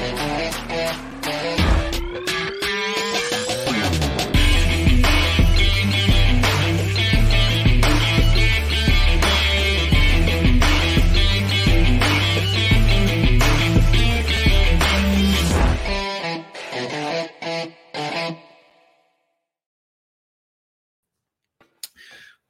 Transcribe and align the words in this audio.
Thank 0.00 1.58
you. 1.58 1.59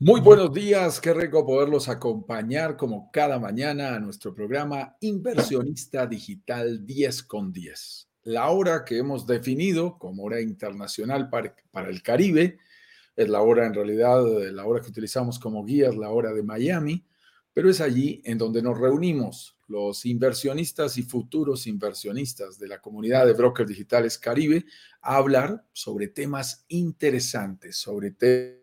Muy 0.03 0.23
buenos 0.23 0.55
días, 0.55 0.99
qué 0.99 1.13
rico 1.13 1.45
poderlos 1.45 1.91
acompañar 1.91 2.79
como 2.79 3.11
cada 3.13 3.39
mañana 3.39 3.95
a 3.95 4.01
nuestro 4.01 4.35
programa 4.35 4.97
Inversionista 5.01 6.07
Digital 6.07 6.87
10 6.87 7.23
con 7.25 7.53
10. 7.53 8.09
La 8.23 8.49
hora 8.49 8.83
que 8.83 8.97
hemos 8.97 9.27
definido 9.27 9.99
como 9.99 10.23
hora 10.23 10.41
internacional 10.41 11.29
para, 11.29 11.55
el 11.91 12.03
Caribe 12.03 12.57
es 13.15 13.29
la 13.29 13.43
hora 13.43 13.67
en 13.67 13.75
realidad, 13.75 14.25
la 14.53 14.65
hora 14.65 14.81
que 14.81 14.89
utilizamos 14.89 15.39
como 15.39 15.67
guía 15.67 15.91
es 15.91 15.97
la 15.99 16.09
hora 16.09 16.33
de 16.33 16.45
Miami, 16.45 17.05
pero 17.53 17.69
es 17.69 17.83
allí 17.83 18.23
en 18.25 18.39
donde 18.39 18.63
nos 18.63 18.79
reunimos 18.79 19.59
los 19.69 20.07
inversionistas 20.07 20.97
y 20.97 21.03
futuros 21.03 21.67
inversionistas 21.67 22.59
de 22.59 22.69
la 22.69 22.81
comunidad 22.81 23.27
de 23.27 23.35
brokers 23.35 23.69
digitales 23.69 24.17
Caribe 24.17 24.65
a 25.03 25.17
hablar 25.17 25.63
sobre 25.75 26.09
temas 26.09 26.65
interesantes, 26.69 27.77
sobre 27.77 28.13
temas 28.13 28.60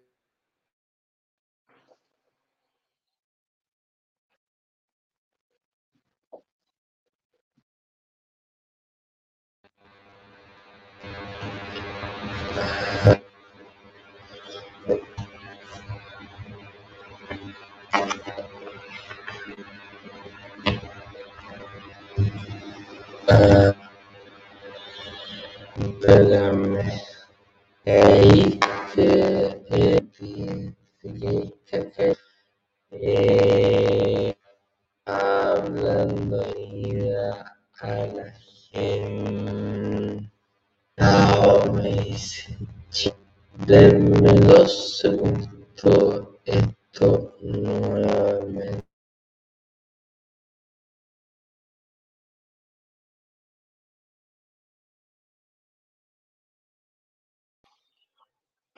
denme 43.68 44.34
dos 44.48 45.00
segundos 45.00 46.24
esto 46.46 47.36
nuevamente. 47.42 47.77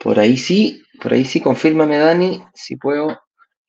Por 0.02 0.18
ahí 0.18 0.36
sí, 0.36 0.82
por 1.00 1.12
ahí 1.12 1.24
sí, 1.24 1.40
confírmame 1.40 1.98
Dani, 1.98 2.42
si 2.54 2.76
puedo 2.76 3.20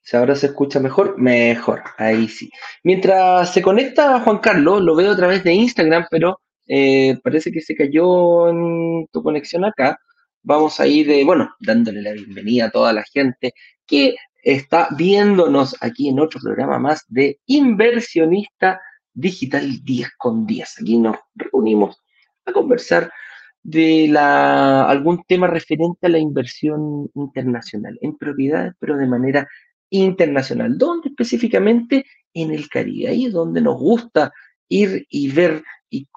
si 0.04 0.18
ahora 0.18 0.36
se 0.36 0.48
escucha 0.48 0.80
mejor, 0.80 1.18
mejor, 1.18 1.84
ahí 1.98 2.28
sí. 2.28 2.50
Mientras 2.84 3.54
se 3.54 3.62
conecta 3.62 4.20
Juan 4.22 4.40
Carlos, 4.40 4.82
lo 4.82 4.96
veo 4.96 5.12
a 5.12 5.16
través 5.16 5.44
de 5.44 5.54
Instagram, 5.54 6.08
pero 6.09 6.42
eh, 6.68 7.18
parece 7.24 7.52
que 7.52 7.62
se 7.62 7.76
cayó 7.76 8.50
en 8.50 9.08
tu 9.12 9.22
conexión 9.22 9.64
acá. 9.64 10.00
Vamos 10.42 10.80
a 10.80 10.88
ir, 10.88 11.08
de, 11.08 11.24
bueno, 11.24 11.54
dándole 11.59 12.02
la 12.02 12.14
bienvenida 12.14 12.66
a 12.66 12.72
toda 12.72 12.94
la 12.94 13.03
gente 13.14 13.53
que 13.86 14.16
está 14.44 14.88
viéndonos 14.97 15.75
aquí 15.81 16.09
en 16.09 16.20
otro 16.20 16.40
programa 16.41 16.80
más 16.80 17.06
de 17.08 17.40
Inversionista 17.46 18.81
Digital 19.14 19.84
10 19.84 20.09
con 20.18 20.47
10. 20.47 20.81
Aquí 20.81 20.97
nos 20.97 21.18
reunimos 21.36 21.97
a 22.46 22.52
conversar 22.52 23.12
de 23.63 24.07
la, 24.09 24.89
algún 24.89 25.23
tema 25.27 25.47
referente 25.47 26.07
a 26.07 26.09
la 26.09 26.19
inversión 26.19 27.09
internacional 27.16 27.97
en 28.01 28.17
propiedades, 28.17 28.73
pero 28.79 28.97
de 28.97 29.07
manera 29.07 29.47
internacional. 29.89 30.77
¿Dónde 30.77 31.09
específicamente? 31.09 32.05
En 32.33 32.51
el 32.51 32.69
Caribe. 32.69 33.09
Ahí 33.09 33.25
es 33.25 33.33
donde 33.33 33.61
nos 33.61 33.77
gusta 33.77 34.31
ir 34.69 35.05
y 35.09 35.29
ver 35.29 35.63
y 35.89 36.07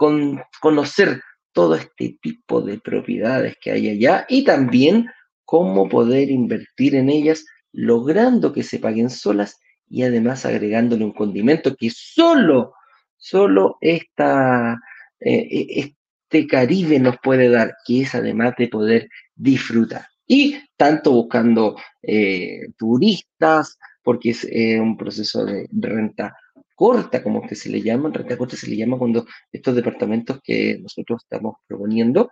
conocer 0.60 1.20
todo 1.52 1.74
este 1.74 2.16
tipo 2.22 2.60
de 2.60 2.78
propiedades 2.78 3.56
que 3.60 3.72
hay 3.72 3.88
allá 3.88 4.26
y 4.28 4.44
también 4.44 5.08
cómo 5.44 5.88
poder 5.88 6.30
invertir 6.30 6.94
en 6.94 7.10
ellas 7.10 7.44
logrando 7.72 8.52
que 8.52 8.62
se 8.62 8.78
paguen 8.78 9.10
solas 9.10 9.58
y 9.88 10.02
además 10.02 10.46
agregándole 10.46 11.04
un 11.04 11.12
condimento 11.12 11.76
que 11.76 11.90
solo, 11.90 12.74
solo 13.16 13.76
esta, 13.80 14.78
eh, 15.20 15.48
e, 15.50 15.96
este 16.34 16.46
Caribe 16.48 16.98
nos 16.98 17.16
puede 17.22 17.48
dar, 17.48 17.76
que 17.86 18.02
es 18.02 18.14
además 18.14 18.54
de 18.58 18.68
poder 18.68 19.08
disfrutar 19.36 20.06
y 20.26 20.56
tanto 20.76 21.12
buscando 21.12 21.76
eh, 22.02 22.68
turistas, 22.76 23.78
porque 24.02 24.30
es 24.30 24.44
eh, 24.50 24.80
un 24.80 24.96
proceso 24.96 25.44
de 25.44 25.68
renta 25.72 26.36
corta, 26.74 27.22
como 27.22 27.46
que 27.46 27.54
se 27.54 27.68
le 27.68 27.80
llama, 27.80 28.10
renta 28.12 28.36
corta 28.36 28.56
se 28.56 28.68
le 28.68 28.76
llama 28.76 28.98
cuando 28.98 29.26
estos 29.52 29.76
departamentos 29.76 30.40
que 30.42 30.78
nosotros 30.80 31.22
estamos 31.22 31.56
proponiendo 31.68 32.30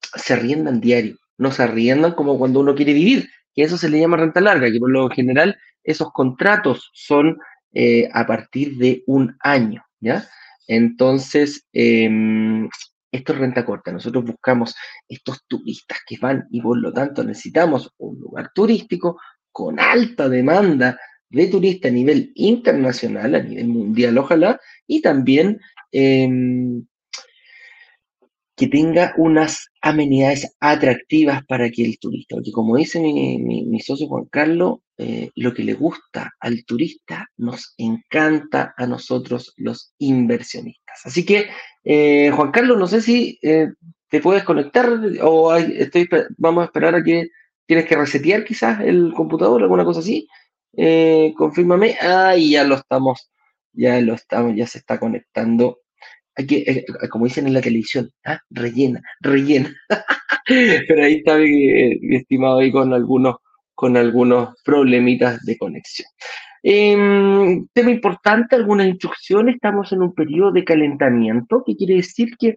se 0.00 0.32
arriendan 0.32 0.80
diario, 0.80 1.16
no 1.36 1.50
se 1.50 1.62
arriendan 1.62 2.12
como 2.12 2.38
cuando 2.38 2.60
uno 2.60 2.74
quiere 2.74 2.94
vivir, 2.94 3.28
que 3.54 3.64
eso 3.64 3.76
se 3.76 3.90
le 3.90 4.00
llama 4.00 4.16
renta 4.16 4.40
larga, 4.40 4.70
que 4.70 4.78
por 4.78 4.90
lo 4.90 5.10
general 5.10 5.58
esos 5.84 6.10
contratos 6.12 6.90
son 6.94 7.36
eh, 7.74 8.08
a 8.12 8.26
partir 8.26 8.78
de 8.78 9.02
un 9.06 9.36
año, 9.40 9.84
¿ya? 10.00 10.26
Entonces, 10.68 11.66
em, 11.72 12.68
esto 13.12 13.34
es 13.34 13.38
renta 13.38 13.64
corta. 13.64 13.92
Nosotros 13.92 14.24
buscamos 14.24 14.74
estos 15.06 15.44
turistas 15.46 15.98
que 16.06 16.16
van 16.20 16.48
y 16.50 16.60
por 16.60 16.78
lo 16.78 16.92
tanto 16.92 17.22
necesitamos 17.22 17.92
un 17.98 18.18
lugar 18.18 18.50
turístico 18.54 19.20
con 19.52 19.78
alta 19.78 20.28
demanda 20.28 20.98
de 21.28 21.46
turistas 21.46 21.90
a 21.90 21.94
nivel 21.94 22.32
internacional, 22.34 23.34
a 23.34 23.42
nivel 23.42 23.68
mundial, 23.68 24.18
ojalá, 24.18 24.60
y 24.86 25.00
también 25.00 25.60
em, 25.92 26.84
que 28.62 28.68
tenga 28.68 29.12
unas 29.16 29.72
amenidades 29.80 30.54
atractivas 30.60 31.44
para 31.46 31.68
que 31.68 31.84
el 31.84 31.98
turista, 31.98 32.36
porque 32.36 32.52
como 32.52 32.76
dice 32.76 33.00
mi, 33.00 33.80
socio 33.80 34.06
Juan 34.06 34.26
Carlos, 34.26 34.78
eh, 34.98 35.30
lo 35.34 35.52
que 35.52 35.64
le 35.64 35.74
gusta 35.74 36.30
al 36.38 36.64
turista 36.64 37.26
nos 37.38 37.74
encanta 37.76 38.72
a 38.76 38.86
nosotros 38.86 39.52
los 39.56 39.94
inversionistas. 39.98 41.00
Así 41.04 41.24
que, 41.24 41.48
eh, 41.82 42.30
Juan 42.30 42.52
Carlos, 42.52 42.78
no 42.78 42.86
sé 42.86 43.02
si 43.02 43.36
eh, 43.42 43.66
te 44.08 44.20
puedes 44.20 44.44
conectar 44.44 44.88
o 45.22 45.56
estoy, 45.56 46.08
vamos 46.38 46.62
a 46.62 46.66
esperar 46.66 46.94
a 46.94 47.02
que 47.02 47.30
tienes 47.66 47.86
que 47.86 47.96
resetear 47.96 48.44
quizás 48.44 48.80
el 48.80 49.12
computador, 49.12 49.60
alguna 49.60 49.84
cosa 49.84 49.98
así. 49.98 50.28
confírmame. 51.36 51.96
Ah, 52.00 52.36
ya 52.36 52.62
lo 52.62 52.76
estamos, 52.76 53.28
ya 53.72 54.00
lo 54.00 54.14
estamos, 54.14 54.54
ya 54.54 54.68
se 54.68 54.78
está 54.78 55.00
conectando 55.00 55.81
hay 56.36 56.46
que, 56.46 56.58
eh, 56.58 56.84
eh, 57.02 57.08
como 57.08 57.26
dicen 57.26 57.46
en 57.46 57.54
la 57.54 57.60
televisión, 57.60 58.10
¿ah? 58.24 58.40
rellena, 58.50 59.02
rellena. 59.20 59.74
Pero 60.88 61.04
ahí 61.04 61.14
está 61.16 61.36
mi, 61.36 62.16
estimado 62.16 62.60
ahí 62.60 62.72
con 62.72 62.92
algunos, 62.92 63.36
con 63.74 63.96
algunos 63.96 64.54
problemitas 64.64 65.40
de 65.44 65.56
conexión. 65.56 66.08
Em, 66.62 67.66
tema 67.72 67.90
importante, 67.90 68.56
algunas 68.56 68.86
instrucciones, 68.86 69.56
estamos 69.56 69.92
en 69.92 70.02
un 70.02 70.14
periodo 70.14 70.52
de 70.52 70.64
calentamiento, 70.64 71.62
que 71.66 71.76
quiere 71.76 71.96
decir 71.96 72.36
que 72.38 72.56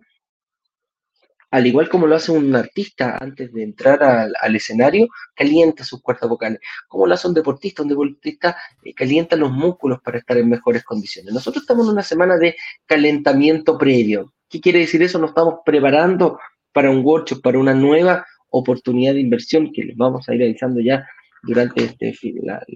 al 1.56 1.66
igual 1.66 1.88
como 1.88 2.06
lo 2.06 2.18
hace 2.18 2.34
un 2.34 2.54
artista 2.54 3.18
antes 3.18 3.54
de 3.54 3.64
entrar 3.64 4.04
al, 4.04 4.56
escenario, 4.58 5.08
calienta 5.34 5.86
sus 5.86 6.02
cuerdas 6.02 6.30
vocales. 6.30 6.60
Como 6.90 7.08
lo 7.08 7.14
hace 7.14 7.30
un 7.30 7.34
deportista, 7.34 7.82
un 7.82 7.88
deportista 7.88 8.58
eh, 8.84 8.94
calienta 8.94 9.38
los 9.38 9.54
músculos 9.54 10.02
para 10.02 10.18
estar 10.18 10.38
en 10.38 10.50
mejores 10.50 10.84
condiciones. 10.84 11.34
Nosotros 11.34 11.64
estamos 11.64 11.86
en 11.86 11.94
una 11.94 12.04
semana 12.04 12.36
de 12.36 12.58
calentamiento 12.86 13.78
previo. 13.78 14.34
¿Qué 14.50 14.60
quiere 14.60 14.80
decir 14.80 15.02
eso? 15.02 15.18
Nos 15.18 15.30
estamos 15.30 15.60
preparando 15.66 16.38
para 16.74 16.92
un 16.92 17.06
workshop, 17.06 17.42
para 17.42 17.58
una 17.58 17.74
nueva 17.74 18.26
oportunidad 18.50 19.14
de 19.14 19.22
inversión 19.22 19.72
que 19.72 19.86
les 19.86 19.96
vamos 19.96 20.28
a 20.28 20.36
ir 20.36 20.44
avisando 20.44 20.82
ya 20.82 21.08
durante 21.46 21.84
este, 21.84 22.14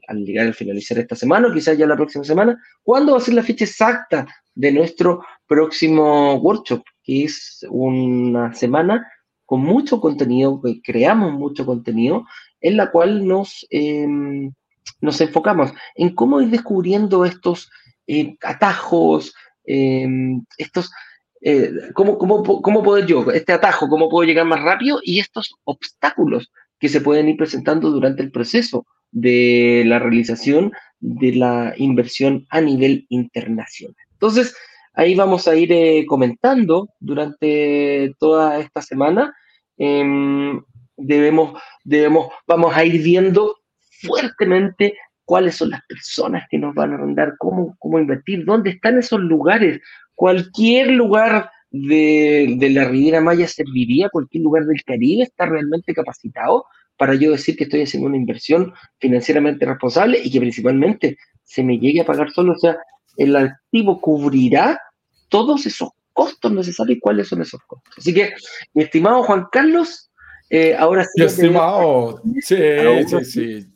al 0.07 0.23
llegar 0.23 0.47
al 0.47 0.53
finalizar 0.53 0.97
esta 0.99 1.15
semana, 1.15 1.47
o 1.47 1.53
quizás 1.53 1.77
ya 1.77 1.85
la 1.85 1.95
próxima 1.95 2.23
semana, 2.23 2.57
¿cuándo 2.83 3.13
va 3.13 3.17
a 3.17 3.21
ser 3.21 3.33
la 3.33 3.43
fecha 3.43 3.65
exacta 3.65 4.27
de 4.55 4.71
nuestro 4.71 5.23
próximo 5.47 6.35
workshop? 6.35 6.83
que 7.03 7.23
es 7.23 7.65
una 7.69 8.53
semana 8.53 9.07
con 9.45 9.61
mucho 9.61 9.99
contenido, 9.99 10.61
que 10.61 10.79
creamos 10.79 11.33
mucho 11.33 11.65
contenido, 11.65 12.25
en 12.61 12.77
la 12.77 12.91
cual 12.91 13.27
nos, 13.27 13.65
em, 13.71 14.53
nos 15.01 15.19
enfocamos 15.21 15.71
en 15.95 16.13
cómo 16.13 16.39
ir 16.39 16.49
descubriendo 16.49 17.25
estos 17.25 17.67
eh, 18.05 18.37
atajos, 18.43 19.33
em, 19.65 20.43
estos 20.57 20.91
eh, 21.41 21.71
¿cómo, 21.93 22.17
cómo, 22.17 22.43
cómo 22.61 22.83
puedo 22.83 23.05
yo, 23.05 23.31
este 23.31 23.53
atajo, 23.53 23.87
cómo 23.87 24.09
puedo 24.09 24.27
llegar 24.27 24.45
más 24.45 24.61
rápido 24.61 24.99
y 25.03 25.19
estos 25.19 25.55
obstáculos 25.63 26.51
que 26.79 26.89
se 26.89 27.01
pueden 27.01 27.29
ir 27.29 27.37
presentando 27.37 27.91
durante 27.91 28.21
el 28.23 28.31
proceso 28.31 28.85
de 29.11 29.83
la 29.85 29.99
realización 29.99 30.71
de 30.99 31.35
la 31.35 31.73
inversión 31.77 32.45
a 32.49 32.61
nivel 32.61 33.05
internacional. 33.09 33.95
Entonces, 34.13 34.55
ahí 34.93 35.15
vamos 35.15 35.47
a 35.47 35.55
ir 35.55 35.71
eh, 35.71 36.05
comentando 36.07 36.89
durante 36.99 38.13
toda 38.19 38.59
esta 38.59 38.81
semana. 38.81 39.33
Em, 39.77 40.61
debemos, 40.97 41.59
debemos, 41.83 42.27
vamos 42.47 42.75
a 42.75 42.83
ir 42.83 43.01
viendo 43.01 43.55
fuertemente 44.01 44.95
cuáles 45.25 45.55
son 45.55 45.69
las 45.69 45.81
personas 45.87 46.45
que 46.49 46.57
nos 46.57 46.73
van 46.73 46.93
a 46.93 46.97
mandar, 46.97 47.35
cómo, 47.37 47.75
cómo 47.79 47.99
invertir, 47.99 48.45
dónde 48.45 48.71
están 48.71 48.97
esos 48.97 49.19
lugares. 49.19 49.79
Cualquier 50.15 50.91
lugar 50.91 51.49
de, 51.71 52.55
de, 52.57 52.69
la 52.69 52.85
Riviera 52.85 53.21
Maya 53.21 53.47
serviría, 53.47 54.09
cualquier 54.09 54.43
lugar 54.43 54.65
del 54.65 54.83
Caribe 54.83 55.23
está 55.23 55.45
realmente 55.45 55.93
capacitado 55.93 56.65
para 56.97 57.15
yo 57.15 57.31
decir 57.31 57.55
que 57.55 57.63
estoy 57.63 57.83
haciendo 57.83 58.09
una 58.09 58.17
inversión 58.17 58.73
financieramente 58.99 59.65
responsable 59.65 60.19
y 60.21 60.29
que 60.29 60.41
principalmente 60.41 61.17
se 61.43 61.63
me 61.63 61.79
llegue 61.79 62.01
a 62.01 62.05
pagar 62.05 62.29
solo. 62.31 62.53
O 62.53 62.59
sea, 62.59 62.77
el 63.15 63.35
activo 63.35 64.01
cubrirá 64.01 64.79
todos 65.29 65.65
esos 65.65 65.89
costos 66.11 66.51
necesarios 66.51 66.97
y 66.97 66.99
cuáles 66.99 67.29
son 67.29 67.41
esos 67.41 67.61
costos. 67.65 67.93
Así 67.97 68.13
que, 68.13 68.33
mi 68.73 68.83
estimado 68.83 69.23
Juan 69.23 69.45
Carlos, 69.49 70.11
eh, 70.49 70.75
ahora 70.77 71.03
sí. 71.05 71.21
Mi 71.21 71.25
estimado, 71.25 72.21
sí, 72.41 72.57
sí, 73.07 73.25
sí. 73.25 73.67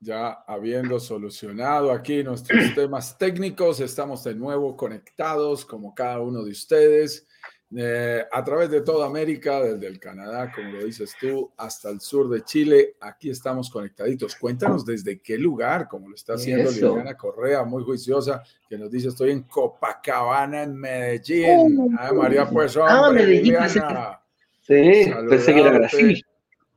Ya 0.00 0.32
habiendo 0.46 0.98
solucionado 0.98 1.92
aquí 1.92 2.24
nuestros 2.24 2.74
temas 2.74 3.16
técnicos, 3.16 3.78
estamos 3.78 4.24
de 4.24 4.34
nuevo 4.34 4.76
conectados 4.76 5.64
como 5.64 5.94
cada 5.94 6.20
uno 6.20 6.42
de 6.42 6.50
ustedes. 6.50 7.26
Eh, 7.76 8.24
a 8.30 8.44
través 8.44 8.70
de 8.70 8.82
toda 8.82 9.06
América, 9.06 9.60
desde 9.60 9.88
el 9.88 9.98
Canadá, 9.98 10.52
como 10.54 10.70
lo 10.70 10.84
dices 10.84 11.16
tú, 11.20 11.50
hasta 11.56 11.90
el 11.90 12.00
sur 12.00 12.28
de 12.28 12.42
Chile, 12.42 12.94
aquí 13.00 13.30
estamos 13.30 13.68
conectaditos. 13.68 14.36
Cuéntanos 14.36 14.84
desde 14.84 15.20
qué 15.20 15.36
lugar, 15.36 15.88
como 15.88 16.08
lo 16.08 16.14
está 16.14 16.34
haciendo 16.34 16.70
Liliana 16.70 17.16
Correa, 17.16 17.64
muy 17.64 17.82
juiciosa, 17.82 18.42
que 18.68 18.78
nos 18.78 18.90
dice, 18.90 19.08
estoy 19.08 19.32
en 19.32 19.42
Copacabana, 19.42 20.62
en 20.62 20.76
Medellín. 20.76 21.96
ah, 21.98 22.12
María, 22.12 22.48
pues, 22.48 22.76
ah, 22.76 23.08
hombre, 23.08 23.24
Medellín, 23.24 23.54
Liliana. 23.54 24.20
Sí, 24.60 25.12
pensé 25.28 25.52
que 25.52 25.60
era 25.60 25.72
Brasil. 25.72 26.24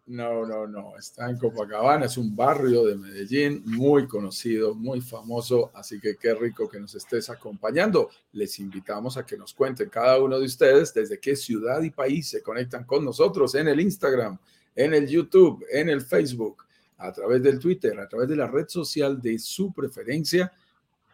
No, 0.07 0.45
no, 0.45 0.65
no, 0.65 0.97
está 0.97 1.29
en 1.29 1.37
Copacabana, 1.37 2.05
es 2.05 2.17
un 2.17 2.33
barrio 2.33 2.85
de 2.85 2.95
Medellín 2.95 3.61
muy 3.65 4.07
conocido, 4.07 4.73
muy 4.73 5.01
famoso, 5.01 5.69
así 5.73 5.99
que 5.99 6.15
qué 6.15 6.33
rico 6.33 6.69
que 6.69 6.79
nos 6.79 6.95
estés 6.95 7.29
acompañando. 7.29 8.09
Les 8.31 8.57
invitamos 8.59 9.17
a 9.17 9.25
que 9.25 9.35
nos 9.35 9.53
cuenten 9.53 9.89
cada 9.89 10.17
uno 10.21 10.39
de 10.39 10.45
ustedes 10.45 10.93
desde 10.93 11.19
qué 11.19 11.35
ciudad 11.35 11.81
y 11.81 11.89
país 11.89 12.29
se 12.29 12.41
conectan 12.41 12.85
con 12.85 13.03
nosotros 13.03 13.53
en 13.55 13.67
el 13.67 13.81
Instagram, 13.81 14.39
en 14.73 14.93
el 14.93 15.09
YouTube, 15.09 15.65
en 15.69 15.89
el 15.89 15.99
Facebook, 15.99 16.63
a 16.99 17.11
través 17.11 17.43
del 17.43 17.59
Twitter, 17.59 17.99
a 17.99 18.07
través 18.07 18.29
de 18.29 18.37
la 18.37 18.47
red 18.47 18.69
social 18.69 19.21
de 19.21 19.37
su 19.37 19.73
preferencia. 19.73 20.53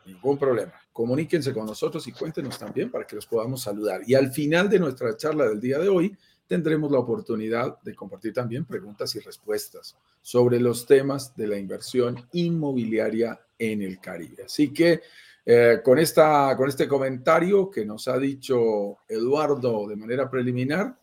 Ningún 0.06 0.38
problema. 0.38 0.74
Comuníquense 0.92 1.51
con 1.51 1.66
nosotros 1.66 2.06
y 2.06 2.12
cuéntenos 2.12 2.60
también 2.60 2.92
para 2.92 3.07
que 3.07 3.16
los 3.16 3.25
podamos 3.25 3.63
saludar. 3.63 4.01
Y 4.06 4.13
al 4.13 4.31
final 4.31 4.69
de 4.69 4.78
nuestra 4.78 5.18
charla 5.18 5.48
del 5.48 5.60
día 5.60 5.80
de 5.80 5.90
hoy, 5.90 6.16
tendremos 6.48 6.92
la 6.92 7.00
oportunidad 7.00 7.81
de 7.81 7.95
compartir 7.95 8.34
también 8.34 8.66
preguntas 8.66 9.16
y 9.16 9.19
respuestas 9.19 9.98
sobre 10.22 10.60
los 10.60 10.86
temas 10.86 11.36
de 11.36 11.48
la 11.48 11.57
inversión 11.57 12.28
inmobiliaria 12.34 13.40
en 13.57 13.81
el 13.81 14.00
Caribe. 14.00 14.44
Así 14.45 14.74
que 14.74 15.01
eh, 15.45 15.80
con, 15.84 16.00
esta, 16.00 16.56
con 16.56 16.69
este 16.69 16.88
comentario 16.88 17.69
que 17.69 17.86
nos 17.86 18.07
ha 18.07 18.18
dicho 18.18 18.98
Eduardo 19.07 19.88
de 19.88 19.95
manera 19.95 20.30
preliminar 20.30 20.98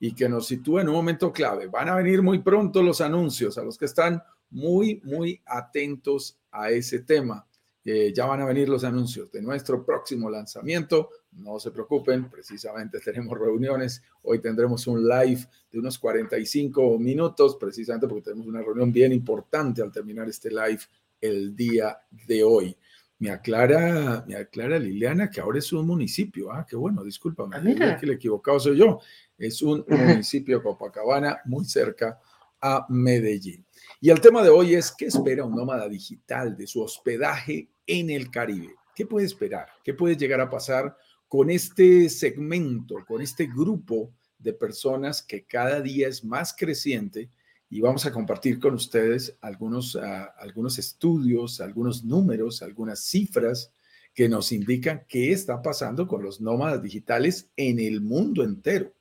y 0.00 0.14
que 0.14 0.28
nos 0.28 0.48
sitúa 0.48 0.82
en 0.82 0.88
un 0.88 0.94
momento 0.94 1.32
clave, 1.32 1.68
van 1.68 1.88
a 1.88 1.94
venir 1.94 2.20
muy 2.20 2.40
pronto 2.40 2.82
los 2.82 3.00
anuncios 3.00 3.56
a 3.56 3.62
los 3.62 3.78
que 3.78 3.84
están 3.84 4.22
muy, 4.50 5.00
muy 5.04 5.40
atentos 5.46 6.38
a 6.50 6.70
ese 6.70 7.00
tema. 7.00 7.46
Eh, 7.84 8.12
ya 8.14 8.26
van 8.26 8.40
a 8.40 8.46
venir 8.46 8.68
los 8.68 8.82
anuncios 8.82 9.30
de 9.30 9.42
nuestro 9.42 9.84
próximo 9.84 10.30
lanzamiento 10.30 11.10
no 11.36 11.58
se 11.58 11.70
preocupen, 11.70 12.30
precisamente 12.30 13.00
tenemos 13.00 13.38
reuniones. 13.38 14.02
Hoy 14.22 14.40
tendremos 14.40 14.86
un 14.86 15.06
live 15.06 15.46
de 15.70 15.78
unos 15.78 15.98
45 15.98 16.98
minutos, 16.98 17.56
precisamente 17.56 18.06
porque 18.06 18.24
tenemos 18.24 18.46
una 18.46 18.62
reunión 18.62 18.92
bien 18.92 19.12
importante 19.12 19.82
al 19.82 19.90
terminar 19.90 20.28
este 20.28 20.50
live 20.50 20.80
el 21.20 21.54
día 21.56 21.98
de 22.26 22.44
hoy. 22.44 22.76
Me 23.18 23.30
aclara, 23.30 24.24
me 24.26 24.36
aclara 24.36 24.78
Liliana 24.78 25.30
que 25.30 25.40
ahora 25.40 25.58
es 25.58 25.72
un 25.72 25.86
municipio. 25.86 26.52
Ah, 26.52 26.66
qué 26.68 26.76
bueno, 26.76 27.02
discúlpame. 27.02 27.56
Ah, 27.56 27.96
que 27.98 28.06
el 28.06 28.12
equivocado 28.12 28.60
soy 28.60 28.76
yo. 28.76 29.00
Es 29.38 29.62
un 29.62 29.84
municipio 29.88 30.62
Copacabana 30.62 31.40
muy 31.44 31.64
cerca 31.64 32.20
a 32.60 32.86
Medellín. 32.88 33.64
Y 34.00 34.10
el 34.10 34.20
tema 34.20 34.42
de 34.42 34.50
hoy 34.50 34.74
es 34.74 34.92
qué 34.92 35.06
espera 35.06 35.44
un 35.44 35.54
nómada 35.54 35.88
digital 35.88 36.56
de 36.56 36.66
su 36.66 36.82
hospedaje 36.82 37.68
en 37.86 38.10
el 38.10 38.30
Caribe. 38.30 38.74
¿Qué 38.94 39.06
puede 39.06 39.26
esperar? 39.26 39.66
¿Qué 39.82 39.94
puede 39.94 40.16
llegar 40.16 40.40
a 40.40 40.50
pasar 40.50 40.96
con 41.34 41.50
este 41.50 42.08
segmento, 42.10 43.04
con 43.08 43.20
este 43.20 43.46
grupo 43.46 44.12
de 44.38 44.52
personas 44.52 45.20
que 45.20 45.42
cada 45.42 45.80
día 45.80 46.06
es 46.06 46.22
más 46.22 46.54
creciente 46.56 47.28
y 47.68 47.80
vamos 47.80 48.06
a 48.06 48.12
compartir 48.12 48.60
con 48.60 48.74
ustedes 48.74 49.36
algunos, 49.40 49.96
ah, 49.96 50.32
algunos 50.38 50.78
estudios, 50.78 51.60
algunos 51.60 52.04
números, 52.04 52.62
algunas 52.62 53.00
cifras 53.00 53.72
que 54.14 54.28
nos 54.28 54.52
indican 54.52 55.06
qué 55.08 55.32
está 55.32 55.60
pasando 55.60 56.06
con 56.06 56.22
los 56.22 56.40
nómadas 56.40 56.80
digitales 56.80 57.48
en 57.56 57.80
el 57.80 58.00
mundo 58.00 58.44
entero. 58.44 58.92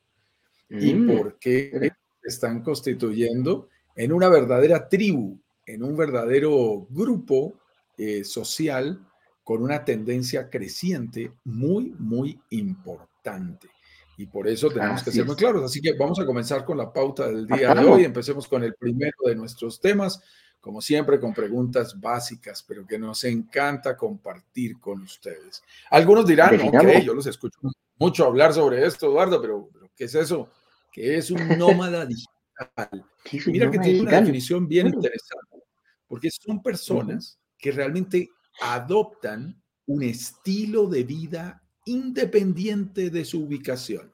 Y 0.71 0.95
mm, 0.95 1.15
por 1.15 1.37
qué 1.37 1.91
están 2.23 2.63
constituyendo 2.63 3.69
en 3.95 4.11
una 4.11 4.27
verdadera 4.27 4.89
tribu, 4.89 5.37
en 5.67 5.83
un 5.83 5.95
verdadero 5.95 6.87
grupo 6.89 7.59
eh, 7.95 8.23
social 8.23 9.05
con 9.43 9.61
una 9.61 9.83
tendencia 9.83 10.49
creciente 10.49 11.31
muy, 11.43 11.93
muy 11.99 12.39
importante. 12.51 13.69
Y 14.17 14.27
por 14.27 14.47
eso 14.47 14.69
tenemos 14.69 15.03
que 15.03 15.11
ser 15.11 15.25
muy 15.25 15.35
claros. 15.35 15.63
Así 15.63 15.81
que 15.81 15.93
vamos 15.93 16.19
a 16.19 16.25
comenzar 16.25 16.63
con 16.63 16.77
la 16.77 16.93
pauta 16.93 17.27
del 17.27 17.47
día 17.47 17.73
de 17.73 17.85
hoy. 17.85 18.03
Empecemos 18.05 18.47
con 18.47 18.63
el 18.63 18.75
primero 18.75 19.17
de 19.25 19.35
nuestros 19.35 19.81
temas, 19.81 20.21
como 20.61 20.81
siempre, 20.81 21.19
con 21.19 21.33
preguntas 21.33 21.99
básicas, 21.99 22.63
pero 22.65 22.85
que 22.85 22.99
nos 22.99 23.23
encanta 23.23 23.97
compartir 23.97 24.79
con 24.79 25.01
ustedes. 25.01 25.63
Algunos 25.89 26.25
dirán, 26.27 26.59
ok, 26.61 26.99
yo 27.03 27.13
los 27.13 27.25
escucho 27.25 27.59
mucho 27.97 28.25
hablar 28.25 28.53
sobre 28.53 28.85
esto, 28.85 29.07
Eduardo, 29.07 29.41
pero, 29.41 29.69
¿qué 29.95 30.05
es 30.05 30.15
eso? 30.15 30.49
¿Qué 30.91 31.17
es 31.17 31.31
un 31.31 31.57
nómada 31.57 32.05
digital? 32.05 33.05
Mira 33.47 33.71
que 33.71 33.79
tiene 33.79 34.01
una 34.01 34.19
definición 34.19 34.67
bien 34.67 34.87
interesante, 34.87 35.63
porque 36.07 36.29
son 36.29 36.61
personas 36.61 37.39
que 37.57 37.71
realmente 37.71 38.29
adoptan 38.61 39.61
un 39.85 40.03
estilo 40.03 40.87
de 40.87 41.03
vida 41.03 41.63
independiente 41.85 43.09
de 43.09 43.25
su 43.25 43.43
ubicación, 43.43 44.13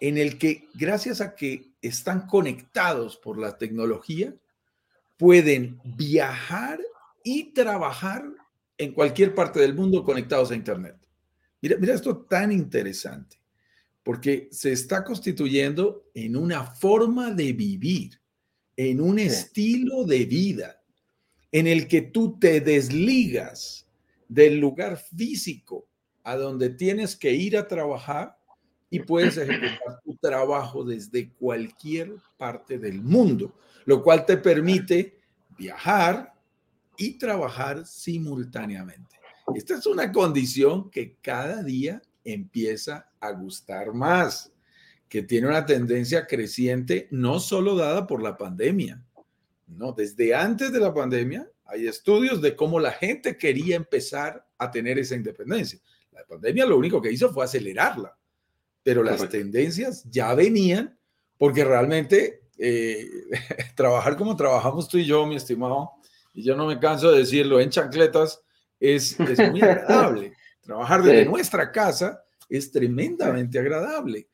en 0.00 0.18
el 0.18 0.38
que 0.38 0.68
gracias 0.74 1.20
a 1.20 1.34
que 1.34 1.74
están 1.82 2.26
conectados 2.26 3.16
por 3.16 3.38
la 3.38 3.58
tecnología, 3.58 4.34
pueden 5.16 5.80
viajar 5.84 6.80
y 7.22 7.52
trabajar 7.52 8.24
en 8.76 8.92
cualquier 8.92 9.34
parte 9.34 9.60
del 9.60 9.74
mundo 9.74 10.04
conectados 10.04 10.50
a 10.50 10.56
Internet. 10.56 10.96
Mira, 11.60 11.76
mira 11.78 11.94
esto 11.94 12.16
tan 12.16 12.52
interesante, 12.52 13.38
porque 14.02 14.48
se 14.50 14.72
está 14.72 15.04
constituyendo 15.04 16.10
en 16.14 16.36
una 16.36 16.64
forma 16.64 17.30
de 17.30 17.52
vivir, 17.52 18.20
en 18.76 19.00
un 19.00 19.18
estilo 19.18 20.04
de 20.04 20.24
vida 20.24 20.83
en 21.54 21.68
el 21.68 21.86
que 21.86 22.02
tú 22.02 22.36
te 22.36 22.60
desligas 22.60 23.86
del 24.28 24.58
lugar 24.58 24.96
físico 24.96 25.86
a 26.24 26.34
donde 26.34 26.68
tienes 26.70 27.14
que 27.14 27.32
ir 27.32 27.56
a 27.56 27.68
trabajar 27.68 28.36
y 28.90 28.98
puedes 28.98 29.36
ejecutar 29.36 30.00
tu 30.04 30.16
trabajo 30.16 30.84
desde 30.84 31.30
cualquier 31.34 32.16
parte 32.36 32.76
del 32.76 33.00
mundo, 33.00 33.54
lo 33.84 34.02
cual 34.02 34.26
te 34.26 34.36
permite 34.36 35.20
viajar 35.56 36.34
y 36.96 37.18
trabajar 37.18 37.86
simultáneamente. 37.86 39.16
Esta 39.54 39.74
es 39.74 39.86
una 39.86 40.10
condición 40.10 40.90
que 40.90 41.18
cada 41.22 41.62
día 41.62 42.02
empieza 42.24 43.08
a 43.20 43.30
gustar 43.30 43.92
más, 43.92 44.52
que 45.08 45.22
tiene 45.22 45.46
una 45.46 45.64
tendencia 45.64 46.26
creciente, 46.26 47.06
no 47.12 47.38
solo 47.38 47.76
dada 47.76 48.08
por 48.08 48.24
la 48.24 48.36
pandemia, 48.36 49.04
no, 49.66 49.92
desde 49.92 50.34
antes 50.34 50.72
de 50.72 50.80
la 50.80 50.92
pandemia 50.92 51.48
hay 51.64 51.86
estudios 51.86 52.42
de 52.42 52.54
cómo 52.54 52.78
la 52.78 52.92
gente 52.92 53.36
quería 53.36 53.76
empezar 53.76 54.46
a 54.58 54.70
tener 54.70 54.98
esa 54.98 55.14
independencia. 55.14 55.80
La 56.12 56.24
pandemia 56.24 56.66
lo 56.66 56.76
único 56.76 57.00
que 57.00 57.10
hizo 57.10 57.32
fue 57.32 57.44
acelerarla, 57.44 58.16
pero 58.82 59.02
las 59.02 59.28
tendencias 59.28 60.04
ya 60.10 60.34
venían 60.34 60.98
porque 61.38 61.64
realmente 61.64 62.42
eh, 62.58 63.08
trabajar 63.74 64.16
como 64.16 64.36
trabajamos 64.36 64.88
tú 64.88 64.98
y 64.98 65.06
yo, 65.06 65.26
mi 65.26 65.36
estimado, 65.36 65.90
y 66.32 66.42
yo 66.42 66.56
no 66.56 66.66
me 66.66 66.78
canso 66.78 67.10
de 67.10 67.20
decirlo 67.20 67.60
en 67.60 67.70
chancletas, 67.70 68.40
es, 68.78 69.18
muy 69.18 69.28
agradable. 69.62 70.32
Trabajar 70.60 71.02
desde 71.02 71.26
nuestra 71.26 71.70
casa 71.70 72.22
es 72.48 72.70
tremendamente 72.70 73.58
agradable. 73.58 74.28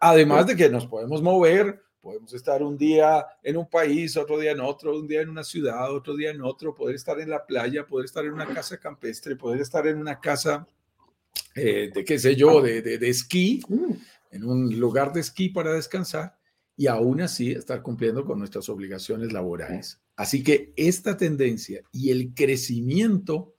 Además 0.00 0.46
de 0.46 0.56
que 0.56 0.68
nos 0.68 0.86
podemos 0.86 1.22
mover, 1.22 1.82
podemos 2.00 2.32
estar 2.32 2.62
un 2.62 2.76
día 2.76 3.26
en 3.42 3.56
un 3.56 3.68
país, 3.68 4.16
otro 4.16 4.38
día 4.38 4.52
en 4.52 4.60
otro, 4.60 4.98
un 4.98 5.06
día 5.06 5.20
en 5.22 5.28
una 5.28 5.44
ciudad, 5.44 5.94
otro 5.94 6.16
día 6.16 6.30
en 6.30 6.42
otro, 6.42 6.74
poder 6.74 6.96
estar 6.96 7.20
en 7.20 7.30
la 7.30 7.44
playa, 7.44 7.86
poder 7.86 8.06
estar 8.06 8.24
en 8.24 8.32
una 8.32 8.46
casa 8.46 8.78
campestre, 8.78 9.36
poder 9.36 9.60
estar 9.60 9.86
en 9.86 9.98
una 9.98 10.18
casa 10.18 10.66
eh, 11.54 11.90
de 11.92 12.04
qué 12.04 12.18
sé 12.18 12.34
yo, 12.36 12.60
de, 12.60 12.82
de, 12.82 12.98
de 12.98 13.08
esquí, 13.08 13.62
mm. 13.68 13.92
en 14.32 14.44
un 14.44 14.78
lugar 14.78 15.12
de 15.12 15.20
esquí 15.20 15.48
para 15.48 15.72
descansar 15.72 16.36
y 16.76 16.86
aún 16.86 17.20
así 17.20 17.52
estar 17.52 17.82
cumpliendo 17.82 18.24
con 18.24 18.38
nuestras 18.38 18.68
obligaciones 18.70 19.32
laborales. 19.32 20.00
Así 20.16 20.42
que 20.42 20.72
esta 20.76 21.16
tendencia 21.16 21.82
y 21.92 22.10
el 22.10 22.32
crecimiento 22.34 23.54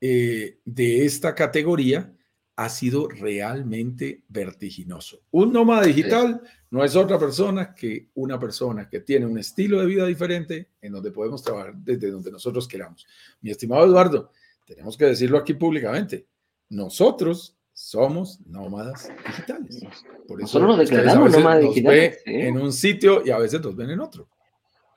eh, 0.00 0.60
de 0.64 1.04
esta 1.04 1.34
categoría 1.34 2.14
ha 2.58 2.68
sido 2.68 3.08
realmente 3.08 4.24
vertiginoso. 4.28 5.20
Un 5.30 5.52
nómada 5.52 5.84
digital 5.84 6.42
no 6.70 6.82
es 6.82 6.96
otra 6.96 7.16
persona 7.16 7.72
que 7.72 8.08
una 8.14 8.36
persona 8.36 8.88
que 8.88 8.98
tiene 8.98 9.26
un 9.26 9.38
estilo 9.38 9.78
de 9.78 9.86
vida 9.86 10.04
diferente 10.04 10.70
en 10.80 10.90
donde 10.90 11.12
podemos 11.12 11.40
trabajar 11.40 11.74
desde 11.76 12.10
donde 12.10 12.32
nosotros 12.32 12.66
queramos. 12.66 13.06
Mi 13.42 13.52
estimado 13.52 13.86
Eduardo, 13.86 14.32
tenemos 14.66 14.96
que 14.96 15.04
decirlo 15.04 15.38
aquí 15.38 15.54
públicamente. 15.54 16.26
Nosotros 16.70 17.56
somos 17.72 18.40
nómadas 18.44 19.08
digitales. 19.24 19.80
Por 20.26 20.42
eso 20.42 20.58
nosotros 20.58 20.78
nos 20.78 20.78
declaramos 20.78 21.30
nómadas 21.30 21.62
digitales. 21.62 22.18
En 22.26 22.58
un 22.58 22.72
sitio 22.72 23.22
y 23.24 23.30
a 23.30 23.38
veces 23.38 23.62
nos 23.62 23.76
ven 23.76 23.90
en 23.90 24.00
otro. 24.00 24.28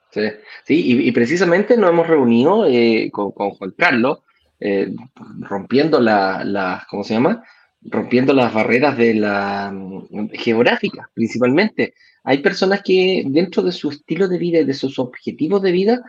Sí, 0.09 0.21
sí 0.65 1.05
y, 1.07 1.11
precisamente 1.11 1.77
nos 1.77 1.91
hemos 1.91 2.07
reunido 2.07 2.65
eh, 2.65 3.11
con, 3.13 3.29
Juan 3.29 3.75
Carlos, 3.77 4.23
eh, 4.61 4.93
rompiendo 5.39 5.99
las, 5.99 6.45
la, 6.45 6.87
¿cómo 6.89 7.03
se 7.03 7.15
llama? 7.15 7.43
Rompiendo 7.81 8.33
las 8.33 8.53
barreras 8.53 8.97
de 8.97 9.15
la 9.15 9.71
mm, 9.73 10.29
geográfica, 10.33 11.09
principalmente. 11.13 11.95
Hay 12.23 12.37
personas 12.37 12.81
que 12.83 13.23
dentro 13.27 13.63
de 13.63 13.71
su 13.71 13.89
estilo 13.89 14.27
de 14.27 14.37
vida 14.37 14.59
y 14.59 14.65
de 14.65 14.73
sus 14.73 14.99
objetivos 14.99 15.61
de 15.63 15.71
vida 15.71 16.01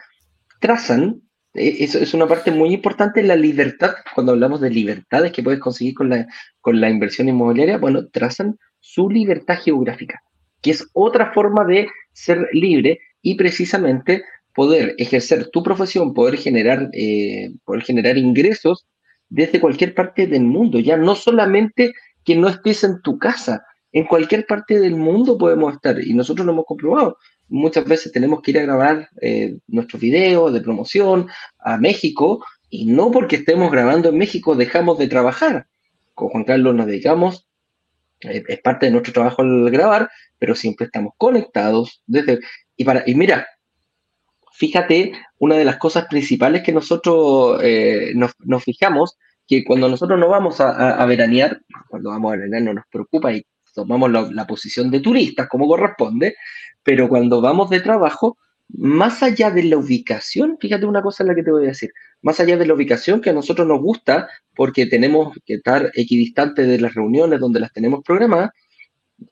trazan 0.61 1.23
e, 1.55 1.85
eso 1.85 1.99
es 1.99 2.15
una 2.15 2.27
parte 2.27 2.51
muy 2.51 2.73
importante, 2.73 3.23
la 3.23 3.37
libertad, 3.37 3.95
cuando 4.15 4.33
hablamos 4.33 4.61
de 4.61 4.71
libertades 4.71 5.33
que 5.33 5.43
puedes 5.43 5.61
conseguir 5.61 5.95
con 5.95 6.09
la, 6.09 6.27
con 6.61 6.81
la 6.81 6.91
inversión 6.91 7.29
inmobiliaria, 7.29 7.79
bueno, 7.79 8.07
trazan 8.09 8.59
su 8.81 9.09
libertad 9.09 9.59
geográfica, 9.59 10.23
que 10.61 10.71
es 10.73 10.89
otra 10.93 11.33
forma 11.33 11.65
de 11.65 11.89
ser 12.13 12.49
libre 12.53 13.01
y 13.21 13.35
precisamente 13.35 14.25
poder 14.55 14.95
ejercer 14.99 15.49
tu 15.49 15.63
profesión, 15.63 16.15
poder 16.15 16.37
generar, 16.37 16.91
eh, 16.93 17.53
poder 17.65 17.83
generar 17.83 18.19
ingresos 18.19 18.87
desde 19.29 19.61
cualquier 19.61 19.95
parte 19.95 20.27
del 20.27 20.45
mundo, 20.45 20.79
ya 20.79 20.97
no 20.97 21.15
solamente 21.15 21.95
que 22.25 22.37
no 22.37 22.49
estés 22.49 22.85
en 22.85 23.01
tu 23.03 23.19
casa, 23.19 23.65
en 23.93 24.05
cualquier 24.05 24.47
parte 24.47 24.79
del 24.79 24.97
mundo 24.97 25.39
podemos 25.39 25.75
estar 25.75 26.01
y 26.01 26.15
nosotros 26.15 26.47
lo 26.47 26.53
hemos 26.53 26.67
comprobado 26.67 27.19
muchas 27.53 27.85
veces 27.85 28.13
tenemos 28.13 28.41
que 28.41 28.51
ir 28.51 28.59
a 28.59 28.63
grabar 28.63 29.09
eh, 29.21 29.59
nuestros 29.69 30.01
videos 30.01 30.53
de 30.53 30.61
promoción 30.61 31.29
a 31.59 31.77
México 31.77 32.45
y 32.71 32.87
no 32.87 33.11
porque 33.11 33.37
estemos 33.37 33.71
grabando 33.71 34.09
en 34.09 34.19
México 34.19 34.57
dejamos 34.57 34.99
de 34.99 35.07
trabajar. 35.07 35.67
Con 36.15 36.31
Juan 36.31 36.45
Carlos 36.45 36.75
nos 36.75 36.87
dedicamos, 36.87 37.47
eh, 38.23 38.43
es 38.49 38.61
parte 38.61 38.87
de 38.87 38.93
nuestro 38.93 39.13
trabajo 39.13 39.43
el 39.43 39.71
grabar, 39.71 40.11
pero 40.39 40.55
siempre 40.55 40.87
estamos 40.87 41.13
conectados 41.19 42.03
desde... 42.07 42.41
Y, 42.77 42.85
para, 42.85 43.05
y 43.07 43.15
mira, 43.15 43.47
fíjate, 44.63 45.11
una 45.41 45.57
de 45.57 45.65
las 45.65 45.77
cosas 45.79 46.07
principales 46.07 46.63
que 46.63 46.71
nosotros 46.71 47.59
eh, 47.65 48.13
nos, 48.15 48.63
fijamos, 48.63 49.19
que 49.45 49.65
cuando 49.65 49.89
nosotros 49.89 50.21
no 50.21 50.29
vamos 50.29 50.61
a, 50.61 51.05
veranear, 51.05 51.61
cuando 51.89 52.11
vamos 52.11 52.33
a 52.33 52.37
veranear 52.37 52.63
no 52.63 52.75
nos 52.75 52.85
preocupa 52.89 53.33
y 53.33 53.45
tomamos 53.75 54.13
la, 54.13 54.31
la 54.31 54.47
posición 54.47 54.89
de 54.89 55.01
turistas 55.01 55.49
como 55.49 55.67
corresponde, 55.67 56.37
pero 56.85 57.09
cuando 57.09 57.41
vamos 57.41 57.71
de 57.71 57.81
trabajo, 57.81 58.39
más 58.69 59.25
allá 59.25 59.51
de 59.51 59.65
la 59.65 59.79
ubicación, 59.79 60.57
fíjate 60.61 60.87
una 60.87 61.03
cosa 61.03 61.25
en 61.25 61.31
la 61.31 61.35
que 61.35 61.43
te 61.43 61.51
voy 61.51 61.65
a 61.65 61.71
decir, 61.71 61.91
más 62.21 62.39
allá 62.39 62.57
de 62.57 62.65
la 62.65 62.75
ubicación 62.75 63.21
que 63.21 63.31
a 63.31 63.33
nosotros 63.33 63.67
nos 63.67 63.81
gusta, 63.81 64.29
porque 64.55 64.87
tenemos 64.87 65.37
que 65.45 65.55
estar 65.55 65.91
equidistantes 65.95 66.69
de 66.69 66.79
las 66.79 66.95
reuniones 66.95 67.41
donde 67.41 67.59
las 67.59 67.73
tenemos 67.73 68.05
programadas, 68.05 68.51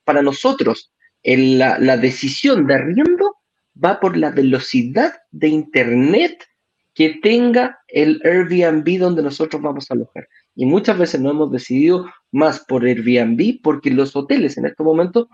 para 0.02 0.22
nosotros 0.22 0.90
la, 1.22 1.78
la 1.78 1.96
decisión 1.98 2.66
de 2.66 2.74
arriendo 2.74 3.36
va 3.82 4.00
por 4.00 4.16
la 4.16 4.30
velocidad 4.30 5.14
de 5.30 5.48
Internet 5.48 6.44
que 6.94 7.20
tenga 7.22 7.78
el 7.88 8.20
Airbnb 8.24 8.98
donde 8.98 9.22
nosotros 9.22 9.62
vamos 9.62 9.90
a 9.90 9.94
alojar. 9.94 10.28
Y 10.54 10.66
muchas 10.66 10.98
veces 10.98 11.20
no 11.20 11.30
hemos 11.30 11.50
decidido 11.52 12.10
más 12.32 12.60
por 12.60 12.84
Airbnb 12.84 13.60
porque 13.62 13.90
los 13.90 14.14
hoteles 14.16 14.58
en 14.58 14.66
estos 14.66 14.84
momentos 14.84 15.28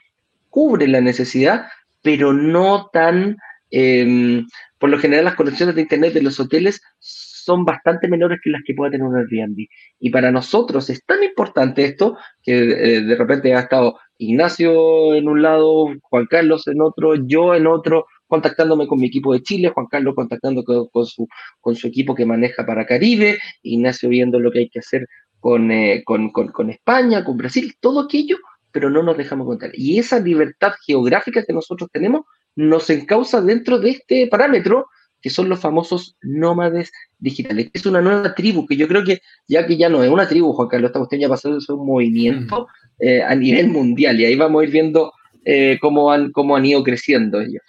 cubren 0.50 0.92
la 0.92 1.00
necesidad 1.00 1.66
pero 2.06 2.32
no 2.32 2.88
tan, 2.92 3.36
em, 3.68 4.46
por 4.78 4.90
lo 4.90 4.98
general 5.00 5.24
las 5.24 5.34
conexiones 5.34 5.74
de 5.74 5.82
Internet 5.82 6.12
de 6.14 6.22
los 6.22 6.38
hoteles 6.38 6.80
son 7.00 7.64
bastante 7.64 8.06
menores 8.06 8.38
que 8.40 8.50
las 8.50 8.62
que 8.64 8.74
pueda 8.74 8.92
tener 8.92 9.08
un 9.08 9.16
Airbnb. 9.16 9.66
Y 9.98 10.10
para 10.10 10.30
nosotros 10.30 10.88
es 10.88 11.04
tan 11.04 11.24
importante 11.24 11.84
esto 11.84 12.16
que 12.44 12.52
eh, 12.52 13.00
de 13.00 13.16
repente 13.16 13.52
ha 13.56 13.60
estado 13.62 13.98
Ignacio 14.18 15.16
en 15.16 15.26
un 15.26 15.42
lado, 15.42 15.88
Juan 16.02 16.26
Carlos 16.26 16.68
en 16.68 16.80
otro, 16.80 17.16
yo 17.16 17.56
en 17.56 17.66
otro, 17.66 18.06
contactándome 18.26 18.87
con 18.87 18.99
mi 18.99 19.06
equipo 19.06 19.33
de 19.33 19.42
Chile, 19.42 19.71
Juan 19.75 19.87
Carlos 19.87 20.14
contactando 20.14 20.64
con, 20.64 21.06
su, 21.06 21.28
con 21.61 21.76
su 21.76 21.87
equipo 21.87 22.14
que 22.14 22.26
maneja 22.26 22.66
para 22.66 22.87
Caribe, 22.87 23.38
Ignacio 23.62 24.09
viendo 24.09 24.38
lo 24.40 24.50
que 24.50 24.61
hay 24.61 24.68
que 24.68 24.80
hacer 24.80 25.06
con, 25.40 25.71
eh, 25.71 26.02
con, 26.04 26.30
con 26.30 26.71
España, 26.71 27.25
con 27.25 27.37
Brasil, 27.37 27.75
todo 27.80 28.00
aquello 28.00 28.38
pero 28.76 28.90
no 28.90 29.02
nos 29.02 29.16
dejamos 29.16 29.47
contar. 29.47 29.71
Y 29.73 29.99
esa 29.99 30.21
libertad 30.21 30.73
geográfica 30.87 31.42
que 31.42 31.54
nosotros 31.54 31.88
tenemos 31.90 32.26
nos 32.56 32.90
encausa 32.90 33.40
dentro 33.40 33.78
de 33.78 33.88
este 33.88 34.26
parámetro 34.26 34.88
que 35.23 35.30
son 35.30 35.49
los 35.49 35.61
famosos 35.61 36.14
nómades 36.21 36.92
digitales. 37.18 37.71
Es 37.73 37.87
una 37.87 38.02
nueva 38.02 38.35
tribu 38.35 38.66
que 38.66 38.76
yo 38.76 38.87
creo 38.87 39.02
que 39.02 39.21
ya 39.49 39.66
que 39.66 39.78
ya 39.78 39.88
no 39.88 40.04
es 40.04 40.11
una 40.11 40.28
tribu, 40.28 40.52
Juan 40.52 40.68
Carlos, 40.68 40.90
esta 40.90 40.99
cuestión 40.99 41.23
ya 41.23 41.28
pasó 41.30 41.59
ser 41.59 41.75
un 41.75 41.87
movimiento 41.87 42.66
eh, 42.99 43.23
a 43.23 43.35
nivel 43.35 43.68
mundial 43.68 44.21
y 44.21 44.26
ahí 44.26 44.37
vamos 44.37 44.61
a 44.61 44.64
ir 44.66 44.71
viendo 44.71 45.11
eh, 45.47 45.78
cómo, 45.80 46.12
han, 46.12 46.30
cómo 46.33 46.54
han 46.54 46.66
ido 46.66 46.83
creciendo 46.85 47.40
ellos. 47.40 47.62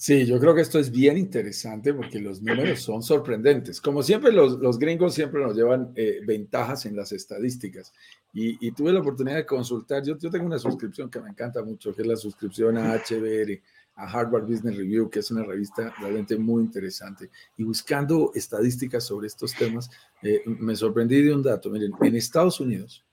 Sí, 0.00 0.24
yo 0.24 0.40
creo 0.40 0.54
que 0.54 0.62
esto 0.62 0.78
es 0.78 0.90
bien 0.90 1.18
interesante 1.18 1.92
porque 1.92 2.20
los 2.20 2.40
números 2.40 2.80
son 2.82 3.02
sorprendentes. 3.02 3.82
Como 3.82 4.02
siempre, 4.02 4.32
los, 4.32 4.58
los 4.58 4.78
gringos 4.78 5.12
siempre 5.12 5.42
nos 5.42 5.54
llevan 5.54 5.92
eh, 5.94 6.22
ventajas 6.26 6.86
en 6.86 6.96
las 6.96 7.12
estadísticas. 7.12 7.92
Y, 8.32 8.72
tuve 8.72 8.94
la 8.94 9.00
oportunidad 9.00 9.36
de 9.36 9.44
consultar, 9.44 10.02
yo, 10.02 10.16
yo 10.16 10.30
tengo 10.30 10.46
una 10.46 10.58
suscripción 10.58 11.10
que 11.10 11.20
me 11.20 11.28
encanta 11.28 11.62
mucho, 11.62 11.94
que 11.94 12.00
es 12.00 12.08
la 12.08 12.16
suscripción 12.16 12.78
a 12.78 12.94
HBR, 12.94 13.60
a 13.96 14.10
Harvard 14.10 14.46
Business 14.46 14.78
Review, 14.78 15.10
que 15.10 15.18
es 15.18 15.30
una 15.32 15.42
revista 15.42 15.92
realmente 16.00 16.38
muy 16.38 16.62
interesante. 16.62 17.28
Y 17.58 17.64
buscando 17.64 18.32
estadísticas 18.34 19.04
sobre 19.04 19.26
estos 19.26 19.52
temas, 19.54 19.90
eh, 20.22 20.40
me 20.46 20.76
sorprendí 20.76 21.20
de 21.20 21.34
un 21.34 21.42
dato. 21.42 21.68
Miren, 21.68 21.92
en 22.00 22.16
Estados 22.16 22.58
Unidos, 22.58 23.04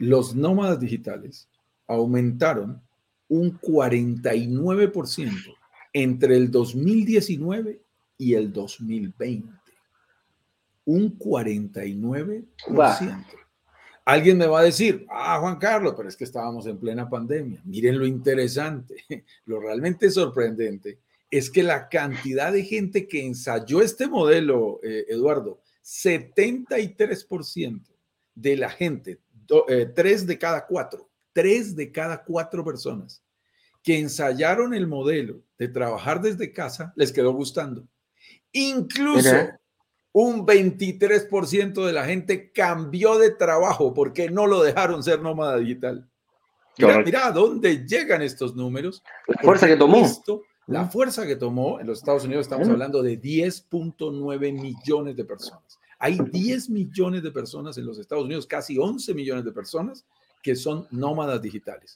los 0.00 0.34
nómadas 0.34 0.80
digitales 0.80 1.48
aumentaron 1.86 2.82
un 3.28 3.56
49% 3.60 5.54
entre 5.94 6.36
el 6.36 6.50
2019 6.50 7.80
y 8.18 8.34
el 8.34 8.52
2020. 8.52 9.48
Un 10.84 11.18
49%. 11.18 13.24
Alguien 14.04 14.36
me 14.36 14.46
va 14.46 14.60
a 14.60 14.64
decir, 14.64 15.06
ah, 15.08 15.38
Juan 15.40 15.56
Carlos, 15.56 15.94
pero 15.96 16.10
es 16.10 16.16
que 16.16 16.24
estábamos 16.24 16.66
en 16.66 16.78
plena 16.78 17.08
pandemia. 17.08 17.62
Miren 17.64 17.98
lo 17.98 18.06
interesante, 18.06 19.02
lo 19.46 19.58
realmente 19.60 20.10
sorprendente 20.10 20.98
es 21.30 21.48
que 21.50 21.62
la 21.62 21.88
cantidad 21.88 22.52
de 22.52 22.62
gente 22.62 23.08
que 23.08 23.24
ensayó 23.24 23.80
este 23.80 24.06
modelo, 24.06 24.78
eh, 24.84 25.06
Eduardo, 25.08 25.62
73% 25.82 27.80
de 28.34 28.56
la 28.56 28.68
gente, 28.70 29.18
eh, 29.68 29.86
tres 29.92 30.28
de 30.28 30.38
cada 30.38 30.64
cuatro, 30.66 31.10
tres 31.32 31.74
de 31.74 31.90
cada 31.90 32.22
cuatro 32.22 32.64
personas 32.64 33.23
que 33.84 33.98
ensayaron 33.98 34.74
el 34.74 34.88
modelo 34.88 35.42
de 35.58 35.68
trabajar 35.68 36.22
desde 36.22 36.52
casa 36.52 36.92
les 36.96 37.12
quedó 37.12 37.32
gustando. 37.34 37.86
Incluso 38.50 39.28
un 40.10 40.46
23% 40.46 41.84
de 41.84 41.92
la 41.92 42.04
gente 42.06 42.50
cambió 42.50 43.18
de 43.18 43.30
trabajo 43.30 43.92
porque 43.92 44.30
no 44.30 44.46
lo 44.46 44.62
dejaron 44.62 45.02
ser 45.02 45.20
nómada 45.20 45.58
digital. 45.58 46.08
Mira, 46.78 47.02
mira 47.02 47.26
a 47.26 47.30
dónde 47.30 47.86
llegan 47.86 48.22
estos 48.22 48.56
números. 48.56 49.02
La 49.28 49.42
fuerza 49.42 49.66
que 49.66 49.76
tomó. 49.76 50.08
la 50.66 50.86
fuerza 50.86 51.26
que 51.26 51.36
tomó 51.36 51.78
en 51.78 51.86
los 51.86 51.98
Estados 51.98 52.24
Unidos, 52.24 52.46
estamos 52.46 52.68
hablando 52.68 53.02
de 53.02 53.20
10.9 53.20 54.52
millones 54.52 55.14
de 55.14 55.24
personas. 55.24 55.78
Hay 55.98 56.18
10 56.18 56.70
millones 56.70 57.22
de 57.22 57.30
personas 57.30 57.76
en 57.76 57.84
los 57.84 57.98
Estados 57.98 58.24
Unidos, 58.24 58.46
casi 58.46 58.78
11 58.78 59.12
millones 59.12 59.44
de 59.44 59.52
personas 59.52 60.06
que 60.42 60.56
son 60.56 60.86
nómadas 60.90 61.42
digitales. 61.42 61.94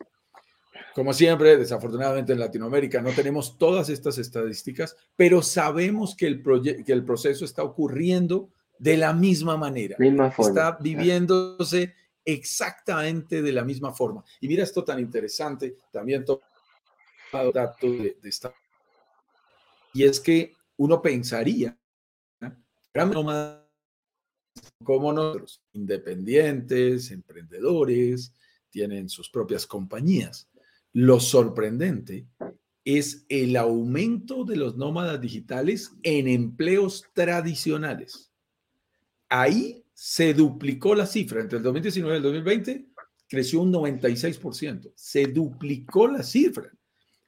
Como 0.94 1.12
siempre, 1.12 1.56
desafortunadamente 1.56 2.32
en 2.32 2.40
Latinoamérica 2.40 3.00
no 3.00 3.10
tenemos 3.12 3.56
todas 3.56 3.88
estas 3.88 4.18
estadísticas, 4.18 4.96
pero 5.16 5.42
sabemos 5.42 6.16
que 6.16 6.26
el, 6.26 6.42
que 6.84 6.92
el 6.92 7.04
proceso 7.04 7.44
está 7.44 7.62
ocurriendo 7.62 8.50
de 8.78 8.96
la 8.96 9.12
misma 9.12 9.56
manera. 9.56 9.96
está 10.38 10.78
viviéndose 10.80 11.94
exactamente 12.24 13.42
de 13.42 13.52
la 13.52 13.64
misma 13.64 13.92
forma. 13.92 14.24
Y 14.40 14.48
mira 14.48 14.62
esto 14.62 14.84
tan 14.84 14.98
interesante, 14.98 15.76
también 15.92 16.24
dato 17.32 17.86
de, 17.86 18.18
de 18.20 18.28
esta. 18.28 18.52
Y 19.94 20.04
es 20.04 20.20
que 20.20 20.54
uno 20.76 21.00
pensaría, 21.00 21.76
como 24.84 25.12
nosotros, 25.12 25.62
independientes, 25.72 27.10
emprendedores, 27.10 28.32
tienen 28.70 29.08
sus 29.08 29.28
propias 29.30 29.66
compañías. 29.66 30.48
Lo 31.00 31.20
sorprendente 31.20 32.26
es 32.84 33.24
el 33.28 33.56
aumento 33.56 34.42
de 34.42 34.56
los 34.56 34.76
nómadas 34.76 35.20
digitales 35.20 35.92
en 36.02 36.26
empleos 36.26 37.04
tradicionales. 37.12 38.32
Ahí 39.28 39.84
se 39.94 40.34
duplicó 40.34 40.96
la 40.96 41.06
cifra. 41.06 41.40
Entre 41.40 41.58
el 41.58 41.62
2019 41.62 42.14
y 42.14 42.16
el 42.16 42.22
2020 42.24 42.86
creció 43.28 43.60
un 43.60 43.72
96%. 43.72 44.90
Se 44.96 45.26
duplicó 45.26 46.08
la 46.08 46.24
cifra. 46.24 46.68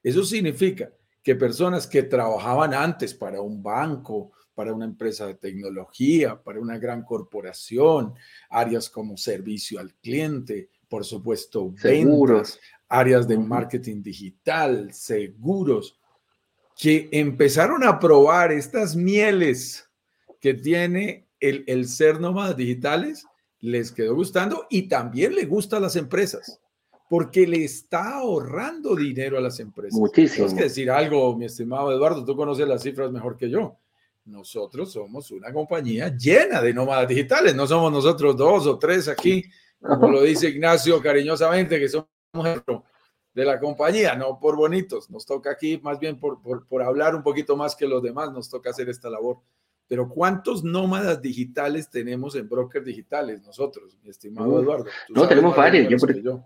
Eso 0.03 0.25
significa 0.25 0.93
que 1.23 1.37
personas 1.37 1.87
que 1.87 2.03
trabajaban 2.03 2.75
antes 2.75 3.15
para 3.15 3.41
un 3.41 3.63
banco, 3.63 4.33
para 4.53 4.75
una 4.75 4.85
empresa 4.85 5.29
de 5.29 5.37
tecnología, 5.37 6.43
para 6.43 6.59
una 6.59 6.77
gran 6.77 7.05
corporación, 7.05 8.15
áreas 8.49 8.91
como 8.91 9.17
servicio 9.17 9.79
al 9.79 9.95
cliente, 9.95 10.71
por 10.89 11.05
supuesto, 11.05 11.73
seguros, 11.77 12.59
áreas 12.91 13.27
de 13.27 13.39
marketing 13.39 14.03
digital, 14.03 14.93
seguros, 14.93 15.99
que 16.77 17.09
empezaron 17.13 17.85
a 17.85 17.99
probar 17.99 18.53
estas 18.53 18.95
mieles 18.95 19.89
que 20.41 20.53
tiene 20.53 21.29
el, 21.41 21.65
el 21.67 21.89
ser 21.89 22.21
nómadas 22.21 22.57
digitales, 22.57 23.25
les 23.61 23.93
quedó 23.93 24.15
gustando 24.15 24.67
y 24.69 24.89
también 24.89 25.35
le 25.35 25.47
gusta 25.47 25.79
a 25.79 25.81
las 25.81 25.97
empresas, 25.97 26.61
porque 27.09 27.47
le 27.47 27.65
está 27.65 28.19
ahorrando 28.19 28.95
dinero 28.97 29.39
a 29.39 29.41
las 29.41 29.61
empresas. 29.61 29.99
Muchísimo. 29.99 30.47
Tienes 30.47 30.55
que 30.55 30.69
decir 30.69 30.91
algo, 30.91 31.37
mi 31.37 31.47
estimado 31.47 31.93
Eduardo, 31.93 32.25
tú 32.25 32.37
conoces 32.37 32.69
las 32.69 32.83
cifras 32.83 33.11
mejor 33.11 33.37
que 33.37 33.49
yo. 33.49 33.79
Nosotros 34.25 34.93
somos 34.93 35.31
una 35.31 35.53
compañía 35.53 36.15
llena 36.15 36.61
de 36.61 36.75
nómadas 36.75 37.09
digitales, 37.09 37.55
no 37.55 37.67
somos 37.67 37.91
nosotros 37.91 38.37
dos 38.37 38.67
o 38.67 38.79
tres 38.79 39.09
aquí 39.09 39.45
como 39.81 40.11
lo 40.11 40.23
dice 40.23 40.49
Ignacio 40.49 41.01
cariñosamente, 41.01 41.79
que 41.79 41.89
somos 41.89 42.09
de 43.35 43.45
la 43.45 43.59
compañía, 43.59 44.15
no 44.15 44.39
por 44.39 44.57
bonitos. 44.57 45.11
Nos 45.11 45.27
toca 45.27 45.51
aquí 45.51 45.79
más 45.83 45.99
bien 45.99 46.19
por, 46.19 46.41
por, 46.43 46.83
hablar 46.83 47.15
un 47.15 47.23
poquito 47.23 47.57
más 47.57 47.77
que 47.77 47.87
los 47.87 48.03
demás, 48.03 48.33
nos 48.33 48.49
toca 48.49 48.71
hacer 48.71 48.89
esta 48.89 49.11
labor. 49.11 49.39
Pero 49.89 50.09
¿cuántos 50.09 50.63
nómadas 50.63 51.21
digitales 51.21 51.91
tenemos 51.91 52.37
en 52.37 52.49
brokers 52.49 52.85
digitales 52.85 53.43
nosotros, 53.43 53.97
mi 54.03 54.11
estimado 54.11 54.61
Eduardo? 54.63 54.87
No, 55.09 55.27
tenemos 55.27 55.57
varios. 55.57 55.89
Yo, 56.23 56.43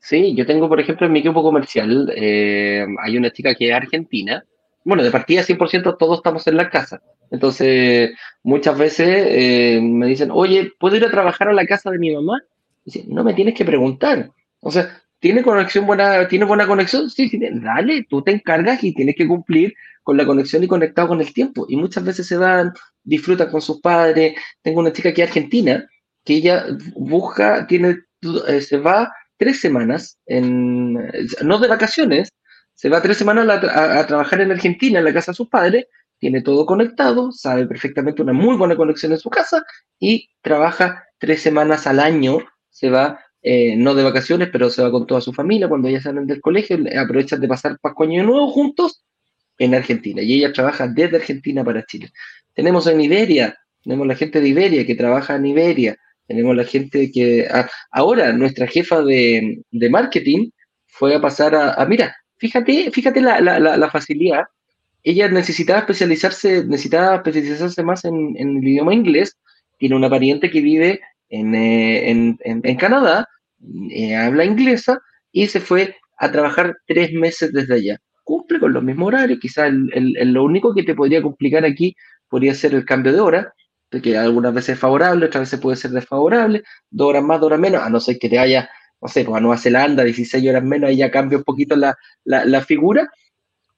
Sí, 0.00 0.34
yo 0.34 0.44
tengo, 0.44 0.68
por 0.68 0.78
ejemplo, 0.80 1.06
en 1.06 1.12
mi 1.12 1.20
equipo 1.20 1.42
comercial, 1.42 2.12
eh, 2.14 2.84
hay 3.02 3.16
una 3.16 3.32
chica 3.32 3.54
que 3.54 3.70
es 3.70 3.74
argentina. 3.74 4.44
Bueno, 4.84 5.02
de 5.02 5.10
partida 5.10 5.42
100% 5.42 5.96
todos 5.96 6.18
estamos 6.18 6.46
en 6.46 6.58
la 6.58 6.68
casa. 6.68 7.00
Entonces, 7.30 8.10
muchas 8.42 8.76
veces 8.76 9.08
eh, 9.08 9.80
me 9.82 10.06
dicen, 10.06 10.30
oye, 10.30 10.72
¿puedo 10.78 10.96
ir 10.96 11.06
a 11.06 11.10
trabajar 11.10 11.48
a 11.48 11.54
la 11.54 11.64
casa 11.64 11.90
de 11.90 11.98
mi 11.98 12.14
mamá? 12.14 12.42
Dice, 12.84 13.04
no 13.08 13.24
me 13.24 13.32
tienes 13.32 13.54
que 13.54 13.64
preguntar. 13.64 14.30
O 14.60 14.70
sea, 14.70 15.03
¿tiene 15.24 15.42
conexión 15.42 15.86
buena? 15.86 16.28
¿Tiene 16.28 16.44
buena 16.44 16.66
conexión? 16.66 17.08
Sí, 17.08 17.30
sí, 17.30 17.40
dale, 17.40 18.04
tú 18.10 18.20
te 18.20 18.30
encargas 18.30 18.84
y 18.84 18.92
tienes 18.92 19.16
que 19.16 19.26
cumplir 19.26 19.72
con 20.02 20.18
la 20.18 20.26
conexión 20.26 20.62
y 20.62 20.68
conectado 20.68 21.08
con 21.08 21.22
el 21.22 21.32
tiempo. 21.32 21.64
Y 21.66 21.76
muchas 21.76 22.04
veces 22.04 22.26
se 22.26 22.36
van, 22.36 22.74
disfrutan 23.02 23.50
con 23.50 23.62
sus 23.62 23.80
padres. 23.80 24.34
Tengo 24.60 24.80
una 24.80 24.92
chica 24.92 25.08
aquí 25.08 25.22
argentina 25.22 25.88
que 26.26 26.34
ella 26.34 26.66
busca, 26.94 27.66
tiene, 27.66 28.00
eh, 28.48 28.60
se 28.60 28.76
va 28.76 29.14
tres 29.38 29.60
semanas, 29.60 30.18
en, 30.26 30.92
no 31.40 31.58
de 31.58 31.68
vacaciones, 31.68 32.28
se 32.74 32.90
va 32.90 33.00
tres 33.00 33.16
semanas 33.16 33.48
a, 33.48 34.00
a, 34.00 34.06
trabajar 34.06 34.42
en 34.42 34.52
Argentina, 34.52 34.98
en 34.98 35.06
la 35.06 35.14
casa 35.14 35.32
de 35.32 35.36
sus 35.36 35.48
padres, 35.48 35.86
tiene 36.18 36.42
todo 36.42 36.66
conectado, 36.66 37.32
sabe 37.32 37.66
perfectamente 37.66 38.20
una 38.20 38.34
muy 38.34 38.58
buena 38.58 38.76
conexión 38.76 39.12
en 39.12 39.18
su 39.18 39.30
casa 39.30 39.64
y 39.98 40.28
trabaja 40.42 41.02
tres 41.16 41.40
semanas 41.40 41.86
al 41.86 41.98
año 41.98 42.40
se 42.68 42.90
va, 42.90 43.20
eh, 43.46 43.76
no 43.76 43.94
de 43.94 44.02
vacaciones, 44.02 44.48
pero 44.50 44.70
se 44.70 44.82
va 44.82 44.90
con 44.90 45.06
toda 45.06 45.20
su 45.20 45.30
familia, 45.30 45.68
cuando 45.68 45.90
ya 45.90 46.00
salen 46.00 46.26
del 46.26 46.40
colegio, 46.40 46.78
aprovechan 46.98 47.42
de 47.42 47.46
pasar 47.46 47.78
Pascua 47.78 48.06
Año 48.06 48.24
Nuevo 48.24 48.48
juntos 48.48 49.04
en 49.58 49.74
Argentina. 49.74 50.22
Y 50.22 50.38
ella 50.38 50.50
trabaja 50.50 50.88
desde 50.88 51.18
Argentina 51.18 51.62
para 51.62 51.84
Chile. 51.84 52.10
Tenemos 52.54 52.86
en 52.86 53.02
Iberia, 53.02 53.54
tenemos 53.82 54.06
la 54.06 54.16
gente 54.16 54.40
de 54.40 54.48
Iberia 54.48 54.86
que 54.86 54.94
trabaja 54.94 55.36
en 55.36 55.44
Iberia, 55.44 55.94
tenemos 56.26 56.56
la 56.56 56.64
gente 56.64 57.12
que... 57.12 57.46
ahora, 57.90 58.32
nuestra 58.32 58.66
jefa 58.66 59.02
de, 59.02 59.62
marketing 59.90 60.48
fue 60.86 61.14
a 61.14 61.20
pasar 61.20 61.54
a, 61.54 61.84
mira, 61.84 62.16
fíjate, 62.38 62.90
fíjate 62.92 63.20
la, 63.20 63.90
facilidad. 63.92 64.44
Ella 65.02 65.28
necesitaba 65.28 65.80
especializarse, 65.80 66.64
necesitaba 66.64 67.16
especializarse 67.16 67.82
más 67.82 68.06
en, 68.06 68.34
en, 68.38 68.56
el 68.56 68.66
idioma 68.66 68.94
inglés. 68.94 69.36
Tiene 69.76 69.96
una 69.96 70.08
pariente 70.08 70.50
que 70.50 70.62
vive 70.62 71.02
eh, 71.28 72.10
en, 72.10 72.38
en, 72.42 72.76
Canadá, 72.76 73.28
eh, 73.90 74.16
habla 74.16 74.44
inglesa 74.44 75.00
y 75.32 75.46
se 75.46 75.60
fue 75.60 75.96
a 76.18 76.30
trabajar 76.30 76.76
tres 76.86 77.12
meses 77.12 77.52
desde 77.52 77.74
allá. 77.74 77.98
Cumple 78.22 78.60
con 78.60 78.72
los 78.72 78.82
mismos 78.82 79.08
horarios, 79.08 79.38
quizás 79.40 79.68
el, 79.68 80.32
lo 80.32 80.44
único 80.44 80.74
que 80.74 80.82
te 80.82 80.94
podría 80.94 81.22
complicar 81.22 81.64
aquí 81.64 81.94
podría 82.28 82.54
ser 82.54 82.74
el 82.74 82.84
cambio 82.84 83.12
de 83.12 83.20
hora, 83.20 83.54
que 84.02 84.16
algunas 84.16 84.52
veces 84.52 84.70
es 84.70 84.78
favorable, 84.78 85.26
otras 85.26 85.42
veces 85.42 85.60
puede 85.60 85.76
ser 85.76 85.92
desfavorable, 85.92 86.64
dos 86.90 87.10
horas 87.10 87.22
más, 87.22 87.38
dos 87.38 87.46
horas 87.46 87.60
menos, 87.60 87.82
a 87.82 87.90
no 87.90 88.00
ser 88.00 88.18
que 88.18 88.28
te 88.28 88.38
haya, 88.38 88.68
no 89.00 89.08
sé, 89.08 89.24
pues 89.24 89.36
a 89.36 89.40
Nueva 89.40 89.58
Zelanda, 89.58 90.02
16 90.02 90.48
horas 90.48 90.64
menos, 90.64 90.88
ahí 90.88 90.96
ya 90.96 91.10
cambia 91.10 91.38
un 91.38 91.44
poquito 91.44 91.76
la, 91.76 91.96
la, 92.24 92.60
figura, 92.62 93.08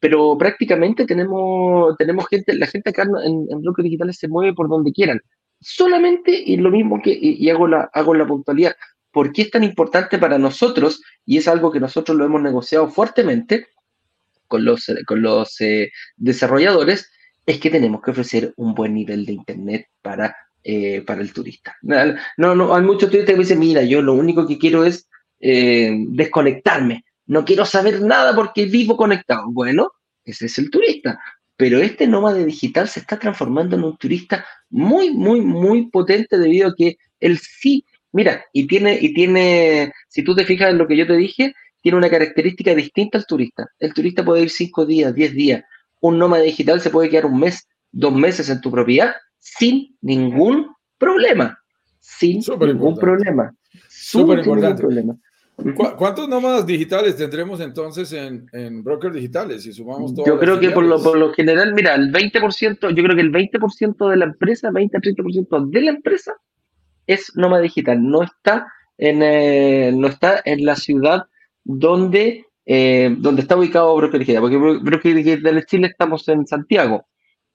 pero 0.00 0.38
prácticamente 0.38 1.04
tenemos, 1.04 1.96
tenemos 1.98 2.26
gente, 2.28 2.54
la 2.54 2.66
gente 2.66 2.90
acá 2.90 3.02
en, 3.02 3.46
en 3.50 3.60
bloques 3.60 3.82
digitales 3.82 4.16
se 4.16 4.28
mueve 4.28 4.54
por 4.54 4.68
donde 4.68 4.92
quieran 4.92 5.20
solamente 5.60 6.30
y 6.32 6.56
lo 6.56 6.70
mismo 6.70 7.00
que 7.02 7.16
y, 7.20 7.48
hago, 7.50 7.66
la, 7.66 7.90
hago 7.92 8.14
la 8.14 8.26
puntualidad. 8.26 8.74
¿Por 9.16 9.32
qué 9.32 9.40
es 9.40 9.50
tan 9.50 9.64
importante 9.64 10.18
para 10.18 10.36
nosotros? 10.36 11.00
Y 11.24 11.38
es 11.38 11.48
algo 11.48 11.72
que 11.72 11.80
nosotros 11.80 12.14
lo 12.18 12.26
hemos 12.26 12.42
negociado 12.42 12.90
fuertemente 12.90 13.68
con 14.46 14.62
los, 14.62 14.92
con 15.06 15.22
los 15.22 15.58
eh, 15.62 15.90
desarrolladores, 16.18 17.10
es 17.46 17.58
que 17.58 17.70
tenemos 17.70 18.02
que 18.02 18.10
ofrecer 18.10 18.52
un 18.56 18.74
buen 18.74 18.92
nivel 18.92 19.24
de 19.24 19.32
Internet 19.32 19.86
para, 20.02 20.36
eh, 20.62 21.00
para 21.00 21.22
el 21.22 21.32
turista. 21.32 21.74
No, 21.80 22.54
no, 22.54 22.74
hay 22.74 22.82
muchos 22.82 23.08
turistas 23.08 23.34
que 23.34 23.40
dicen, 23.40 23.58
mira, 23.58 23.82
yo 23.84 24.02
lo 24.02 24.12
único 24.12 24.46
que 24.46 24.58
quiero 24.58 24.84
es 24.84 25.08
eh, 25.40 25.96
desconectarme, 26.08 27.06
no 27.24 27.42
quiero 27.46 27.64
saber 27.64 28.02
nada 28.02 28.36
porque 28.36 28.66
vivo 28.66 28.98
conectado. 28.98 29.50
Bueno, 29.50 29.92
ese 30.26 30.44
es 30.44 30.58
el 30.58 30.70
turista 30.70 31.18
pero 31.56 31.78
este 31.78 32.06
nómade 32.06 32.44
digital 32.44 32.86
se 32.86 33.00
está 33.00 33.18
transformando 33.18 33.76
en 33.76 33.84
un 33.84 33.96
turista 33.96 34.44
muy, 34.68 35.10
muy, 35.10 35.40
muy 35.40 35.86
potente 35.90 36.38
debido 36.38 36.68
a 36.68 36.74
que 36.76 36.98
él 37.18 37.38
sí, 37.38 37.82
mira, 38.16 38.46
y 38.54 38.66
tiene, 38.66 38.98
y 38.98 39.12
tiene, 39.12 39.92
si 40.08 40.24
tú 40.24 40.34
te 40.34 40.46
fijas 40.46 40.70
en 40.70 40.78
lo 40.78 40.88
que 40.88 40.96
yo 40.96 41.06
te 41.06 41.16
dije, 41.16 41.54
tiene 41.82 41.98
una 41.98 42.08
característica 42.08 42.74
distinta 42.74 43.18
al 43.18 43.26
turista. 43.26 43.68
El 43.78 43.92
turista 43.92 44.24
puede 44.24 44.42
ir 44.42 44.50
cinco 44.50 44.86
días, 44.86 45.14
diez 45.14 45.34
días. 45.34 45.62
Un 46.00 46.18
nómada 46.18 46.42
digital 46.42 46.80
se 46.80 46.88
puede 46.88 47.10
quedar 47.10 47.26
un 47.26 47.38
mes, 47.38 47.68
dos 47.92 48.14
meses 48.14 48.48
en 48.48 48.62
tu 48.62 48.70
propiedad 48.70 49.14
sin 49.38 49.96
ningún 50.00 50.74
problema. 50.98 51.58
Sin 52.00 52.40
ningún 52.58 52.96
problema. 52.96 53.54
Súper 53.88 54.38
importante. 54.38 54.80
Problema. 54.80 55.16
¿Cuántos 55.96 56.26
nómadas 56.26 56.66
digitales 56.66 57.16
tendremos 57.16 57.60
entonces 57.60 58.12
en, 58.12 58.46
en 58.52 58.82
brokers 58.82 59.14
digitales 59.14 59.62
si 59.62 59.72
sumamos 59.74 60.14
todo? 60.14 60.26
Yo 60.26 60.38
creo 60.38 60.58
que 60.58 60.70
por 60.70 60.84
lo, 60.84 61.02
por 61.02 61.18
lo, 61.18 61.32
general, 61.32 61.74
mira, 61.74 61.94
el 61.94 62.12
20%, 62.12 62.94
yo 62.94 63.02
creo 63.02 63.14
que 63.14 63.22
el 63.22 63.32
20% 63.32 64.10
de 64.10 64.16
la 64.16 64.24
empresa, 64.24 64.70
20-30% 64.70 65.70
de 65.70 65.80
la 65.82 65.90
empresa 65.90 66.34
es 67.06 67.32
nómada 67.34 67.62
digital. 67.62 68.02
No 68.02 68.22
está 68.22 68.66
en, 68.98 69.22
eh, 69.22 69.92
no 69.94 70.08
está 70.08 70.42
en 70.44 70.64
la 70.64 70.76
ciudad 70.76 71.24
donde, 71.64 72.46
eh, 72.64 73.14
donde 73.18 73.42
está 73.42 73.56
ubicado 73.56 73.96
Broker 73.96 74.20
Digital, 74.20 74.42
porque 74.42 74.56
Broker 74.56 75.14
Digital 75.14 75.66
Chile 75.66 75.88
estamos 75.88 76.28
en 76.28 76.46
Santiago, 76.46 77.06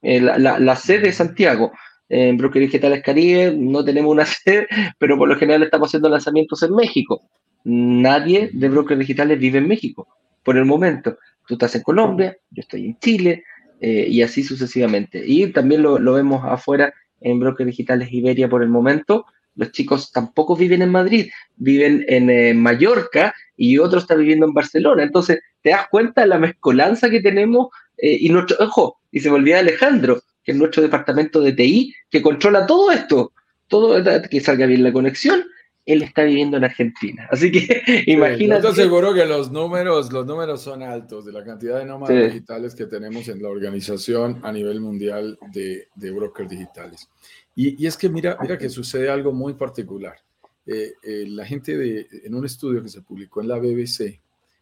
eh, 0.02 0.20
la, 0.20 0.60
la, 0.60 0.76
sede 0.76 1.08
de 1.08 1.14
Santiago. 1.14 1.72
En 2.10 2.36
Broker 2.36 2.62
Digitales 2.62 3.02
Caribe 3.04 3.54
no 3.56 3.86
tenemos 3.86 4.12
una 4.12 4.26
sede, 4.26 4.68
pero 4.98 5.18
por 5.18 5.30
lo 5.30 5.38
general 5.38 5.64
estamos 5.64 5.90
haciendo 5.90 6.10
lanzamientos 6.10 6.62
en 6.64 6.76
México 6.76 7.22
nadie 7.64 8.50
de 8.54 8.70
brokers 8.70 9.00
digitales 9.00 9.38
vive 9.38 9.60
en 9.60 9.68
México 9.68 10.08
por 10.44 10.58
el 10.58 10.66
momento. 10.66 11.20
Tú 11.48 11.54
estás 11.54 11.76
en 11.76 11.84
Colombia, 11.84 12.36
yo 12.50 12.62
estoy 12.62 12.88
en 12.88 12.98
Chile 12.98 13.44
y 13.80 14.24
así 14.24 14.44
sucesivamente. 14.44 15.24
Y 15.24 15.46
también 15.52 15.84
lo, 15.84 16.14
vemos 16.14 16.44
afuera 16.44 16.92
en 17.20 17.40
brokers 17.40 17.68
digitales 17.68 18.12
Iberia 18.12 18.50
por 18.50 18.64
el 18.64 18.70
momento. 18.70 19.26
Los 19.56 19.72
chicos 19.72 20.12
tampoco 20.12 20.56
viven 20.56 20.82
en 20.82 20.90
Madrid, 20.90 21.30
viven 21.56 22.06
en 22.08 22.30
eh, 22.30 22.54
Mallorca 22.54 23.34
y 23.58 23.78
otro 23.78 24.00
está 24.00 24.16
viviendo 24.16 24.46
en 24.46 24.54
Barcelona. 24.54 25.04
Entonces, 25.04 25.40
te 25.62 25.72
das 25.72 25.88
cuenta 25.90 26.22
de 26.22 26.28
la 26.28 26.40
mezcolanza 26.40 27.10
que 27.10 27.22
tenemos 27.22 27.68
eh, 27.98 28.18
y 28.20 28.30
nuestro, 28.30 28.58
ojo, 28.60 29.00
y 29.12 29.20
se 29.20 29.30
me 29.30 29.36
olvida 29.36 29.60
Alejandro, 29.60 30.22
que 30.44 30.54
es 30.54 30.58
nuestro 30.58 30.82
departamento 30.82 31.42
de 31.42 31.54
TI, 31.54 31.94
que 32.10 32.22
controla 32.22 32.66
todo 32.66 32.92
esto, 32.92 33.34
todo, 33.68 34.02
que 34.30 34.40
salga 34.40 34.66
bien 34.66 34.84
la 34.84 34.94
conexión 34.94 35.44
él 35.86 36.04
está 36.04 36.24
viviendo 36.24 36.58
en 36.58 36.64
Argentina. 36.64 37.28
Así 37.32 37.52
que 37.52 37.82
imagínate. 38.08 38.62
yo 38.62 38.74
te 38.74 38.82
aseguro 38.82 39.14
que 39.14 39.26
los 39.26 39.52
números, 39.52 40.12
los 40.12 40.26
números 40.26 40.62
son 40.62 40.84
altos 40.84 41.26
de 41.26 41.32
la 41.32 41.44
cantidad 41.44 41.80
de 41.80 41.86
nómadas 41.86 42.32
digitales 42.32 42.76
que 42.76 42.86
tenemos 42.86 43.28
en 43.28 43.42
la 43.42 43.50
organización 43.50 44.40
a 44.44 44.52
nivel 44.52 44.80
mundial 44.80 45.38
de, 45.52 45.88
de 45.96 46.12
brokers 46.12 46.50
digitales. 46.50 47.10
Y, 47.56 47.86
es 47.86 47.98
que 47.98 48.10
mira, 48.10 48.38
mira 48.42 48.58
que 48.58 48.70
sucede 48.70 49.10
algo 49.10 49.32
muy 49.32 49.54
particular. 49.54 50.18
Eh, 50.66 50.94
eh, 51.04 51.26
la 51.28 51.46
gente 51.46 51.78
de, 51.78 52.08
en 52.24 52.36
un 52.36 52.46
estudio 52.46 52.82
que 52.82 52.90
se 52.90 53.02
publicó 53.02 53.42
en 53.42 53.48
la 53.48 53.58
BBC 53.58 54.22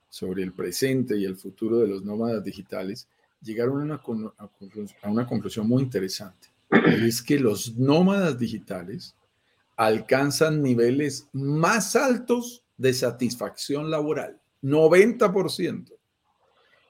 sobre 0.10 0.43
el 0.43 0.54
presente 0.54 1.17
y 1.17 1.25
el 1.25 1.36
futuro 1.36 1.80
de 1.80 1.88
los 1.88 2.04
nómadas 2.04 2.43
digitales, 2.43 3.08
llegaron 3.41 3.91
a 3.91 4.02
una, 4.08 4.34
a 5.02 5.10
una 5.10 5.28
conclusión 5.28 5.67
muy 5.67 5.84
interesante. 5.84 6.47
Y 6.71 7.08
es 7.08 7.21
que 7.21 7.39
los 7.39 7.75
nómadas 7.78 8.38
digitales 8.39 9.15
alcanzan 9.75 10.62
niveles 10.62 11.28
más 11.32 11.95
altos 11.95 12.63
de 12.78 12.93
satisfacción 12.93 13.91
laboral, 13.91 14.39
90%. 14.63 15.93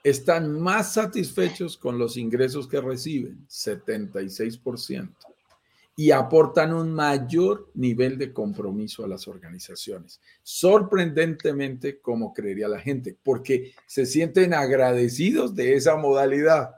Están 0.04 0.60
más 0.60 0.94
satisfechos 0.94 1.78
con 1.78 1.98
los 1.98 2.16
ingresos 2.16 2.68
que 2.68 2.80
reciben, 2.80 3.46
76% 3.48 5.29
y 6.00 6.12
aportan 6.12 6.74
un 6.74 6.94
mayor 6.94 7.70
nivel 7.74 8.18
de 8.18 8.32
compromiso 8.32 9.04
a 9.04 9.08
las 9.10 9.28
organizaciones. 9.28 10.22
Sorprendentemente, 10.44 12.00
como 12.00 12.34
creería 12.34 12.70
la 12.70 12.80
gente, 12.80 13.18
porque 13.22 13.74
se 13.86 14.06
sienten 14.06 14.54
agradecidos 14.54 15.56
de 15.56 15.76
esa 15.76 15.98
modalidad 15.98 16.70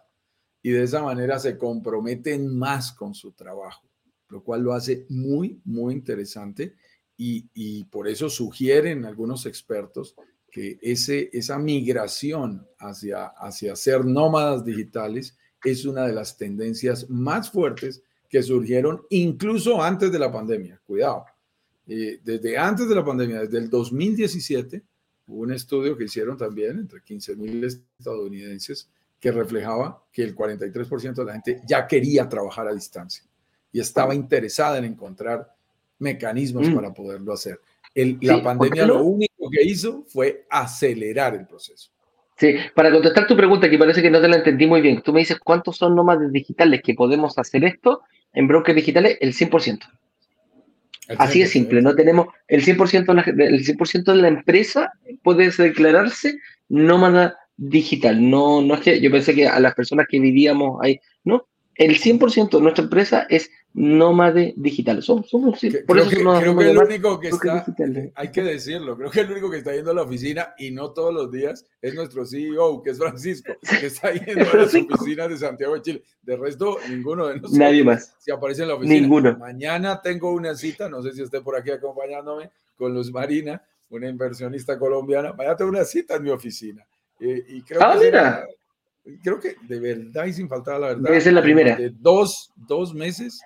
y 0.64 0.72
de 0.72 0.82
esa 0.82 1.04
manera 1.04 1.38
se 1.38 1.56
comprometen 1.60 2.58
más 2.58 2.92
con 2.94 3.14
su 3.14 3.34
trabajo, 3.34 3.88
lo 4.30 4.44
cual 4.44 4.64
lo 4.64 4.74
hace 4.74 5.06
muy, 5.10 5.62
muy 5.66 5.94
interesante 5.94 6.74
y, 7.16 7.84
por 7.92 8.08
eso 8.08 8.28
sugieren 8.28 9.06
algunos 9.06 9.46
expertos 9.46 10.16
que 10.50 10.80
ese, 10.82 11.30
esa 11.32 11.60
migración 11.60 12.68
hacia, 12.80 13.28
hacia 13.28 13.76
ser 13.76 14.04
nómadas 14.04 14.66
digitales 14.66 15.38
es 15.64 15.86
una 15.86 16.08
de 16.08 16.14
las 16.14 16.38
tendencias 16.38 17.08
más 17.08 17.52
fuertes 17.52 18.02
que 18.32 18.42
surgieron 18.42 19.02
incluso 19.10 19.84
antes 19.84 20.10
de 20.10 20.18
la 20.18 20.32
pandemia. 20.32 20.80
Cuidado. 20.88 21.26
Eh, 21.86 22.22
desde 22.24 22.58
antes 22.58 22.88
de 22.88 22.96
la 22.96 23.04
pandemia, 23.04 23.42
desde 23.42 23.58
el 23.58 23.70
2017, 23.70 24.82
hubo 25.28 25.42
un 25.42 25.52
estudio 25.52 25.98
que 25.98 26.06
hicieron 26.06 26.38
también 26.38 26.80
entre 26.80 27.02
15 27.02 27.36
mil 27.36 27.62
estadounidenses 27.66 28.90
que 29.20 29.34
reflejaba 29.34 30.02
que 30.14 30.24
el 30.24 30.34
43% 30.34 31.14
de 31.14 31.26
la 31.26 31.34
gente 31.34 31.62
ya 31.68 31.86
quería 31.86 32.30
trabajar 32.30 32.70
a 32.70 32.74
distancia 32.74 33.24
y 33.70 33.82
estaba 33.82 34.16
interesada 34.16 34.78
en 34.78 34.86
encontrar 34.86 35.54
mecanismos 36.00 36.70
mm. 36.70 36.74
para 36.74 36.94
poderlo 36.94 37.34
hacer. 37.34 37.60
la 37.94 38.42
pandemia 38.42 38.88
lo 38.88 39.04
único 39.04 39.50
que 39.52 39.62
hizo 39.62 40.06
fue 40.08 40.48
acelerar 40.50 41.36
el 41.36 41.46
proceso. 41.46 41.92
Sí, 42.38 42.56
para 42.74 42.92
contestar 42.92 43.28
tu 43.28 43.36
pregunta, 43.36 43.70
que 43.70 43.78
parece 43.78 44.02
que 44.02 44.10
no 44.10 44.22
te 44.22 44.30
la 44.30 44.38
entendí 44.38 44.66
muy 44.66 44.82
bien, 44.82 45.02
tú 45.02 45.12
me 45.12 45.20
dices 45.20 45.38
cuántos 45.38 45.76
son 45.76 45.96
nómadas 45.96 46.32
digitales 46.32 46.82
que 46.82 46.94
podemos 46.94 47.38
hacer 47.38 47.66
esto 47.66 48.02
en 48.34 48.48
brokers 48.48 48.76
digitales 48.76 49.18
el 49.22 49.34
100%. 49.34 49.80
Así 51.18 51.40
de 51.40 51.48
simple, 51.48 51.82
no 51.82 51.94
tenemos 51.94 52.28
el 52.48 52.64
100%, 52.64 53.06
de 53.06 53.14
la, 53.14 53.46
el 53.48 53.66
100 53.66 54.04
de 54.04 54.16
la 54.16 54.28
empresa 54.30 54.94
puede 55.24 55.50
declararse 55.50 56.38
nómada 56.70 57.38
digital. 57.58 58.30
No, 58.30 58.62
no 58.62 58.76
es 58.76 58.82
que 58.82 59.02
yo 59.02 59.12
pensé 59.12 59.36
que 59.36 59.48
a 59.48 59.60
las 59.60 59.76
personas 59.76 60.08
que 60.10 60.20
vivíamos 60.20 60.80
ahí, 60.82 61.00
no, 61.24 61.48
el 61.76 62.00
100% 62.00 62.50
de 62.50 62.62
nuestra 62.62 62.84
empresa 62.84 63.26
es 63.30 63.52
nómade 63.74 64.54
digital. 64.58 65.02
Somos, 65.02 65.30
somos 65.30 65.60
por 65.88 65.98
eso 65.98 66.10
que, 66.10 66.18
creo 66.18 66.58
que 66.58 66.70
el 66.70 66.78
único 66.78 67.20
que 67.20 67.30
está, 67.30 67.66
hay 68.16 68.32
que 68.32 68.44
decirlo, 68.44 68.98
creo 68.98 69.10
que 69.10 69.22
el 69.22 69.32
único 69.32 69.50
que 69.50 69.58
está 69.58 69.74
yendo 69.74 69.92
a 69.92 69.94
la 69.94 70.02
oficina 70.02 70.54
y 70.58 70.72
no 70.72 70.92
todos 70.92 71.14
los 71.14 71.32
días 71.32 71.66
es 71.82 71.96
nuestro 71.96 72.26
CEO, 72.26 72.82
que 72.84 72.92
es 72.92 72.98
Francisco, 72.98 73.54
que 73.80 73.86
está 73.86 74.12
yendo 74.12 74.50
a 74.52 74.58
las 74.58 74.76
oficinas 74.76 75.30
de 75.30 75.38
Santiago 75.38 75.76
de 75.76 75.82
Chile. 75.82 76.04
De 76.22 76.36
resto, 76.36 76.78
ninguno 76.90 77.28
de 77.28 77.36
nosotros. 77.36 77.58
Nadie 77.58 77.84
más. 77.84 78.16
Si 78.20 78.32
aparece 78.32 78.64
en 78.64 78.68
la 78.68 78.76
oficina. 78.76 79.00
Ninguno. 79.00 79.38
Mañana 79.38 80.02
tengo 80.02 80.32
una 80.32 80.56
cita, 80.56 80.90
no 80.90 81.02
sé 81.02 81.14
si 81.14 81.22
esté 81.22 81.42
por 81.42 81.56
aquí 81.56 81.72
acompañándome, 81.72 82.52
con 82.76 82.94
Luz 82.94 83.12
Marina, 83.12 83.64
una 83.90 84.08
inversionista 84.08 84.78
colombiana. 84.78 85.34
Mañana 85.34 85.56
tengo 85.56 85.72
una 85.72 85.86
cita 85.86 86.16
en 86.16 86.24
mi 86.24 86.30
oficina. 86.30 86.86
Eh, 87.20 87.44
y 87.48 87.62
creo 87.62 87.82
ah, 87.84 87.98
que 88.00 88.12
creo 89.24 89.40
que 89.40 89.56
de 89.62 89.80
verdad 89.80 90.26
y 90.26 90.34
sin 90.34 90.48
faltar 90.48 90.80
la 90.80 90.88
verdad. 90.88 91.04
Debe 91.04 91.22
ser 91.22 91.34
la 91.34 91.42
primera. 91.42 91.76
De 91.76 91.90
dos, 91.90 92.52
dos 92.56 92.94
meses 92.94 93.42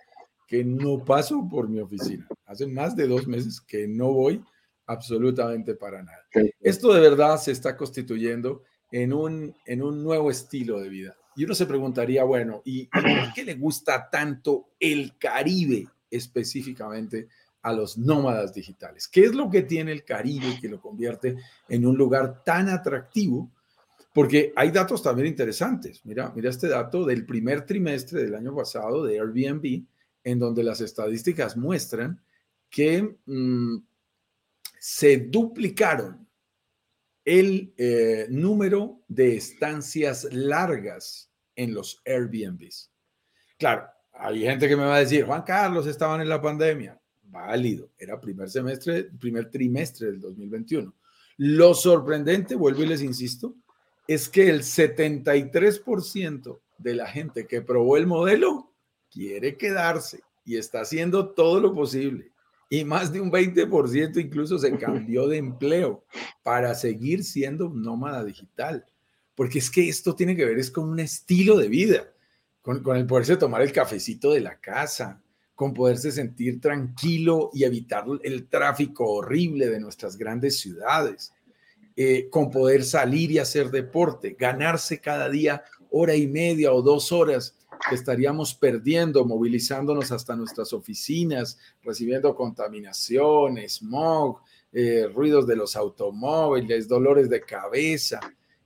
que 0.47 0.63
no 0.63 1.03
paso 1.03 1.47
por 1.49 1.69
mi 1.69 1.79
oficina. 1.79 2.27
Hace 2.45 2.67
más 2.67 2.95
de 2.95 3.07
dos 3.07 3.27
meses 3.27 3.59
que 3.61 3.87
no 3.87 4.11
voy 4.13 4.43
absolutamente 4.87 5.75
para 5.75 6.03
nada. 6.03 6.25
Esto 6.59 6.93
de 6.93 6.99
verdad 6.99 7.37
se 7.37 7.51
está 7.51 7.75
constituyendo 7.75 8.63
en 8.91 9.13
un, 9.13 9.55
en 9.65 9.81
un 9.81 10.03
nuevo 10.03 10.29
estilo 10.29 10.79
de 10.79 10.89
vida. 10.89 11.15
Y 11.35 11.43
uno 11.43 11.55
se 11.55 11.65
preguntaría, 11.65 12.23
bueno, 12.23 12.61
¿y 12.63 12.85
por 12.85 13.33
qué 13.33 13.43
le 13.43 13.55
gusta 13.55 14.09
tanto 14.09 14.69
el 14.79 15.17
Caribe 15.17 15.87
específicamente 16.09 17.27
a 17.63 17.73
los 17.73 17.97
nómadas 17.97 18.53
digitales? 18.53 19.07
¿Qué 19.07 19.25
es 19.25 19.33
lo 19.33 19.49
que 19.49 19.63
tiene 19.63 19.91
el 19.91 20.05
Caribe 20.05 20.59
que 20.61 20.69
lo 20.69 20.79
convierte 20.79 21.35
en 21.67 21.85
un 21.85 21.97
lugar 21.97 22.43
tan 22.43 22.69
atractivo 22.69 23.51
porque 24.15 24.53
hay 24.55 24.71
datos 24.71 25.03
también 25.03 25.27
interesantes. 25.27 25.99
Mira, 26.05 26.31
mira 26.33 26.49
este 26.49 26.69
dato 26.69 27.03
del 27.03 27.25
primer 27.25 27.65
trimestre 27.65 28.23
del 28.23 28.35
año 28.35 28.55
pasado 28.55 29.03
de 29.03 29.19
Airbnb, 29.19 29.83
en 30.25 30.39
donde 30.39 30.63
las 30.63 30.81
estadísticas 30.81 31.55
muestran 31.55 32.19
que 32.69 33.17
mm, 33.25 33.77
se 34.79 35.17
duplicaron 35.17 36.27
el 37.23 37.73
eh, 37.77 38.27
número 38.29 39.03
de 39.07 39.37
estancias 39.37 40.27
largas 40.31 41.31
en 41.55 41.73
los 41.73 42.01
Airbnbs. 42.05 42.91
Claro, 43.57 43.87
hay 44.13 44.41
gente 44.41 44.67
que 44.67 44.75
me 44.75 44.83
va 44.83 44.97
a 44.97 44.99
decir, 44.99 45.25
Juan 45.25 45.43
Carlos, 45.43 45.87
estaban 45.87 46.19
en 46.21 46.29
la 46.29 46.41
pandemia. 46.41 46.99
Válido, 47.23 47.91
era 47.97 48.19
primer 48.19 48.49
semestre, 48.49 49.05
primer 49.19 49.49
trimestre 49.49 50.07
del 50.07 50.19
2021. 50.19 50.93
Lo 51.37 51.73
sorprendente, 51.73 52.55
vuelvo 52.55 52.83
y 52.83 52.87
les 52.87 53.01
insisto, 53.01 53.55
es 54.07 54.27
que 54.29 54.49
el 54.49 54.61
73% 54.61 56.59
de 56.77 56.95
la 56.95 57.07
gente 57.07 57.47
que 57.47 57.61
probó 57.61 57.97
el 57.97 58.07
modelo 58.07 58.74
quiere 59.15 59.55
quedarse 59.55 60.19
y 60.43 60.57
está 60.57 60.81
haciendo 60.81 61.29
todo 61.29 61.61
lo 61.61 61.73
posible. 61.73 62.31
Y 62.69 62.83
más 62.83 63.13
de 63.13 63.21
un 63.21 63.31
20% 63.31 64.19
incluso 64.19 64.59
se 64.59 64.77
cambió 64.77 65.27
de 65.27 65.37
empleo 65.37 66.03
para 66.43 66.75
seguir 66.75 67.23
siendo 67.23 67.69
nómada 67.69 68.25
digital. 68.25 68.85
Porque 69.35 69.59
es 69.59 69.71
que 69.71 69.87
esto 69.87 70.15
tiene 70.15 70.35
que 70.35 70.45
ver 70.45 70.59
es 70.59 70.69
con 70.69 70.89
un 70.89 70.99
estilo 70.99 71.57
de 71.57 71.69
vida, 71.69 72.11
con, 72.61 72.83
con 72.83 72.97
el 72.97 73.05
poderse 73.05 73.37
tomar 73.37 73.61
el 73.61 73.71
cafecito 73.71 74.31
de 74.31 74.41
la 74.41 74.59
casa, 74.59 75.21
con 75.53 75.73
poderse 75.73 76.11
sentir 76.11 76.59
tranquilo 76.59 77.49
y 77.53 77.63
evitar 77.63 78.03
el 78.23 78.47
tráfico 78.49 79.09
horrible 79.09 79.69
de 79.69 79.79
nuestras 79.79 80.17
grandes 80.17 80.59
ciudades 80.59 81.33
eh, 81.97 82.27
con 82.29 82.51
poder 82.51 82.83
salir 82.83 83.31
y 83.31 83.39
hacer 83.39 83.71
deporte, 83.71 84.35
ganarse 84.37 84.99
cada 84.99 85.29
día 85.29 85.63
hora 85.89 86.13
y 86.13 86.27
media 86.27 86.73
o 86.73 86.81
dos 86.81 87.13
horas 87.13 87.55
que 87.89 87.95
estaríamos 87.95 88.53
perdiendo, 88.53 89.25
movilizándonos 89.25 90.11
hasta 90.11 90.35
nuestras 90.35 90.73
oficinas, 90.73 91.57
recibiendo 91.83 92.35
contaminación, 92.35 93.57
smog, 93.67 94.39
eh, 94.73 95.07
ruidos 95.13 95.47
de 95.47 95.55
los 95.55 95.75
automóviles, 95.75 96.87
dolores 96.87 97.29
de 97.29 97.41
cabeza. 97.41 98.19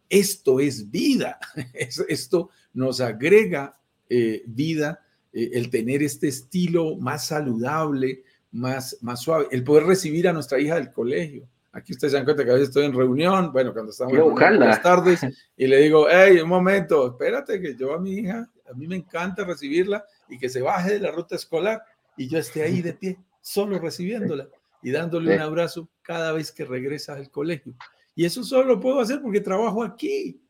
Esto 0.09 0.59
es 0.59 0.89
vida. 0.89 1.39
Esto 1.73 2.49
nos 2.73 3.01
agrega 3.01 3.79
eh, 4.09 4.43
vida, 4.47 5.05
el 5.31 5.69
tener 5.69 6.01
este 6.01 6.27
estilo 6.27 6.95
más 6.95 7.27
saludable, 7.27 8.23
más, 8.51 8.97
más 9.01 9.21
suave, 9.21 9.47
el 9.51 9.63
poder 9.63 9.83
recibir 9.83 10.27
a 10.27 10.33
nuestra 10.33 10.59
hija 10.59 10.75
del 10.75 10.91
colegio, 10.91 11.47
Aquí 11.71 11.93
ustedes 11.93 12.11
se 12.11 12.17
dan 12.17 12.25
cuenta 12.25 12.43
que 12.43 12.49
a 12.49 12.53
veces 12.55 12.69
estoy 12.69 12.85
en 12.85 12.93
reunión, 12.93 13.51
bueno, 13.51 13.73
cuando 13.73 13.91
estamos 13.91 14.13
en 14.13 14.59
las 14.59 14.81
tardes, 14.81 15.21
y 15.55 15.67
le 15.67 15.77
digo, 15.77 16.07
hey, 16.09 16.39
un 16.39 16.49
momento, 16.49 17.07
espérate 17.07 17.61
que 17.61 17.75
yo 17.75 17.93
a 17.93 17.99
mi 17.99 18.13
hija, 18.13 18.49
a 18.69 18.73
mí 18.73 18.87
me 18.87 18.95
encanta 18.95 19.43
recibirla 19.43 20.05
y 20.27 20.37
que 20.37 20.49
se 20.49 20.61
baje 20.61 20.93
de 20.93 20.99
la 20.99 21.11
ruta 21.11 21.35
escolar 21.35 21.81
y 22.17 22.27
yo 22.27 22.37
esté 22.37 22.63
ahí 22.63 22.81
de 22.81 22.93
pie, 22.93 23.17
solo 23.41 23.79
recibiéndola 23.79 24.47
y 24.81 24.91
dándole 24.91 25.35
un 25.35 25.41
abrazo 25.41 25.89
cada 26.01 26.31
vez 26.31 26.51
que 26.51 26.65
regresa 26.65 27.13
al 27.13 27.29
colegio. 27.29 27.73
Y 28.15 28.25
eso 28.25 28.43
solo 28.43 28.65
lo 28.65 28.79
puedo 28.79 28.99
hacer 28.99 29.21
porque 29.21 29.41
trabajo 29.41 29.83
aquí. 29.83 30.41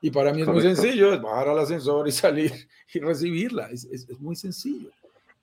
Y 0.00 0.10
para 0.10 0.32
mí 0.32 0.42
es 0.42 0.48
muy 0.48 0.62
sencillo, 0.62 1.12
es 1.14 1.20
bajar 1.20 1.48
al 1.48 1.58
ascensor 1.58 2.06
y 2.06 2.12
salir 2.12 2.52
y 2.94 3.00
recibirla. 3.00 3.70
Es, 3.70 3.84
es, 3.84 4.08
es 4.08 4.20
muy 4.20 4.36
sencillo. 4.36 4.90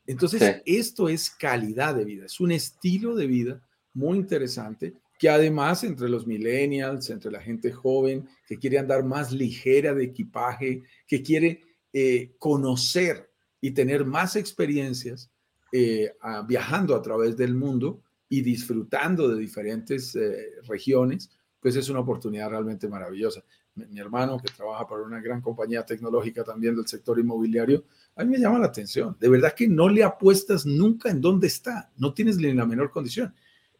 Entonces, 0.05 0.61
esto 0.65 1.07
es 1.07 1.29
calidad 1.29 1.95
de 1.95 2.03
vida, 2.03 2.25
es 2.25 2.39
un 2.39 2.51
estilo 2.51 3.15
de 3.15 3.25
vida 3.25 3.61
muy 3.93 4.17
interesante 4.17 4.93
que 5.17 5.29
además 5.29 5.85
entre 5.85 6.09
los 6.09 6.27
millennials, 6.27 7.09
entre 7.09 7.31
la 7.31 7.39
gente 7.39 7.71
joven 7.71 8.27
que 8.45 8.57
quiere 8.57 8.79
andar 8.79 9.05
más 9.05 9.31
ligera 9.31 9.93
de 9.93 10.03
equipaje, 10.03 10.83
que 11.07 11.23
quiere 11.23 11.61
eh, 11.95 12.33
conocer 12.39 13.31
y 13.61 13.71
tener 13.71 14.03
más 14.03 14.35
experiencias 14.35 15.29
eh, 15.71 16.11
viajando 16.47 16.95
a 16.95 17.01
través 17.01 17.37
del 17.37 17.53
mundo 17.55 18.01
y 18.27 18.41
disfrutando 18.41 19.27
de 19.27 19.39
diferentes 19.39 20.15
eh, 20.15 20.59
regiones, 20.67 21.29
pues 21.59 21.75
es 21.75 21.89
una 21.89 21.99
oportunidad 21.99 22.49
realmente 22.49 22.87
maravillosa. 22.87 23.43
Mi, 23.75 23.99
hermano, 23.99 24.39
que 24.39 24.51
trabaja 24.51 24.87
para 24.87 25.03
una 25.03 25.21
gran 25.21 25.39
compañía 25.39 25.85
tecnológica 25.85 26.43
también 26.43 26.75
del 26.75 26.87
sector 26.87 27.19
inmobiliario, 27.19 27.85
a 28.15 28.23
mí 28.23 28.31
me 28.31 28.39
llama 28.39 28.57
la 28.57 28.65
atención. 28.65 29.15
De 29.19 29.29
verdad 29.29 29.53
que 29.53 29.67
no 29.67 29.87
le 29.87 30.03
apuestas 30.03 30.65
nunca 30.65 31.11
en 31.11 31.21
dónde 31.21 31.45
está, 31.45 31.91
no 31.97 32.11
tienes 32.11 32.37
ni 32.37 32.51
la 32.53 32.65
menor 32.65 32.89
condición. 32.89 33.35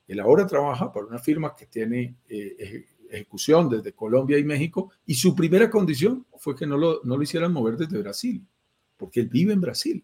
Él 0.08 0.20
ahora 0.20 0.46
trabaja 0.46 0.92
para 0.92 1.08
una 1.08 1.18
firma 1.20 1.56
que 1.56 1.66
tiene 1.66 2.18
ejecución 3.16 3.70
desde 3.70 3.94
Colombia 3.94 4.38
y 4.38 4.44
México 4.44 4.92
y 5.06 5.16
su 5.16 5.36
primera 5.36 5.70
condición 5.70 6.26
fue 6.38 6.56
que 6.56 6.66
no 6.66 6.78
lo, 6.78 7.02
no 7.04 7.18
lo 7.18 7.24
hicieran 7.24 7.54
mover 7.54 7.78
desde 7.78 7.98
Brasil, 8.00 8.46
porque 8.98 9.22
él 9.22 9.28
vive 9.28 9.54
en 9.54 9.62
Brasil. 9.62 10.04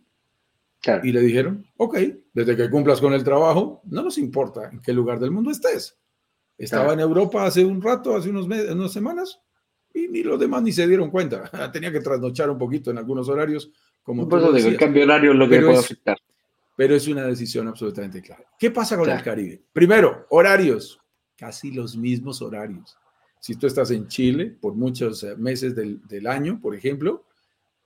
Y 1.04 1.12
le 1.12 1.20
dijeron, 1.20 1.66
ok, 1.76 1.98
desde 2.34 2.56
que 2.56 2.70
cumplas 2.70 3.02
con 3.02 3.14
el 3.14 3.24
trabajo, 3.24 3.82
no 3.86 4.02
nos 4.02 4.18
importa 4.18 4.70
en 4.72 4.80
qué 4.80 4.94
lugar 4.94 5.20
del 5.20 5.32
mundo 5.32 5.52
estés. 5.52 5.98
Estaba 6.58 6.94
en 6.94 7.00
Europa 7.00 7.46
hace 7.46 7.66
un 7.66 7.82
rato, 7.82 8.16
hace 8.16 8.30
unos 8.30 8.48
meses, 8.48 8.72
unas 8.72 8.92
semanas, 8.92 9.42
y 9.94 10.08
ni 10.08 10.24
los 10.24 10.40
demás 10.40 10.62
ni 10.62 10.72
se 10.72 10.88
dieron 10.88 11.10
cuenta. 11.10 11.50
Tenía 11.74 11.92
que 11.92 12.00
trasnochar 12.00 12.50
un 12.50 12.58
poquito 12.58 12.92
en 12.92 12.98
algunos 12.98 13.28
horarios. 13.28 13.72
Como 14.04 14.28
tú 14.28 14.56
el 14.56 14.78
cambio 14.78 15.04
horario 15.04 15.32
es 15.32 15.38
lo 15.38 15.50
que 15.50 15.62
puede 15.62 15.78
afectar. 15.78 16.18
Pero 16.76 16.96
es 16.96 17.08
una 17.08 17.26
decisión 17.26 17.68
absolutamente 17.68 18.22
clara. 18.22 18.46
¿Qué 18.58 18.72
pasa 18.72 18.98
con 18.98 19.10
el 19.10 19.22
Caribe? 19.22 19.62
Primero, 19.74 20.26
horarios. 20.30 20.99
Casi 21.40 21.72
los 21.72 21.96
mismos 21.96 22.42
horarios. 22.42 22.98
Si 23.40 23.56
tú 23.56 23.68
estás 23.68 23.92
en 23.92 24.08
Chile 24.08 24.58
por 24.60 24.76
muchos 24.76 25.24
eh, 25.24 25.36
meses 25.38 25.74
del, 25.74 26.06
del 26.08 26.28
año, 26.28 26.60
por 26.62 26.76
ejemplo, 26.76 27.26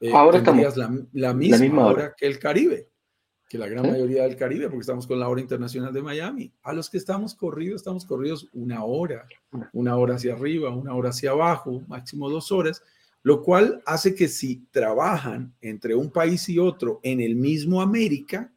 eh, 0.03 0.11
Ahora 0.13 0.39
estamos 0.39 0.75
la, 0.75 1.05
la, 1.13 1.33
misma, 1.33 1.85
hora. 1.85 2.13
que 2.17 2.27
el 2.27 2.37
Caribe, 2.37 2.89
que 3.47 3.57
la 3.57 3.69
gran 3.69 3.89
mayoría 3.89 4.23
del 4.23 4.35
Caribe, 4.35 4.65
porque 4.65 4.81
estamos 4.81 5.07
con 5.07 5.17
la 5.17 5.29
hora 5.29 5.39
internacional 5.39 5.93
de 5.93 6.01
Miami. 6.01 6.51
A 6.61 6.73
los 6.73 6.89
que 6.89 6.97
estamos 6.97 7.33
corridos, 7.33 7.77
estamos 7.77 8.03
corridos 8.03 8.49
una 8.51 8.83
hora, 8.83 9.25
una 9.71 9.95
hora 9.95 10.15
hacia 10.15 10.33
arriba, 10.33 10.75
una 10.75 10.93
hora 10.93 11.11
hacia 11.11 11.31
abajo, 11.31 11.83
máximo 11.87 12.29
dos 12.29 12.51
horas, 12.51 12.83
lo 13.21 13.41
cual 13.41 13.81
hace 13.85 14.13
que 14.13 14.27
si 14.27 14.67
trabajan 14.71 15.55
entre 15.61 15.95
un 15.95 16.11
país 16.11 16.49
y 16.49 16.59
otro 16.59 16.99
en 17.01 17.21
el 17.21 17.37
mismo 17.37 17.81
América, 17.81 18.51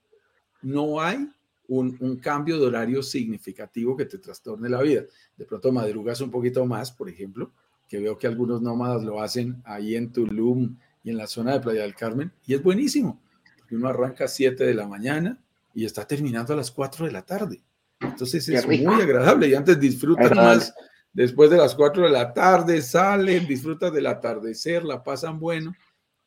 no 0.63 1.01
hay 1.01 1.29
un, 1.69 1.97
un, 2.01 2.17
cambio 2.17 2.59
de 2.59 2.67
horario 2.67 3.03
significativo 3.03 3.97
que 3.97 4.07
te 4.07 4.19
trastorne 4.19 4.69
la 4.69 4.83
vida. 4.83 5.03
De 5.37 5.45
pronto 5.45 5.73
madrugas 5.73 6.21
un 6.21 6.31
poquito 6.31 6.65
más, 6.67 6.93
por 6.93 7.09
ejemplo, 7.09 7.53
que 7.89 7.99
veo 7.99 8.19
que 8.19 8.27
algunos 8.27 8.63
nómadas 8.63 9.03
lo 9.03 9.21
hacen 9.21 9.63
ahí 9.65 9.95
en 9.95 10.13
Tulum 10.13 10.77
y 11.03 11.11
en 11.11 11.17
la 11.17 11.27
zona 11.27 11.53
de 11.53 11.61
Playa 11.61 11.83
del 11.83 11.95
Carmen, 11.95 12.33
y 12.47 12.55
es 12.55 12.63
buenísimo, 12.63 13.21
porque 13.59 13.77
uno 13.77 13.89
arranca 13.89 14.25
a 14.25 14.29
7 14.29 14.65
de 14.65 14.75
la 14.75 14.89
mañana 14.89 15.41
y 15.73 15.85
está 15.85 16.07
terminando 16.07 16.53
a 16.53 16.57
las 16.57 16.71
4 16.71 17.07
de 17.07 17.13
la 17.13 17.23
tarde. 17.23 17.63
Entonces 18.01 18.49
es 18.49 18.67
muy 18.67 19.01
agradable 19.01 19.49
y 19.49 19.55
antes 19.55 19.79
disfrutan 19.79 20.37
más. 20.37 20.75
Después 21.13 21.49
de 21.49 21.57
las 21.57 21.75
4 21.75 22.05
de 22.05 22.11
la 22.11 22.35
tarde 22.35 22.83
salen, 22.83 23.47
disfrutan 23.47 23.93
del 23.95 24.07
atardecer, 24.07 24.85
la 24.85 25.03
pasan 25.03 25.39
bueno 25.39 25.75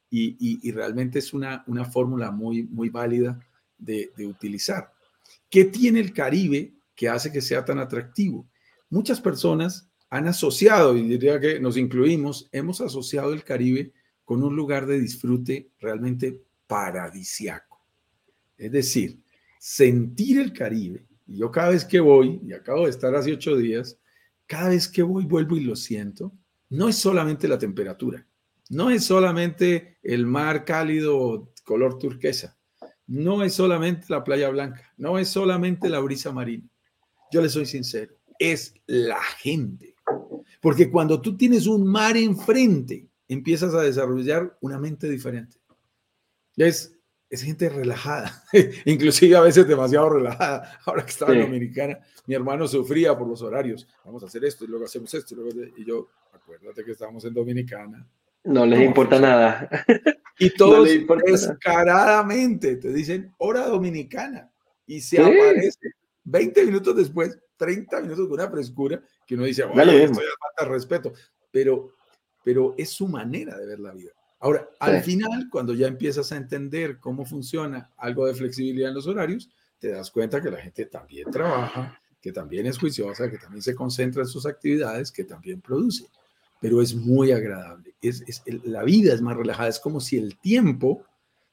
y, 0.09 0.37
y, 0.67 0.71
realmente 0.71 1.19
es 1.19 1.33
una, 1.33 1.63
una 1.67 1.85
fórmula 1.85 2.31
muy, 2.31 2.63
muy 2.63 2.89
válida 2.89 3.39
de, 3.77 4.11
de 4.17 4.25
utilizar. 4.25 4.91
¿Qué 5.49 5.65
tiene 5.65 5.99
el 5.99 6.13
Caribe 6.13 6.75
que 6.95 7.09
hace 7.09 7.31
que 7.31 7.41
sea 7.41 7.65
tan 7.65 7.79
atractivo? 7.79 8.47
Muchas 8.89 9.19
personas 9.19 9.89
han 10.09 10.27
asociado, 10.27 10.95
y 10.97 11.07
diría 11.07 11.39
que 11.39 11.59
nos 11.59 11.77
incluimos, 11.77 12.49
hemos 12.51 12.81
asociado 12.81 13.33
el 13.33 13.43
Caribe 13.43 13.93
con 14.25 14.43
un 14.43 14.55
lugar 14.55 14.85
de 14.85 14.99
disfrute 14.99 15.71
realmente 15.79 16.41
paradisiaco. 16.67 17.83
Es 18.57 18.71
decir, 18.71 19.19
sentir 19.59 20.39
el 20.39 20.53
Caribe, 20.53 21.05
y 21.25 21.37
yo 21.37 21.51
cada 21.51 21.69
vez 21.69 21.85
que 21.85 21.99
voy, 21.99 22.39
y 22.45 22.53
acabo 22.53 22.85
de 22.85 22.91
estar 22.91 23.13
hace 23.15 23.33
ocho 23.33 23.55
días, 23.55 23.97
cada 24.45 24.69
vez 24.69 24.87
que 24.87 25.03
voy 25.03 25.25
vuelvo 25.25 25.57
y 25.57 25.61
lo 25.61 25.75
siento, 25.75 26.33
no 26.69 26.89
es 26.89 26.95
solamente 26.95 27.47
la 27.47 27.57
temperatura, 27.57 28.25
no 28.69 28.89
es 28.89 29.03
solamente 29.03 29.97
el 30.03 30.25
mar 30.25 30.65
cálido 30.65 31.51
color 31.63 31.97
turquesa, 31.97 32.58
no 33.09 33.43
es 33.43 33.55
solamente 33.55 34.05
la 34.09 34.23
playa 34.23 34.49
blanca, 34.49 34.93
no 34.97 35.17
es 35.17 35.29
solamente 35.29 35.89
la 35.89 35.99
brisa 35.99 36.31
marina. 36.31 36.69
Yo 37.31 37.41
le 37.41 37.49
soy 37.49 37.65
sincero, 37.65 38.13
es 38.37 38.75
la 38.85 39.21
gente. 39.39 39.95
Porque 40.61 40.91
cuando 40.91 41.19
tú 41.19 41.35
tienes 41.35 41.65
un 41.65 41.87
mar 41.87 42.15
enfrente, 42.17 43.07
empiezas 43.27 43.73
a 43.73 43.81
desarrollar 43.81 44.57
una 44.61 44.77
mente 44.77 45.09
diferente. 45.09 45.57
Es, 46.55 46.95
es 47.29 47.41
gente 47.41 47.69
relajada, 47.69 48.43
inclusive 48.85 49.35
a 49.35 49.41
veces 49.41 49.67
demasiado 49.67 50.09
relajada. 50.09 50.79
Ahora 50.85 51.03
que 51.03 51.11
estaba 51.11 51.33
en 51.33 51.41
Dominicana, 51.41 51.99
mi 52.27 52.35
hermano 52.35 52.67
sufría 52.67 53.17
por 53.17 53.27
los 53.27 53.41
horarios. 53.41 53.87
Vamos 54.05 54.21
a 54.21 54.27
hacer 54.27 54.45
esto 54.45 54.65
y 54.65 54.67
luego 54.67 54.85
hacemos 54.85 55.11
esto. 55.15 55.35
Y, 55.77 55.85
yo, 55.85 56.09
acuérdate 56.31 56.83
que 56.83 56.91
estamos 56.91 57.25
en 57.25 57.33
Dominicana. 57.33 58.07
No 58.43 58.65
les 58.65 58.81
importa 58.85 59.19
nada. 59.19 59.69
Y 60.37 60.51
todos 60.51 60.87
descaradamente 61.25 62.77
te 62.77 62.93
dicen 62.93 63.33
hora 63.37 63.67
dominicana 63.67 64.51
y 64.85 65.01
se 65.01 65.21
aparece 65.21 65.93
20 66.23 66.65
minutos 66.65 66.95
después, 66.95 67.37
30 67.57 68.01
minutos 68.01 68.27
con 68.27 68.39
una 68.39 68.49
frescura 68.49 69.01
que 69.27 69.35
uno 69.35 69.43
dice, 69.43 69.65
bueno, 69.65 69.91
esto 69.91 70.21
ya 70.21 70.27
falta 70.39 70.71
respeto. 70.71 71.13
Pero 71.51 71.93
pero 72.43 72.73
es 72.77 72.89
su 72.89 73.07
manera 73.07 73.57
de 73.57 73.65
ver 73.65 73.79
la 73.79 73.93
vida. 73.93 74.11
Ahora, 74.39 74.67
al 74.79 75.03
final, 75.03 75.49
cuando 75.51 75.73
ya 75.73 75.87
empiezas 75.87 76.31
a 76.31 76.37
entender 76.37 76.99
cómo 76.99 77.25
funciona 77.25 77.91
algo 77.97 78.25
de 78.25 78.33
flexibilidad 78.33 78.89
en 78.89 78.95
los 78.95 79.07
horarios, 79.07 79.49
te 79.77 79.89
das 79.89 80.09
cuenta 80.09 80.41
que 80.41 80.49
la 80.49 80.57
gente 80.57 80.85
también 80.85 81.29
trabaja, 81.29 82.01
que 82.21 82.31
también 82.31 82.65
es 82.65 82.77
juiciosa, 82.77 83.29
que 83.29 83.37
también 83.37 83.61
se 83.61 83.75
concentra 83.75 84.21
en 84.23 84.27
sus 84.27 84.45
actividades, 84.45 85.11
que 85.11 85.25
también 85.25 85.61
produce. 85.61 86.05
Pero 86.59 86.81
es 86.81 86.95
muy 86.95 87.31
agradable. 87.31 87.93
Es, 88.01 88.43
la 88.63 88.83
vida 88.83 89.13
es 89.13 89.21
más 89.21 89.37
relajada. 89.37 89.69
Es 89.69 89.79
como 89.79 89.99
si 89.99 90.17
el 90.17 90.37
tiempo 90.37 91.03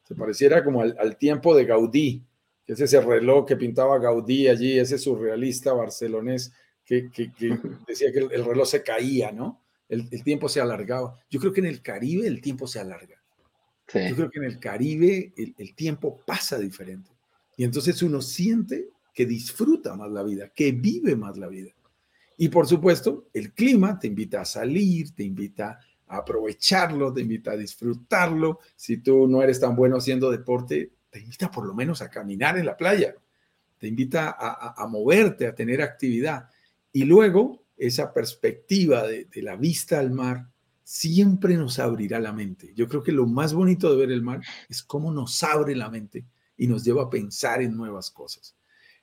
se 0.05 0.15
pareciera 0.15 0.65
como 0.65 0.83
al, 0.83 1.17
tiempo 1.17 1.57
de 1.57 1.65
Gaudí, 1.65 2.23
que 2.65 2.73
es 2.73 2.81
ese 2.81 3.01
reloj 3.01 3.47
que 3.47 3.57
pintaba 3.57 3.99
Gaudí 3.99 4.49
allí, 4.49 4.79
ese 4.79 4.99
surrealista 4.99 5.73
barcelonés 5.73 6.53
que, 6.85 7.11
decía 7.89 8.13
que 8.13 8.19
el 8.19 8.45
reloj 8.45 8.67
se 8.67 8.83
caía, 8.83 9.33
¿no? 9.33 9.61
el, 9.89 10.23
tiempo 10.23 10.49
se 10.49 10.61
alargaba. 10.61 11.19
Yo 11.31 11.41
creo 11.41 11.53
que 11.53 11.61
en 11.61 11.67
el 11.67 11.83
Caribe 11.83 12.27
el 12.27 12.41
tiempo 12.41 12.67
se 12.67 12.81
alarga. 12.81 13.23
Yo 13.95 14.17
creo 14.17 14.31
que 14.31 14.39
en 14.39 14.45
el 14.45 14.59
Caribe 14.59 15.33
el, 15.37 15.75
tiempo 15.75 16.21
pasa 16.27 16.59
diferente. 16.59 17.11
Y 17.57 17.65
entonces 17.65 18.03
uno 18.03 18.21
siente 18.21 18.89
que 19.15 19.27
disfruta 19.27 19.95
más 19.95 20.11
la 20.11 20.23
vida, 20.23 20.51
que 20.55 20.73
vive 20.73 21.15
más 21.17 21.37
la 21.37 21.47
vida. 21.47 21.71
Y 22.37 22.49
por 22.49 22.67
supuesto, 22.67 23.29
el 23.33 23.53
clima 23.53 23.99
te 23.99 24.09
invita 24.09 24.43
a 24.43 24.45
salir, 24.45 25.15
te 25.15 25.25
invita 25.25 25.81
a 26.07 26.19
aprovecharlo, 26.19 27.13
te 27.13 27.23
invita 27.23 27.53
a 27.53 27.57
disfrutarlo. 27.57 28.61
Si 28.77 28.99
tú 28.99 29.27
no 29.27 29.43
eres 29.43 29.61
tan 29.61 29.75
bueno 29.75 29.97
haciendo 29.97 30.31
deporte, 30.31 30.93
te 31.11 31.21
invita 31.21 31.51
por 31.51 31.67
lo 31.67 31.75
menos 31.75 32.03
a 32.03 32.11
caminar 32.11 32.59
en 32.59 32.67
la 32.67 32.77
playa, 32.77 33.15
te 33.79 33.89
invita 33.89 34.37
a, 34.39 34.87
moverte, 34.87 35.47
a 35.47 35.55
tener 35.55 35.81
actividad. 35.81 36.49
Y 36.93 37.05
luego 37.05 37.65
esa 37.77 38.13
perspectiva 38.13 39.07
de, 39.07 39.29
la 39.37 39.57
vista 39.57 39.99
al 39.99 40.11
mar 40.11 40.49
siempre 40.83 41.57
nos 41.57 41.79
abrirá 41.79 42.21
la 42.21 42.33
mente. 42.33 42.73
Yo 42.75 42.87
creo 42.89 43.03
que 43.03 43.13
lo 43.13 43.27
más 43.27 43.55
bonito 43.55 43.91
de 43.91 43.97
ver 43.97 44.13
el 44.13 44.23
mar 44.23 44.41
es 44.69 44.83
cómo 44.83 45.13
nos 45.13 45.43
abre 45.43 45.75
la 45.75 45.91
mente 45.91 46.27
y 46.57 46.67
nos 46.67 46.85
lleva 46.85 47.05
a 47.05 47.11
pensar 47.11 47.63
en 47.63 47.77
nuevas 47.77 48.11
cosas. 48.11 48.57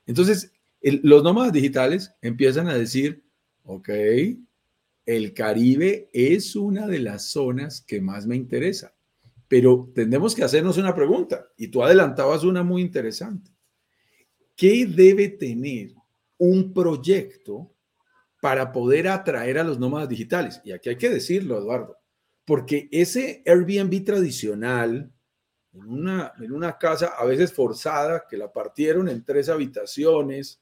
Entonces, 0.05 0.51
los 0.83 1.23
nómadas 1.23 1.53
digitales 1.53 2.13
empiezan 2.21 2.67
a 2.67 2.75
decir, 2.75 3.23
ok, 3.63 3.89
el 5.05 5.33
Caribe 5.33 6.09
es 6.13 6.55
una 6.55 6.87
de 6.87 6.99
las 6.99 7.25
zonas 7.29 7.81
que 7.81 8.01
más 8.01 8.27
me 8.27 8.35
interesa, 8.35 8.93
pero 9.47 9.91
tendremos 9.95 10.35
que 10.35 10.43
hacernos 10.43 10.77
una 10.77 10.93
pregunta 10.93 11.47
y 11.57 11.69
tú 11.69 11.83
adelantabas 11.83 12.43
una 12.43 12.63
muy 12.63 12.81
interesante. 12.81 13.51
¿Qué 14.55 14.85
debe 14.85 15.29
tener 15.29 15.93
un 16.37 16.73
proyecto 16.73 17.73
para 18.43 18.73
poder 18.73 19.07
atraer 19.07 19.57
a 19.57 19.63
los 19.63 19.79
nómadas 19.79 20.09
digitales. 20.09 20.59
Y 20.65 20.73
aquí 20.73 20.89
hay 20.89 20.97
que 20.97 21.09
decirlo, 21.09 21.57
Eduardo, 21.57 21.97
porque 22.43 22.89
ese 22.91 23.41
Airbnb 23.45 24.03
tradicional, 24.03 25.09
en 25.71 25.89
una, 25.89 26.33
en 26.37 26.51
una 26.51 26.77
casa 26.77 27.13
a 27.17 27.23
veces 27.23 27.53
forzada, 27.53 28.25
que 28.29 28.35
la 28.35 28.51
partieron 28.51 29.07
en 29.07 29.23
tres 29.23 29.47
habitaciones, 29.47 30.61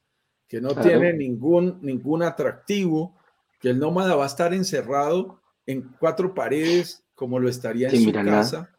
que 0.51 0.59
no 0.59 0.75
tiene 0.75 1.13
ningún, 1.13 1.79
ningún 1.81 2.23
atractivo, 2.23 3.15
que 3.57 3.69
el 3.69 3.79
nómada 3.79 4.17
va 4.17 4.25
a 4.25 4.27
estar 4.27 4.53
encerrado 4.53 5.39
en 5.65 5.95
cuatro 5.97 6.33
paredes 6.33 7.05
como 7.15 7.39
lo 7.39 7.47
estaría 7.47 7.87
en 7.87 8.03
su 8.03 8.11
casa. 8.11 8.69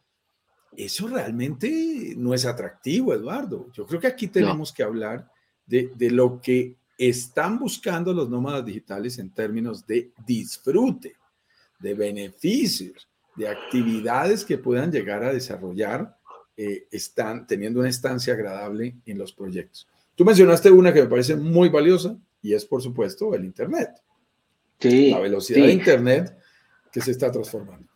Eso 0.76 1.08
realmente 1.08 2.12
no 2.18 2.34
es 2.34 2.44
atractivo, 2.44 3.14
Eduardo. 3.14 3.68
Yo 3.72 3.86
creo 3.86 3.98
que 3.98 4.06
aquí 4.06 4.28
tenemos 4.28 4.70
que 4.70 4.82
hablar 4.82 5.30
de, 5.64 5.90
de 5.96 6.10
lo 6.10 6.42
que 6.42 6.76
están 6.98 7.58
buscando 7.58 8.12
los 8.12 8.28
nómadas 8.28 8.66
digitales 8.66 9.18
en 9.18 9.30
términos 9.30 9.86
de 9.86 10.12
disfrute, 10.26 11.16
de 11.78 11.94
beneficios, 11.94 13.08
de 13.34 13.48
actividades 13.48 14.44
que 14.44 14.58
puedan 14.58 14.92
llegar 14.92 15.24
a 15.24 15.32
desarrollar, 15.32 16.18
eh, 16.54 16.86
están 16.90 17.46
teniendo 17.46 17.80
una 17.80 17.88
estancia 17.88 18.34
agradable 18.34 18.96
en 19.06 19.16
los 19.16 19.32
proyectos. 19.32 19.88
Tú 20.22 20.26
mencionaste 20.26 20.70
una 20.70 20.92
que 20.92 21.02
me 21.02 21.08
parece 21.08 21.34
muy 21.34 21.68
valiosa 21.68 22.16
y 22.40 22.54
es, 22.54 22.64
por 22.64 22.80
supuesto, 22.80 23.34
el 23.34 23.44
Internet. 23.44 23.88
Sí, 24.78 25.10
la 25.10 25.18
velocidad 25.18 25.66
de 25.66 25.72
Internet 25.72 26.38
que 26.92 27.00
se 27.00 27.10
está 27.10 27.32
transformando. 27.32 27.88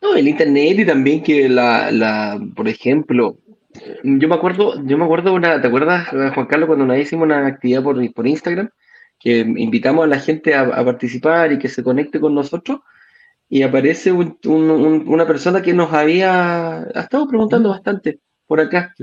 No, 0.00 0.14
el 0.14 0.28
Internet 0.28 0.78
y 0.78 0.86
también 0.86 1.22
que 1.22 1.50
la, 1.50 1.90
la, 1.90 2.40
por 2.56 2.68
ejemplo, 2.68 3.36
yo 4.02 4.28
me 4.28 4.34
acuerdo, 4.34 4.82
yo 4.86 4.96
me 4.96 5.04
acuerdo 5.04 5.34
una, 5.34 5.60
¿te 5.60 5.68
acuerdas, 5.68 6.08
Juan 6.08 6.46
Carlos, 6.46 6.68
cuando 6.68 6.86
nos 6.86 6.96
hicimos 6.96 7.26
una 7.26 7.46
actividad 7.46 7.82
por, 7.82 8.12
por 8.14 8.26
Instagram? 8.26 8.70
Que 9.20 9.40
invitamos 9.40 10.04
a 10.04 10.08
la 10.08 10.20
gente 10.20 10.54
a, 10.54 10.82
participar 10.82 11.52
y 11.52 11.58
que 11.58 11.68
se 11.68 11.82
conecte 11.82 12.18
con 12.18 12.34
nosotros 12.34 12.80
y 13.50 13.60
aparece 13.60 14.10
una 14.10 15.26
persona 15.26 15.60
que 15.60 15.74
nos 15.74 15.92
había 15.92 16.78
ha 16.78 17.00
estado 17.02 17.28
preguntando 17.28 17.68
bastante 17.68 18.20
por 18.46 18.58
acá. 18.58 18.94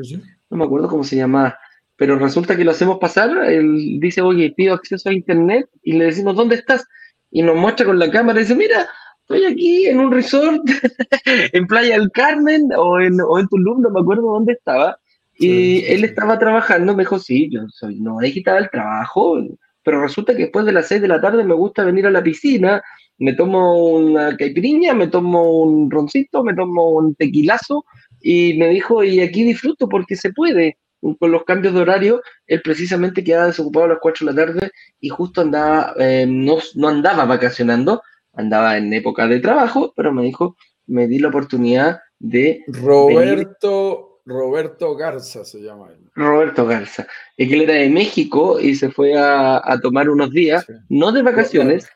No 0.50 0.58
me 0.58 0.66
acuerdo 0.66 0.88
cómo 0.88 1.04
se 1.04 1.16
llamaba, 1.16 1.56
pero 2.00 2.18
resulta 2.18 2.56
que 2.56 2.64
lo 2.64 2.72
hacemos 2.72 2.98
pasar. 2.98 3.30
Él 3.46 4.00
dice, 4.00 4.22
oye, 4.22 4.54
pido 4.56 4.74
acceso 4.74 5.10
a 5.10 5.14
internet 5.14 5.68
y 5.84 5.94
le 5.94 6.06
decimos, 6.06 6.34
¿dónde 6.34 6.56
estás? 6.56 6.88
Y 7.30 7.44
nos 7.44 7.58
muestra 7.58 7.86
con 7.86 8.00
la 8.00 8.10
cámara 8.10 8.40
y 8.40 8.44
dice, 8.44 8.56
mira, 8.56 8.88
estoy 9.20 9.44
aquí 9.44 9.86
en 9.86 10.00
un 10.00 10.10
resort 10.10 10.64
en 11.26 11.68
Playa 11.68 12.00
del 12.00 12.10
Carmen 12.12 12.70
o 12.76 13.02
en, 13.02 13.20
o 13.20 13.38
en 13.38 13.50
Tulum, 13.50 13.82
no 13.82 13.90
me 13.90 14.00
acuerdo 14.00 14.32
dónde 14.32 14.54
estaba. 14.54 14.98
Y 15.38 15.84
él 15.86 16.06
estaba 16.06 16.40
trabajando, 16.40 16.96
me 16.96 17.04
dijo, 17.04 17.20
sí, 17.20 17.50
yo 17.52 17.62
soy 17.68 18.00
no 18.00 18.20
digital, 18.20 18.70
trabajo, 18.72 19.38
pero 19.84 20.02
resulta 20.02 20.34
que 20.34 20.44
después 20.44 20.66
de 20.66 20.72
las 20.72 20.88
6 20.88 21.02
de 21.02 21.08
la 21.10 21.20
tarde 21.20 21.44
me 21.44 21.54
gusta 21.54 21.84
venir 21.84 22.08
a 22.08 22.12
la 22.12 22.24
piscina, 22.24 22.82
me 23.18 23.34
tomo 23.34 23.90
una 23.90 24.38
caipirinha, 24.38 24.94
me 24.94 25.08
tomo 25.08 25.64
un 25.64 25.92
roncito, 25.92 26.46
me 26.46 26.54
tomo 26.54 26.92
un 26.92 27.16
tequilazo, 27.16 27.84
y 28.22 28.54
me 28.58 28.70
dijo, 28.70 29.04
y 29.04 29.20
aquí 29.20 29.44
disfruto 29.44 29.90
porque 29.90 30.16
se 30.16 30.32
puede. 30.32 30.78
Con 31.02 31.32
los 31.32 31.44
cambios 31.46 31.74
de 31.74 31.82
horario, 31.82 32.22
él 32.46 32.62
precisamente 32.62 33.24
quedaba 33.24 33.48
desocupado 33.48 33.86
a 33.86 33.90
las 33.90 34.00
4 34.02 34.26
de 34.26 34.34
la 34.34 34.46
tarde 34.46 34.72
y 35.00 35.10
justo 35.10 35.42
andaba, 35.42 35.94
eh, 35.98 36.26
no, 36.28 36.58
no 36.76 36.90
andaba 36.90 37.26
vacacionando, 37.26 38.02
andaba 38.34 38.78
en 38.78 38.94
época 38.94 39.28
de 39.28 39.40
trabajo, 39.40 39.94
pero 39.96 40.12
me 40.12 40.24
dijo, 40.24 40.58
me 40.88 41.08
di 41.08 41.20
la 41.20 41.30
oportunidad 41.30 42.00
de... 42.20 42.64
Roberto, 42.68 44.22
Roberto 44.26 44.96
Garza 44.96 45.46
se 45.46 45.60
llama 45.60 45.90
él. 45.92 46.10
Roberto 46.16 46.66
Garza. 46.66 47.08
Que 47.38 47.46
él 47.46 47.62
era 47.62 47.76
de 47.76 47.90
México 47.90 48.60
y 48.60 48.76
se 48.76 48.92
fue 48.92 49.18
a, 49.18 49.62
tomar 49.82 50.10
unos 50.10 50.32
días, 50.32 50.66
no 50.90 51.12
de 51.12 51.22
vacaciones. 51.22 51.88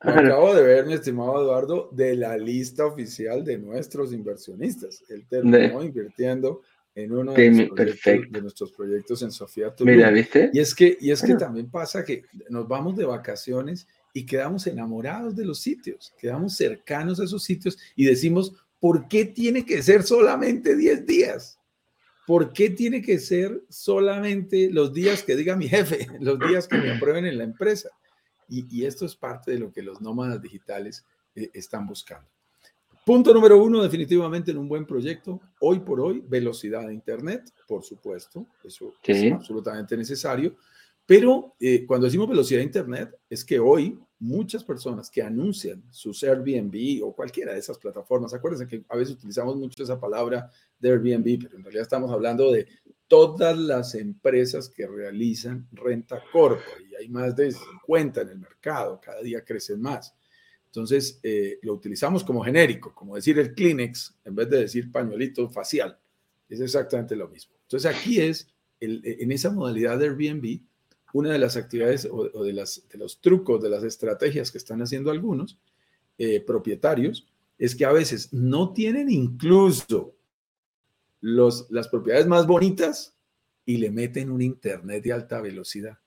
acabo 0.00 0.54
de 0.54 0.62
ver, 0.62 0.86
mi 0.86 0.94
estimado 0.94 1.42
Eduardo, 1.42 1.88
de 1.92 2.16
la 2.16 2.36
lista 2.36 2.84
oficial 2.84 3.44
de 3.44 3.58
nuestros 3.58 4.12
inversionistas. 4.12 5.02
Él 5.08 5.26
terminó 5.28 5.82
invirtiendo 5.82 6.60
en 6.96 7.12
uno 7.12 7.34
de, 7.34 7.50
nuestros 8.40 8.72
proyectos, 8.72 9.20
en 9.20 9.30
Sofía 9.30 9.72
Mira, 9.80 10.10
¿viste? 10.10 10.50
Y 10.52 10.60
es 10.60 10.74
que, 10.74 10.96
y 10.98 11.10
es 11.10 11.22
que 11.22 11.34
también 11.34 11.70
pasa 11.70 12.02
que 12.02 12.24
nos 12.48 12.66
vamos 12.66 12.96
de 12.96 13.04
vacaciones 13.04 13.86
y 14.14 14.24
quedamos 14.24 14.66
enamorados 14.66 15.36
de 15.36 15.44
los 15.44 15.60
sitios, 15.60 16.14
quedamos 16.18 16.56
cercanos 16.56 17.20
a 17.20 17.24
esos 17.24 17.44
sitios 17.44 17.78
y 17.94 18.06
decimos, 18.06 18.54
¿por 18.80 19.08
qué 19.08 19.26
tiene 19.26 19.66
que 19.66 19.82
ser 19.82 20.04
solamente 20.04 20.74
10 20.74 21.04
días? 21.04 21.60
¿Por 22.26 22.54
qué 22.54 22.70
tiene 22.70 23.02
que 23.02 23.18
ser 23.18 23.62
solamente 23.68 24.70
los 24.70 24.94
días 24.94 25.22
que 25.22 25.36
diga 25.36 25.54
mi 25.54 25.68
jefe, 25.68 26.06
los 26.20 26.38
días 26.38 26.66
que 26.66 26.78
me 26.78 26.92
aprueben 26.92 27.26
en 27.26 27.36
la 27.36 27.44
empresa? 27.44 27.90
Y, 28.48 28.86
esto 28.86 29.04
es 29.04 29.14
parte 29.14 29.50
de 29.50 29.58
lo 29.58 29.70
que 29.70 29.82
los 29.82 30.00
nómadas 30.00 30.40
digitales 30.40 31.04
eh, 31.34 31.50
están 31.52 31.86
buscando. 31.86 32.28
Punto 33.06 33.32
número 33.32 33.62
uno, 33.62 33.84
definitivamente 33.84 34.50
en 34.50 34.58
un 34.58 34.66
buen 34.66 34.84
proyecto, 34.84 35.40
hoy 35.60 35.78
por 35.78 36.00
hoy, 36.00 36.24
velocidad 36.26 36.88
de 36.88 36.92
Internet, 36.92 37.52
por 37.68 37.84
supuesto, 37.84 38.48
eso 38.64 38.94
es 39.00 39.32
absolutamente 39.32 39.96
necesario. 39.96 40.56
Pero 41.06 41.54
eh, 41.60 41.86
cuando 41.86 42.06
decimos 42.06 42.28
velocidad 42.28 42.58
de 42.58 42.64
Internet, 42.64 43.16
es 43.30 43.44
que 43.44 43.60
hoy 43.60 43.96
muchas 44.18 44.64
personas 44.64 45.08
que 45.08 45.22
anuncian 45.22 45.84
sus 45.88 46.24
Airbnb 46.24 47.04
o 47.04 47.14
cualquiera 47.14 47.52
de 47.52 47.60
esas 47.60 47.78
plataformas, 47.78 48.34
acuérdense 48.34 48.66
que 48.66 48.84
a 48.88 48.96
veces 48.96 49.14
utilizamos 49.14 49.54
mucho 49.54 49.84
esa 49.84 50.00
palabra 50.00 50.50
de 50.76 50.90
Airbnb, 50.90 51.44
pero 51.44 51.58
en 51.58 51.62
realidad 51.62 51.82
estamos 51.82 52.10
hablando 52.10 52.50
de 52.50 52.66
todas 53.06 53.56
las 53.56 53.94
empresas 53.94 54.68
que 54.68 54.84
realizan 54.84 55.68
renta 55.70 56.20
corta 56.32 56.64
y 56.90 56.96
hay 56.96 57.08
más 57.08 57.36
de 57.36 57.52
50 57.52 58.22
en 58.22 58.28
el 58.30 58.38
mercado, 58.40 59.00
cada 59.00 59.22
día 59.22 59.44
crecen 59.44 59.80
más. 59.80 60.12
Entonces, 60.76 61.18
eh, 61.22 61.58
lo 61.62 61.72
utilizamos 61.72 62.22
como 62.22 62.44
genérico, 62.44 62.94
como 62.94 63.16
decir 63.16 63.38
el 63.38 63.54
Kleenex 63.54 64.14
en 64.26 64.34
vez 64.34 64.50
de 64.50 64.58
decir 64.58 64.92
pañuelito 64.92 65.48
facial. 65.48 65.98
Es 66.50 66.60
exactamente 66.60 67.16
lo 67.16 67.28
mismo. 67.28 67.54
Entonces, 67.62 67.90
aquí 67.90 68.20
es, 68.20 68.52
en 68.78 69.32
esa 69.32 69.50
modalidad 69.50 69.98
de 69.98 70.08
Airbnb, 70.08 70.60
una 71.14 71.32
de 71.32 71.38
las 71.38 71.56
actividades 71.56 72.06
o, 72.10 72.44
de, 72.44 72.52
las, 72.52 72.86
de, 72.90 72.98
los 72.98 73.22
trucos, 73.22 73.62
de 73.62 73.70
las 73.70 73.84
estrategias 73.84 74.52
que 74.52 74.58
están 74.58 74.82
haciendo 74.82 75.10
algunos 75.10 75.58
eh, 76.18 76.40
propietarios, 76.40 77.26
es 77.56 77.74
que 77.74 77.86
a 77.86 77.92
veces 77.92 78.34
no 78.34 78.74
tienen 78.74 79.08
incluso 79.08 80.14
las 81.22 81.88
propiedades 81.90 82.26
más 82.26 82.46
bonitas 82.46 83.16
y 83.64 83.78
le 83.78 83.90
meten 83.90 84.30
un 84.30 84.42
internet 84.42 85.02
de 85.02 85.12
alta 85.14 85.40
velocidad. 85.40 85.98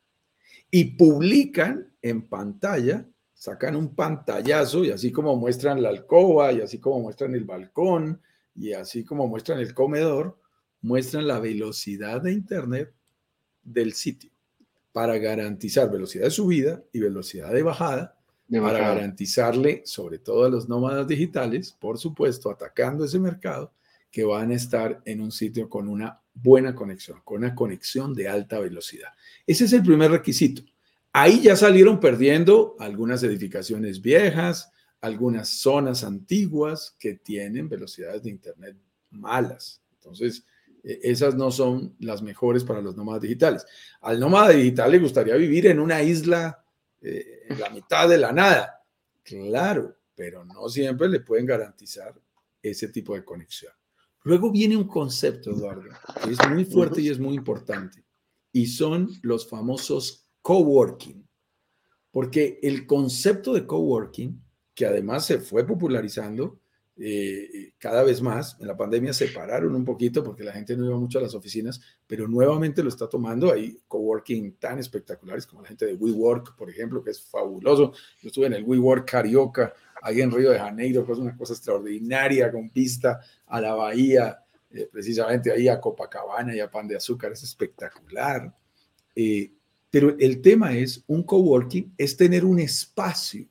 Y 0.69 0.95
publican 0.95 1.91
en 2.03 2.21
pantalla, 2.27 3.09
sacan 3.39 3.77
un 3.77 3.95
pantallazo 3.95 4.83
y 4.83 4.91
así 4.91 5.13
como 5.13 5.37
muestran 5.37 5.81
la 5.81 5.89
alcoba 5.89 6.51
y 6.51 6.59
así 6.59 6.77
como 6.77 6.99
muestran 6.99 7.33
el 7.33 7.45
balcón 7.45 8.21
y 8.53 8.73
así 8.73 9.05
como 9.05 9.27
muestran 9.27 9.59
el 9.59 9.73
comedor, 9.73 10.37
muestran 10.81 11.25
la 11.25 11.39
velocidad 11.39 12.21
de 12.21 12.33
internet 12.33 12.93
del 13.63 13.93
sitio 13.93 14.29
para 14.91 15.17
garantizar 15.17 15.89
velocidad 15.89 16.25
de 16.25 16.31
subida 16.31 16.83
y 16.91 16.99
velocidad 16.99 17.53
de 17.53 17.63
bajada, 17.63 18.17
para 18.51 18.79
garantizarle, 18.79 19.83
sobre 19.85 20.19
todo 20.19 20.43
a 20.43 20.49
los 20.49 20.67
nómadas 20.67 21.07
digitales, 21.07 21.71
por 21.71 21.97
supuesto, 21.97 22.49
atacando 22.49 23.05
ese 23.05 23.19
mercado, 23.19 23.71
que 24.11 24.25
van 24.25 24.51
a 24.51 24.55
estar 24.55 25.01
en 25.05 25.21
un 25.21 25.31
sitio 25.31 25.69
con 25.69 25.87
una 25.87 26.19
buena 26.33 26.75
conexión, 26.75 27.21
con 27.23 27.37
una 27.37 27.55
conexión 27.55 28.13
de 28.13 28.27
alta 28.27 28.59
velocidad. 28.59 29.09
Ese 29.47 29.65
es 29.65 29.73
el 29.73 29.83
primer 29.83 30.11
requisito. 30.11 30.63
Ahí 31.11 31.41
ya 31.41 31.55
salieron 31.55 31.99
perdiendo 31.99 32.75
algunas 32.79 33.23
edificaciones 33.23 34.01
viejas, 34.01 34.71
algunas 35.01 35.49
zonas 35.49 36.03
antiguas 36.03 36.95
que 36.99 37.15
tienen 37.15 37.67
velocidades 37.67 38.23
de 38.23 38.29
Internet 38.29 38.77
malas. 39.11 39.81
Entonces, 39.93 40.45
e, 40.83 40.99
esas 41.03 41.35
no 41.35 41.51
son 41.51 41.95
las 41.99 42.21
mejores 42.21 42.63
para 42.63 42.81
los 42.81 42.95
nómadas 42.95 43.21
digitales. 43.21 43.65
Al 44.01 44.19
nómada 44.19 44.49
digital 44.49 44.91
le 44.91 44.99
gustaría 44.99 45.35
vivir 45.35 45.67
en 45.67 45.79
una 45.79 46.01
isla 46.01 46.63
eh, 47.01 47.47
en 47.49 47.59
la 47.59 47.69
mitad 47.69 48.07
de 48.07 48.17
la 48.17 48.31
nada. 48.31 48.83
Claro, 49.23 49.95
pero 50.15 50.43
no 50.45 50.69
siempre 50.69 51.07
le 51.07 51.21
pueden 51.21 51.45
garantizar 51.45 52.13
ese 52.61 52.89
tipo 52.89 53.15
de 53.15 53.23
conexión. 53.23 53.73
Luego 54.23 54.51
viene 54.51 54.75
un 54.75 54.87
concepto, 54.87 55.51
Eduardo, 55.51 55.83
que 56.23 56.31
es 56.31 56.49
muy 56.49 56.65
fuerte 56.65 57.01
y 57.01 57.09
es 57.09 57.17
muy 57.17 57.35
importante, 57.35 58.03
y 58.51 58.67
son 58.67 59.09
los 59.21 59.47
famosos 59.47 60.28
coworking. 60.49 61.23
Porque 62.09 62.57
el 62.63 62.87
concepto 62.87 63.53
de 63.53 63.67
coworking, 63.67 64.43
que 64.73 64.87
además 64.87 65.23
se 65.27 65.37
fue 65.37 65.63
popularizando, 65.63 66.59
eh, 66.97 67.73
cada 67.77 68.01
vez 68.01 68.19
más. 68.19 68.57
En 68.59 68.65
la 68.65 68.75
pandemia 68.75 69.13
se 69.13 69.27
pararon 69.27 69.75
un 69.75 69.85
poquito 69.85 70.23
porque 70.23 70.43
la 70.43 70.51
gente 70.51 70.75
no 70.75 70.87
iba 70.87 70.97
mucho 70.97 71.19
a 71.19 71.21
las 71.21 71.35
oficinas, 71.35 71.79
pero 72.07 72.27
nuevamente 72.27 72.81
lo 72.81 72.89
está 72.89 73.07
tomando. 73.07 73.53
Hay 73.53 73.79
coworking 73.87 74.53
tan 74.53 74.79
espectaculares 74.79 75.45
como 75.45 75.61
la 75.61 75.67
gente 75.67 75.85
de 75.85 75.93
WeWork, 75.93 76.55
por 76.55 76.67
ejemplo, 76.67 77.03
que 77.03 77.11
es 77.11 77.21
fabuloso. 77.21 77.93
Yo 78.19 78.29
estuve 78.29 78.47
en 78.47 78.53
el 78.53 78.63
WeWork 78.63 79.07
Carioca, 79.07 79.71
ahí 80.01 80.21
en 80.21 80.31
Río 80.31 80.49
de 80.49 80.57
Janeiro, 80.57 81.05
que 81.05 81.11
es 81.11 81.19
una 81.19 81.37
cosa 81.37 81.53
extraordinaria, 81.53 82.51
con 82.51 82.71
vista 82.71 83.19
a 83.45 83.61
la 83.61 83.75
bahía, 83.75 84.43
eh, 84.71 84.89
precisamente 84.91 85.51
ahí 85.51 85.67
a 85.67 85.79
Copacabana 85.79 86.55
y 86.55 86.59
a 86.59 86.71
Pan 86.71 86.87
de 86.87 86.95
Azúcar, 86.95 87.33
es 87.33 87.43
espectacular. 87.43 88.51
Eh, 89.15 89.51
pero 89.89 90.15
el 90.19 90.41
tema 90.41 90.75
es, 90.75 91.03
un 91.07 91.23
coworking 91.23 91.93
es 91.97 92.15
tener 92.15 92.45
un 92.45 92.59
espacio 92.59 93.47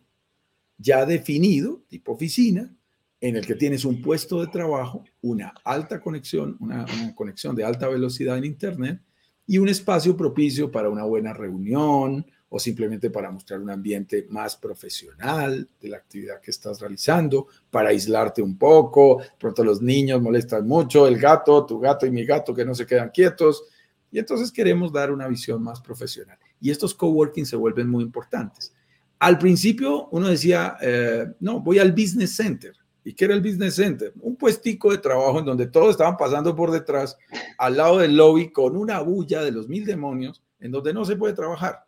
ya 0.77 1.05
definido, 1.05 1.83
tipo 1.89 2.13
oficina, 2.13 2.73
en 3.21 3.37
el 3.37 3.47
que 3.47 3.57
tienes 3.57 3.85
un 3.85 4.01
puesto 4.01 4.41
de 4.41 4.47
trabajo, 4.47 5.05
una 5.23 5.53
alta 5.65 6.01
conexión, 6.01 6.57
una, 6.61 6.87
conexión 7.17 7.57
de 7.57 7.65
alta 7.65 7.89
velocidad 7.89 8.39
en 8.39 8.45
Internet 8.45 9.01
y 9.47 9.59
un 9.59 9.69
espacio 9.69 10.17
propicio 10.17 10.71
para 10.71 10.89
una 10.89 11.05
buena 11.05 11.33
reunión 11.33 12.25
o 12.51 12.59
simplemente 12.59 13.11
para 13.11 13.31
mostrar 13.31 13.61
un 13.61 13.71
ambiente 13.71 14.27
más 14.31 14.57
profesional 14.57 15.69
de 15.81 15.89
la 15.89 15.97
actividad 15.99 16.41
que 16.41 16.51
estás 16.51 16.81
realizando, 16.81 17.47
para 17.71 17.91
aislarte 17.91 18.41
un 18.41 18.57
poco. 18.57 19.21
Pronto 19.39 19.65
los 19.65 19.83
niños 19.83 20.23
molestan 20.23 20.67
mucho, 20.67 21.07
el 21.07 21.19
gato, 21.19 21.67
tu 21.67 21.79
gato 21.79 22.07
y 22.07 22.11
mi 22.11 22.25
gato 22.25 22.55
que 22.55 22.65
no 22.65 22.75
se 22.75 22.87
quedan 22.87 23.11
quietos. 23.11 23.65
Y 24.11 24.19
entonces 24.19 24.51
queremos 24.51 24.93
dar 24.93 25.13
una 25.13 25.29
visión 25.29 25.63
más 25.63 25.81
profesional. 25.81 26.39
Y 26.61 26.71
estos 26.71 26.95
coworking 26.95 27.47
se 27.47 27.57
vuelven 27.57 27.89
muy 27.89 28.05
importantes. 28.05 28.75
Al 29.19 29.39
principio 29.39 30.09
uno 30.11 30.29
decía, 30.29 30.77
eh, 30.81 31.27
no, 31.41 31.61
voy 31.61 31.79
al 31.79 31.93
business 31.93 32.37
center 32.37 32.75
¿Y 33.09 33.15
qué 33.15 33.25
era 33.25 33.33
el 33.33 33.41
Business 33.41 33.77
Center? 33.77 34.13
Un 34.21 34.37
puestico 34.37 34.91
de 34.91 34.99
trabajo 34.99 35.39
en 35.39 35.47
donde 35.47 35.67
todos 35.67 35.93
estaban 35.93 36.19
pasando 36.19 36.55
por 36.55 36.71
detrás, 36.71 37.17
al 37.57 37.79
lado 37.79 38.01
del 38.01 38.15
lobby, 38.15 38.53
con 38.53 38.77
una 38.77 39.01
bulla 39.01 39.43
de 39.43 39.51
los 39.51 39.67
mil 39.67 39.87
demonios, 39.87 40.43
en 40.61 40.71
donde 40.71 40.93
no 40.93 41.07
se 41.07 41.17
puede 41.17 41.33
trabajar. 41.33 41.87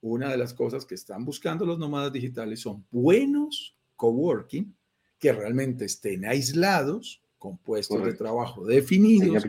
Una 0.00 0.30
de 0.30 0.36
las 0.36 0.52
cosas 0.52 0.84
que 0.84 0.96
están 0.96 1.24
buscando 1.24 1.64
los 1.64 1.78
nómadas 1.78 2.12
digitales 2.12 2.58
son 2.58 2.84
buenos 2.90 3.76
coworking 3.94 4.74
que 5.20 5.32
realmente 5.32 5.84
estén 5.84 6.24
aislados, 6.24 7.22
con 7.38 7.56
puestos 7.58 8.04
de 8.04 8.14
trabajo 8.14 8.66
definidos, 8.66 9.44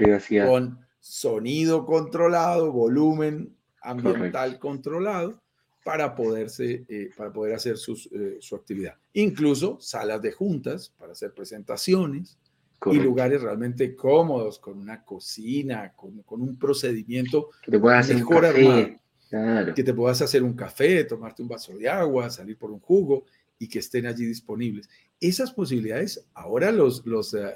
con 0.48 0.80
sonido 1.04 1.86
controlado, 1.86 2.72
volumen 2.72 3.54
ambiental 3.82 4.58
controlado 4.58 5.38
para, 5.84 6.16
poderse, 6.16 6.86
eh, 6.88 7.10
para 7.18 7.34
poder 7.34 7.56
hacer 7.56 7.76
eh, 7.76 8.38
su 8.40 8.56
actividad. 8.56 8.96
Incluso 9.12 9.78
salas 9.82 10.22
de 10.22 10.32
juntas 10.32 10.94
para 10.98 11.12
hacer 11.12 11.34
presentaciones 11.34 12.38
y 12.86 12.96
lugares 12.96 13.42
realmente 13.42 13.98
cómodos, 13.98 14.60
con 14.60 14.78
una 14.78 15.04
cocina, 15.04 15.92
con, 15.94 16.22
con 16.24 16.42
un 16.42 16.58
procedimiento 16.58 17.50
que 17.62 17.72
te 17.72 17.80
puedas 17.80 18.06
hacer 18.06 18.16
mejor 18.16 18.46
armado, 18.46 19.74
que 19.76 19.84
te 19.84 19.94
puedas 19.94 20.22
hacer 20.22 20.42
un 20.42 20.54
café, 20.54 21.04
tomarte 21.04 21.42
un 21.42 21.50
vaso 21.50 21.78
de 21.78 21.90
agua, 21.90 22.30
salir 22.30 22.58
por 22.58 22.72
un 22.72 22.80
jugo 22.80 23.26
y 23.60 23.68
que 23.68 23.80
estén 23.80 24.06
allí 24.06 24.26
disponibles. 24.26 24.90
Esas 25.20 25.52
posibilidades 25.52 26.26
ahora 26.34 26.72
los, 26.72 27.06
los 27.06 27.34
eh, 27.34 27.54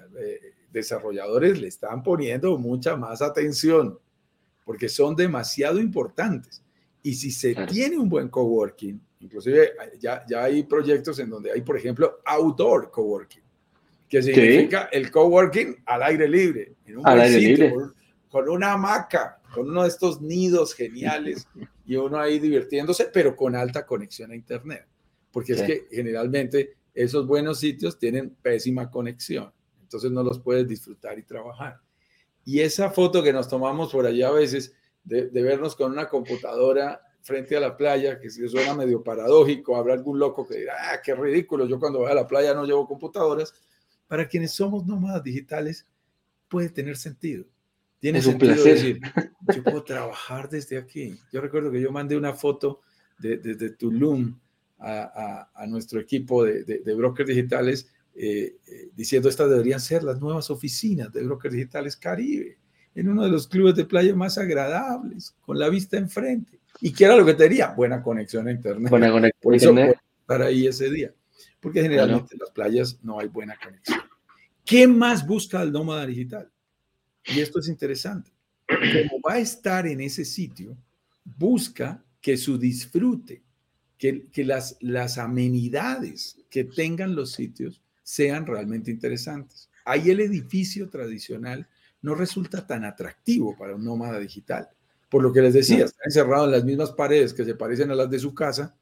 desarrolladores 0.71 1.59
le 1.59 1.67
están 1.67 2.03
poniendo 2.03 2.57
mucha 2.57 2.95
más 2.95 3.21
atención 3.21 3.97
porque 4.67 4.89
son 4.89 5.15
demasiado 5.15 5.79
importantes. 5.79 6.61
Y 7.01 7.13
si 7.13 7.31
se 7.31 7.55
tiene 7.67 7.97
un 7.97 8.09
buen 8.09 8.27
coworking, 8.27 8.99
inclusive 9.21 9.71
ya, 9.97 10.25
ya 10.27 10.43
hay 10.43 10.63
proyectos 10.63 11.19
en 11.19 11.29
donde 11.29 11.51
hay, 11.51 11.61
por 11.61 11.77
ejemplo, 11.77 12.19
outdoor 12.25 12.91
coworking, 12.91 13.43
que 14.09 14.21
significa 14.21 14.89
el 14.91 15.09
coworking 15.09 15.83
al 15.85 16.03
aire 16.03 16.27
libre, 16.27 16.73
en 16.85 16.97
un 16.97 17.07
al 17.07 17.21
aire 17.21 17.39
libre. 17.39 17.73
Con, 18.29 18.49
una 18.49 18.73
hamaca, 18.73 19.39
con 19.53 19.69
uno 19.69 19.83
de 19.83 19.87
estos 19.87 20.21
nidos 20.21 20.75
geniales 20.75 21.47
y 21.85 21.95
uno 21.95 22.19
ahí 22.19 22.37
divirtiéndose, 22.37 23.09
pero 23.13 23.37
con 23.37 23.55
alta 23.55 23.85
conexión 23.85 24.31
a 24.31 24.35
Internet. 24.35 24.85
Porque 25.31 25.53
es 25.53 25.61
que 25.61 25.87
generalmente 25.89 26.75
esos 26.93 27.25
buenos 27.25 27.59
sitios 27.61 27.97
tienen 27.97 28.31
pésima 28.41 28.91
conexión, 28.91 29.49
entonces 29.87 30.11
no 30.11 30.21
los 30.21 30.39
puedes 30.39 30.67
disfrutar 30.67 31.17
y 31.17 31.23
trabajar. 31.23 31.79
Y 32.43 32.59
esa 32.59 32.89
foto 32.91 33.23
que 33.23 33.31
nos 33.31 33.47
tomamos 33.47 33.89
por 33.89 34.05
allá 34.05 34.27
a 34.27 34.31
veces, 34.31 34.73
de, 35.05 35.29
vernos 35.29 35.77
con 35.77 35.93
una 35.93 36.09
computadora 36.09 37.01
frente 37.21 37.55
a 37.55 37.61
la 37.61 37.77
playa, 37.77 38.19
que 38.19 38.29
si 38.29 38.45
suena 38.49 38.73
medio 38.73 39.01
paradójico, 39.01 39.77
habrá 39.77 39.93
algún 39.93 40.19
loco 40.19 40.45
que 40.45 40.59
dirá, 40.59 40.73
ah, 40.77 41.01
qué 41.01 41.15
ridículo, 41.15 41.65
yo 41.67 41.79
cuando 41.79 41.99
voy 41.99 42.11
a 42.11 42.15
la 42.15 42.27
playa 42.27 42.53
no 42.53 42.65
llevo 42.65 42.85
computadoras. 42.85 43.53
Para 44.07 44.27
quienes 44.27 44.51
somos 44.51 44.85
nómadas 44.85 45.23
digitales, 45.23 45.87
puede 46.49 46.69
tener 46.69 46.97
sentido. 46.97 47.45
Tiene 47.99 48.21
sentido 48.21 48.61
decir, 48.61 48.99
yo 49.55 49.63
puedo 49.63 49.83
trabajar 49.83 50.49
desde 50.49 50.77
aquí. 50.77 51.17
Yo 51.31 51.39
recuerdo 51.39 51.71
que 51.71 51.81
yo 51.81 51.91
mandé 51.91 52.17
una 52.17 52.33
foto 52.33 52.81
desde 53.19 53.55
de, 53.55 53.69
Tulum 53.71 54.37
a, 54.79 55.49
a, 55.53 55.65
nuestro 55.67 55.99
equipo 55.99 56.43
de, 56.43 56.63
de 56.63 56.93
brokers 56.93 57.29
digitales 57.29 57.89
eh, 58.19 58.57
eh, 58.65 58.89
diciendo 58.95 59.29
estas 59.29 59.47
deberían 59.47 59.79
ser 59.79 60.01
las 60.01 60.19
nuevas 60.19 60.49
oficinas 60.49 61.13
de 61.13 61.23
Brokers 61.23 61.53
Digitales 61.53 61.95
Caribe, 61.95 62.57
en 62.95 63.09
uno 63.09 63.23
de 63.23 63.29
los 63.29 63.47
clubes 63.47 63.75
de 63.75 63.85
playa 63.85 64.15
más 64.15 64.39
agradables, 64.39 65.35
con 65.41 65.59
la 65.59 65.69
vista 65.69 65.97
enfrente. 65.97 66.59
¿Y 66.81 66.91
qué 66.91 67.05
era 67.05 67.15
lo 67.15 67.23
que 67.23 67.35
tenía? 67.35 67.67
Buena 67.67 68.01
conexión 68.01 68.47
a 68.47 68.51
Internet. 68.51 68.89
Buena 68.89 69.11
conexión 69.11 69.77
a 69.77 69.81
Internet. 69.81 69.99
Estar 70.21 70.41
ahí 70.41 70.65
ese 70.65 70.89
día. 70.89 71.13
Porque 71.59 71.83
generalmente 71.83 72.33
en 72.33 72.39
las 72.39 72.49
playas 72.49 72.99
no 73.03 73.19
hay 73.19 73.27
buena 73.27 73.55
conexión. 73.63 73.99
¿Qué 74.65 74.87
más 74.87 75.25
busca 75.25 75.61
el 75.61 75.71
nómada 75.71 76.07
digital? 76.07 76.49
Y 77.25 77.39
esto 77.39 77.59
es 77.59 77.67
interesante. 77.67 78.31
Como 78.67 79.21
va 79.21 79.33
a 79.33 79.39
estar 79.39 79.85
en 79.85 80.01
ese 80.01 80.25
sitio, 80.25 80.75
busca 81.23 82.03
que 82.19 82.35
su 82.35 82.57
disfrute, 82.57 83.43
que, 83.95 84.27
que 84.31 84.43
las, 84.43 84.75
las 84.81 85.19
amenidades 85.19 86.43
que 86.49 86.63
tengan 86.63 87.15
los 87.15 87.33
sitios 87.33 87.81
sean 88.07 88.45
realmente 88.45 88.89
interesantes. 88.89 89.69
Ahí 89.83 90.11
el 90.11 90.21
edificio 90.21 90.89
tradicional 90.89 91.67
no 92.01 92.15
resulta 92.15 92.65
tan 92.65 92.85
atractivo 92.85 93.53
para 93.57 93.75
un 93.75 93.83
nómada 93.83 94.17
digital. 94.17 94.69
Por 95.09 95.21
lo 95.21 95.33
que 95.33 95.41
les 95.41 95.53
decía, 95.53 95.83
está 95.83 96.05
encerrado 96.05 96.45
en 96.45 96.51
las 96.51 96.63
mismas 96.63 96.93
paredes 96.93 97.33
que 97.33 97.43
se 97.43 97.55
parecen 97.55 97.91
a 97.91 97.95
las 97.95 98.09
de 98.09 98.17
su 98.17 98.33
casa. 98.33 98.77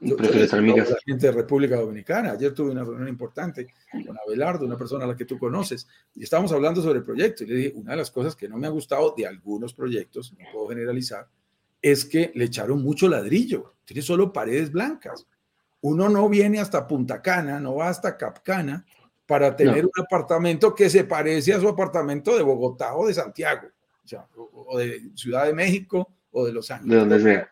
Yo, 0.00 0.16
la 0.16 0.96
gente 1.06 1.26
de 1.26 1.32
República 1.32 1.76
Dominicana. 1.76 2.32
Ayer 2.32 2.52
tuve 2.52 2.72
una 2.72 2.82
reunión 2.82 3.06
importante 3.06 3.68
con 4.04 4.18
Abelardo, 4.26 4.66
una 4.66 4.76
persona 4.76 5.04
a 5.04 5.08
la 5.08 5.16
que 5.16 5.24
tú 5.24 5.38
conoces, 5.38 5.86
y 6.16 6.24
estábamos 6.24 6.50
hablando 6.50 6.82
sobre 6.82 6.98
el 6.98 7.04
proyecto. 7.04 7.44
Y 7.44 7.46
le 7.46 7.54
dije, 7.54 7.72
una 7.76 7.92
de 7.92 7.98
las 7.98 8.10
cosas 8.10 8.34
que 8.34 8.48
no 8.48 8.56
me 8.56 8.66
ha 8.66 8.70
gustado 8.70 9.14
de 9.16 9.24
algunos 9.24 9.72
proyectos, 9.72 10.32
no 10.36 10.44
puedo 10.52 10.66
generalizar, 10.66 11.28
es 11.80 12.04
que 12.04 12.32
le 12.34 12.46
echaron 12.46 12.82
mucho 12.82 13.08
ladrillo. 13.08 13.74
Tiene 13.84 14.02
solo 14.02 14.32
paredes 14.32 14.72
blancas. 14.72 15.28
Uno 15.80 16.08
no 16.08 16.28
viene 16.28 16.60
hasta 16.60 16.86
Punta 16.86 17.22
Cana, 17.22 17.60
no 17.60 17.76
va 17.76 17.88
hasta 17.88 18.16
Capcana 18.16 18.84
para 19.26 19.54
tener 19.54 19.84
un 19.84 19.92
apartamento 20.04 20.74
que 20.74 20.88
se 20.88 21.04
parece 21.04 21.52
a 21.52 21.60
su 21.60 21.68
apartamento 21.68 22.36
de 22.36 22.42
Bogotá 22.42 22.96
o 22.96 23.06
de 23.06 23.14
Santiago, 23.14 23.68
o, 24.34 24.78
de 24.78 25.10
Ciudad 25.14 25.44
de 25.44 25.52
México 25.52 26.14
o 26.30 26.46
de 26.46 26.52
Los 26.52 26.70
Ángeles. 26.70 26.92
De 26.92 26.98
donde 26.98 27.22
sea. 27.22 27.50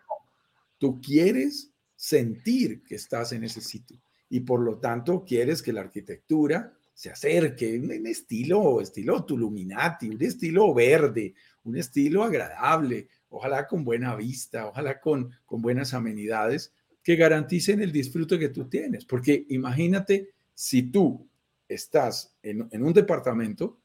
Tú 0.78 1.00
quieres 1.00 1.70
sentir 1.94 2.82
que 2.82 2.94
estás 2.94 3.32
en 3.32 3.44
ese 3.44 3.60
sitio 3.60 4.00
y 4.28 4.40
por 4.40 4.60
lo 4.60 4.78
tanto 4.78 5.24
quieres 5.24 5.62
que 5.62 5.72
la 5.72 5.82
arquitectura 5.82 6.72
se 6.94 7.10
acerque 7.10 7.74
en 7.74 8.06
estilo, 8.06 8.80
estilo 8.80 9.24
Tuluminati, 9.24 10.08
un 10.08 10.22
estilo 10.22 10.72
verde, 10.72 11.34
un 11.64 11.76
estilo 11.76 12.24
agradable, 12.24 13.08
ojalá 13.28 13.66
con 13.66 13.84
buena 13.84 14.16
vista, 14.16 14.66
ojalá 14.66 14.98
con, 14.98 15.30
con 15.44 15.60
buenas 15.60 15.92
amenidades 15.92 16.72
que 17.06 17.14
garanticen 17.14 17.80
el 17.80 17.92
disfrute 17.92 18.36
que 18.36 18.48
tú 18.48 18.64
tienes. 18.64 19.04
Porque 19.04 19.46
imagínate 19.50 20.30
si 20.52 20.90
tú 20.90 21.24
estás 21.68 22.34
en, 22.42 22.68
un 22.82 22.92
departamento 22.92 23.78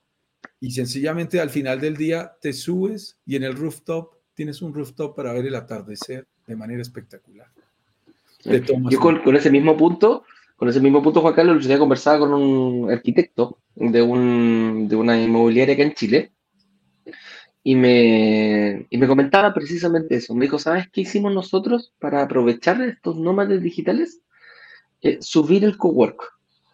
y 0.60 0.72
sencillamente 0.72 1.40
al 1.40 1.52
final 1.52 1.80
del 1.80 1.96
día 1.96 2.36
te 2.42 2.52
subes 2.52 3.20
y 3.28 3.36
en 3.36 3.44
el 3.44 3.56
rooftop 3.56 4.16
tienes 4.34 4.64
un 4.64 4.74
rooftop 4.74 5.16
para 5.16 5.34
ver 5.34 5.46
el 5.46 5.54
atardecer 5.54 6.26
de 6.48 6.56
manera 6.56 6.82
espectacular. 6.82 7.48
Yo 8.90 9.00
con, 9.00 9.36
ese 9.36 9.52
mismo 9.52 9.78
punto, 9.78 10.24
con 10.56 10.68
ese 10.68 10.80
mismo 10.80 11.04
punto, 11.04 11.22
Juan 11.22 11.36
Carlos, 11.36 11.64
yo 11.64 11.78
conversaba 11.78 12.18
con 12.18 12.34
un 12.34 12.90
arquitecto 12.90 13.60
de, 13.76 14.02
un, 14.02 14.88
de 14.90 14.96
una 14.96 15.22
inmobiliaria 15.22 15.76
acá 15.76 15.84
en 15.84 15.94
Chile 15.94 16.32
y 17.64 17.76
me, 17.76 18.88
y 18.90 18.98
me 18.98 19.08
comentaba 19.08 19.54
precisamente 19.54 20.16
eso. 20.16 20.34
Me 20.34 20.46
dijo, 20.46 20.58
¿sabes 20.58 20.90
qué 20.92 21.02
hicimos 21.02 21.34
nosotros 21.34 21.94
para 22.00 22.24
aprovechar 22.24 22.82
estos 22.82 23.18
nómades 23.18 23.62
digitales? 23.62 24.22
Eh, 25.02 25.18
subir 25.22 25.64
el 25.64 25.78
cowork. 25.78 26.22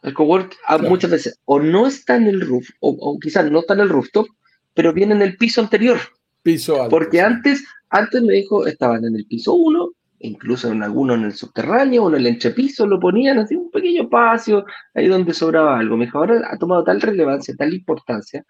El 0.03 0.13
cowork 0.13 0.55
ah, 0.67 0.77
muchas 0.77 1.11
veces 1.11 1.39
o 1.45 1.59
no 1.59 1.87
está 1.87 2.15
en 2.15 2.27
el 2.27 2.41
roof, 2.41 2.69
o, 2.79 3.19
quizás 3.19 3.49
no 3.51 3.59
está 3.59 3.73
en 3.73 3.81
el 3.81 3.89
rooftop, 3.89 4.27
pero 4.73 4.93
viene 4.93 5.15
en 5.15 5.21
el 5.21 5.37
piso 5.37 5.59
anterior. 5.59 5.97
Piso 6.43 6.81
alto. 6.81 6.89
Porque 6.89 7.19
antes, 7.19 7.65
antes 7.89 8.21
me 8.21 8.33
dijo, 8.33 8.65
estaban 8.65 9.03
en 9.03 9.15
el 9.15 9.25
piso 9.25 9.53
1, 9.53 9.91
incluso 10.19 10.71
en 10.71 10.83
algunos 10.83 11.17
en 11.17 11.25
el 11.25 11.33
subterráneo 11.33 12.03
o 12.03 12.09
en 12.09 12.15
el 12.15 12.27
entrepiso, 12.27 12.87
lo 12.87 12.99
ponían 12.99 13.39
así 13.39 13.55
un 13.55 13.71
pequeño 13.71 14.03
espacio, 14.03 14.65
ahí 14.93 15.07
donde 15.07 15.33
sobraba 15.33 15.79
algo. 15.79 15.97
Me 15.97 16.05
dijo, 16.05 16.19
ahora 16.19 16.47
ha 16.49 16.57
tomado 16.57 16.83
tal 16.83 17.01
relevancia, 17.01 17.55
tal 17.57 17.73
importancia, 17.73 18.45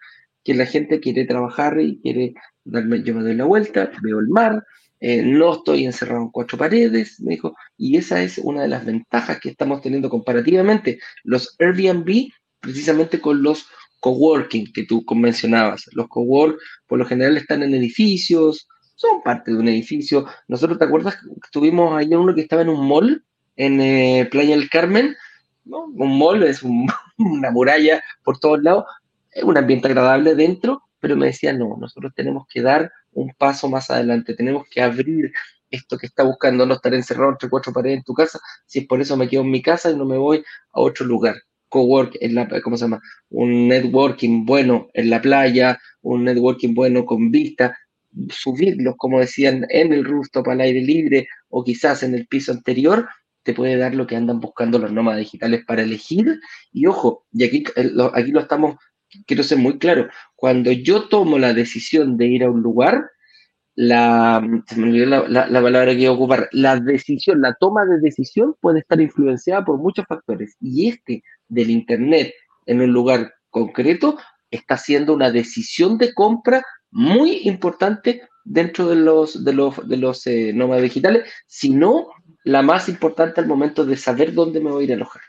que 0.48 0.54
la 0.54 0.64
gente 0.64 0.98
quiere 0.98 1.26
trabajar 1.26 1.78
y 1.78 2.00
quiere 2.00 2.32
darme, 2.64 3.02
yo 3.02 3.14
me 3.14 3.22
doy 3.22 3.34
la 3.34 3.44
vuelta, 3.44 3.90
veo 4.02 4.18
el 4.18 4.28
mar, 4.28 4.64
eh, 4.98 5.20
no 5.22 5.52
estoy 5.52 5.84
encerrado 5.84 6.22
en 6.22 6.30
cuatro 6.30 6.56
paredes, 6.56 7.20
me 7.20 7.32
dijo, 7.32 7.54
y 7.76 7.98
esa 7.98 8.22
es 8.22 8.38
una 8.38 8.62
de 8.62 8.68
las 8.68 8.86
ventajas 8.86 9.40
que 9.40 9.50
estamos 9.50 9.82
teniendo 9.82 10.08
comparativamente 10.08 11.00
los 11.22 11.54
Airbnb, 11.58 12.30
precisamente 12.60 13.20
con 13.20 13.42
los 13.42 13.66
coworking 14.00 14.72
que 14.72 14.84
tú 14.84 15.04
mencionabas. 15.14 15.84
Los 15.92 16.08
cowork 16.08 16.58
por 16.86 16.98
lo 16.98 17.04
general 17.04 17.36
están 17.36 17.62
en 17.62 17.74
edificios, 17.74 18.66
son 18.94 19.22
parte 19.22 19.50
de 19.50 19.58
un 19.58 19.68
edificio. 19.68 20.24
Nosotros, 20.46 20.78
¿te 20.78 20.86
acuerdas 20.86 21.18
tuvimos 21.52 21.94
ahí 21.94 22.14
uno 22.14 22.34
que 22.34 22.40
estaba 22.40 22.62
en 22.62 22.70
un 22.70 22.88
mall 22.88 23.22
en 23.56 23.82
eh, 23.82 24.26
Playa 24.30 24.56
del 24.56 24.70
Carmen? 24.70 25.14
¿no? 25.66 25.84
Un 25.84 26.18
mall 26.18 26.42
es 26.44 26.62
una 27.18 27.50
muralla 27.50 28.02
por 28.24 28.38
todos 28.38 28.62
lados, 28.62 28.86
un 29.42 29.56
ambiente 29.56 29.88
agradable 29.88 30.34
dentro, 30.34 30.82
pero 31.00 31.16
me 31.16 31.26
decía, 31.26 31.52
no, 31.52 31.76
nosotros 31.78 32.12
tenemos 32.14 32.46
que 32.48 32.62
dar 32.62 32.90
un 33.12 33.32
paso 33.36 33.68
más 33.68 33.90
adelante, 33.90 34.34
tenemos 34.34 34.64
que 34.70 34.82
abrir 34.82 35.32
esto 35.70 35.98
que 35.98 36.06
está 36.06 36.22
buscando, 36.22 36.66
no 36.66 36.74
estar 36.74 36.94
encerrado 36.94 37.32
entre 37.32 37.48
cuatro 37.48 37.72
paredes 37.72 37.98
en 37.98 38.04
tu 38.04 38.14
casa, 38.14 38.40
si 38.66 38.80
es 38.80 38.86
por 38.86 39.00
eso 39.00 39.16
me 39.16 39.28
quedo 39.28 39.42
en 39.42 39.50
mi 39.50 39.62
casa 39.62 39.90
y 39.90 39.96
no 39.96 40.04
me 40.04 40.16
voy 40.16 40.44
a 40.72 40.80
otro 40.80 41.06
lugar. 41.06 41.36
Cowork, 41.68 42.16
en 42.20 42.34
la, 42.34 42.48
¿cómo 42.62 42.76
se 42.78 42.84
llama? 42.84 43.00
Un 43.28 43.68
networking 43.68 44.46
bueno 44.46 44.88
en 44.94 45.10
la 45.10 45.20
playa, 45.20 45.78
un 46.00 46.24
networking 46.24 46.74
bueno 46.74 47.04
con 47.04 47.30
vista, 47.30 47.76
subirlos, 48.30 48.94
como 48.96 49.20
decían, 49.20 49.66
en 49.68 49.92
el 49.92 50.04
rooftop 50.04 50.48
al 50.48 50.62
aire 50.62 50.80
libre 50.80 51.28
o 51.50 51.62
quizás 51.62 52.02
en 52.02 52.14
el 52.14 52.26
piso 52.26 52.52
anterior, 52.52 53.06
te 53.42 53.54
puede 53.54 53.76
dar 53.76 53.94
lo 53.94 54.06
que 54.06 54.16
andan 54.16 54.40
buscando 54.40 54.78
los 54.78 54.92
nómadas 54.92 55.20
digitales 55.20 55.64
para 55.66 55.82
elegir. 55.82 56.40
Y 56.72 56.86
ojo, 56.86 57.26
y 57.32 57.44
aquí, 57.44 57.64
eh, 57.76 57.92
aquí 58.14 58.30
lo 58.30 58.40
estamos, 58.40 58.76
quiero 59.26 59.42
ser 59.42 59.58
muy 59.58 59.78
claro, 59.78 60.08
cuando 60.34 60.72
yo 60.72 61.08
tomo 61.08 61.38
la 61.38 61.54
decisión 61.54 62.16
de 62.16 62.26
ir 62.26 62.44
a 62.44 62.50
un 62.50 62.62
lugar, 62.62 63.10
la, 63.74 64.42
se 64.66 64.76
me 64.76 64.88
olvidó 64.88 65.28
la, 65.28 65.46
la, 65.46 65.62
palabra 65.62 65.92
que 65.92 66.00
iba 66.00 66.10
a 66.10 66.14
ocupar, 66.14 66.48
la 66.50 66.80
decisión, 66.80 67.40
la 67.40 67.54
toma 67.60 67.84
de 67.84 68.00
decisión 68.00 68.56
puede 68.60 68.80
estar 68.80 69.00
influenciada 69.00 69.64
por 69.64 69.78
muchos 69.78 70.04
factores. 70.06 70.56
Y 70.60 70.88
este 70.88 71.22
del 71.46 71.70
Internet 71.70 72.32
en 72.66 72.80
un 72.80 72.92
lugar 72.92 73.32
concreto 73.50 74.18
está 74.50 74.76
siendo 74.76 75.14
una 75.14 75.30
decisión 75.30 75.96
de 75.96 76.12
compra 76.12 76.62
muy 76.90 77.42
importante 77.44 78.22
dentro 78.44 78.88
de 78.88 78.96
los, 78.96 79.44
de 79.44 79.52
los, 79.52 79.88
de 79.88 79.96
los 79.96 80.26
eh, 80.26 80.52
nómadas 80.54 80.82
digitales, 80.82 81.30
sino 81.46 82.08
la 82.44 82.62
más 82.62 82.88
importante 82.88 83.40
al 83.40 83.46
momento 83.46 83.84
de 83.84 83.96
saber 83.96 84.32
dónde 84.32 84.60
me 84.60 84.70
voy 84.70 84.82
a 84.82 84.84
ir 84.86 84.92
a 84.92 84.96
alojar. 84.96 85.22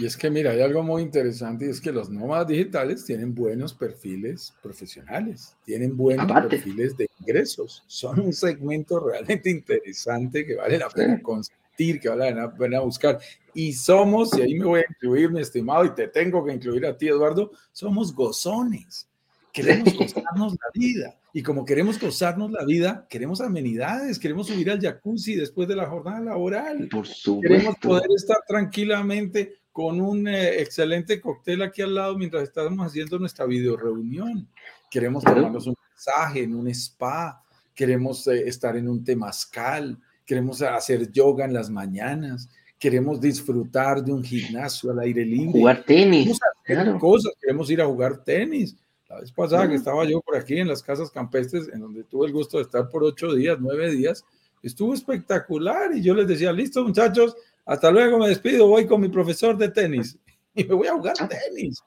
Y 0.00 0.06
es 0.06 0.16
que, 0.16 0.30
mira, 0.30 0.52
hay 0.52 0.60
algo 0.60 0.84
muy 0.84 1.02
interesante 1.02 1.66
y 1.66 1.70
es 1.70 1.80
que 1.80 1.90
los 1.90 2.08
nómadas 2.08 2.46
digitales 2.46 3.04
tienen 3.04 3.34
buenos 3.34 3.74
perfiles 3.74 4.54
profesionales, 4.62 5.56
tienen 5.64 5.96
buenos 5.96 6.30
perfiles 6.48 6.96
de 6.96 7.08
ingresos. 7.18 7.82
Son 7.88 8.20
un 8.20 8.32
segmento 8.32 9.00
realmente 9.00 9.50
interesante 9.50 10.46
que 10.46 10.54
vale 10.54 10.78
la 10.78 10.88
pena 10.88 11.20
consentir, 11.20 11.98
que 11.98 12.08
vale 12.10 12.32
la 12.32 12.54
pena 12.54 12.78
buscar. 12.78 13.18
Y 13.52 13.72
somos, 13.72 14.38
y 14.38 14.42
ahí 14.42 14.54
me 14.54 14.66
voy 14.66 14.80
a 14.80 14.84
incluir, 14.88 15.32
mi 15.32 15.40
estimado, 15.40 15.84
y 15.84 15.92
te 15.92 16.06
tengo 16.06 16.44
que 16.44 16.52
incluir 16.52 16.86
a 16.86 16.96
ti, 16.96 17.08
Eduardo, 17.08 17.50
somos 17.72 18.14
gozones. 18.14 19.08
Queremos 19.52 19.92
gozarnos 19.96 20.52
la 20.52 20.70
vida. 20.80 21.18
Y 21.32 21.42
como 21.42 21.64
queremos 21.64 21.98
gozarnos 21.98 22.52
la 22.52 22.64
vida, 22.64 23.04
queremos 23.10 23.40
amenidades, 23.40 24.20
queremos 24.20 24.46
subir 24.46 24.70
al 24.70 24.80
jacuzzi 24.80 25.34
después 25.34 25.66
de 25.66 25.74
la 25.74 25.86
jornada 25.86 26.20
laboral. 26.20 26.88
Por 26.88 27.04
supuesto. 27.04 27.40
Queremos 27.40 27.76
poder 27.78 28.08
estar 28.14 28.38
tranquilamente 28.46 29.58
con 29.78 30.00
un 30.00 30.26
eh, 30.26 30.60
excelente 30.60 31.20
cóctel 31.20 31.62
aquí 31.62 31.82
al 31.82 31.94
lado 31.94 32.18
mientras 32.18 32.42
estamos 32.42 32.84
haciendo 32.84 33.16
nuestra 33.16 33.46
video 33.46 33.76
reunión. 33.76 34.48
Queremos 34.90 35.22
tomarnos 35.22 35.68
un 35.68 35.76
mensaje 35.92 36.42
en 36.42 36.56
un 36.56 36.66
spa, 36.66 37.40
queremos 37.76 38.26
eh, 38.26 38.48
estar 38.48 38.76
en 38.76 38.88
un 38.88 39.04
temazcal, 39.04 39.96
queremos 40.26 40.62
hacer 40.62 41.12
yoga 41.12 41.44
en 41.44 41.52
las 41.52 41.70
mañanas, 41.70 42.48
queremos 42.76 43.20
disfrutar 43.20 44.02
de 44.02 44.12
un 44.12 44.24
gimnasio 44.24 44.90
al 44.90 44.98
aire 44.98 45.24
libre. 45.24 45.60
Jugar 45.60 45.84
tenis. 45.84 46.40
Queremos 46.64 47.00
cosas, 47.00 47.34
queremos 47.40 47.70
ir 47.70 47.80
a 47.80 47.86
jugar 47.86 48.24
tenis. 48.24 48.76
La 49.08 49.20
vez 49.20 49.30
pasada 49.30 49.68
que 49.68 49.76
estaba 49.76 50.04
yo 50.04 50.20
por 50.22 50.36
aquí 50.36 50.58
en 50.58 50.66
las 50.66 50.82
casas 50.82 51.08
campestres, 51.08 51.68
en 51.72 51.78
donde 51.78 52.02
tuve 52.02 52.26
el 52.26 52.32
gusto 52.32 52.56
de 52.56 52.64
estar 52.64 52.88
por 52.88 53.04
ocho 53.04 53.32
días, 53.32 53.56
nueve 53.60 53.92
días, 53.92 54.24
estuvo 54.60 54.92
espectacular 54.92 55.94
y 55.94 56.02
yo 56.02 56.14
les 56.14 56.26
decía, 56.26 56.52
listo 56.52 56.82
muchachos, 56.82 57.36
hasta 57.68 57.90
luego, 57.90 58.18
me 58.18 58.28
despido, 58.28 58.66
voy 58.66 58.86
con 58.86 58.98
mi 58.98 59.10
profesor 59.10 59.54
de 59.58 59.68
tenis 59.68 60.18
y 60.54 60.64
me 60.64 60.74
voy 60.74 60.88
a 60.88 60.94
jugar 60.94 61.14
ah. 61.20 61.28
tenis. 61.28 61.82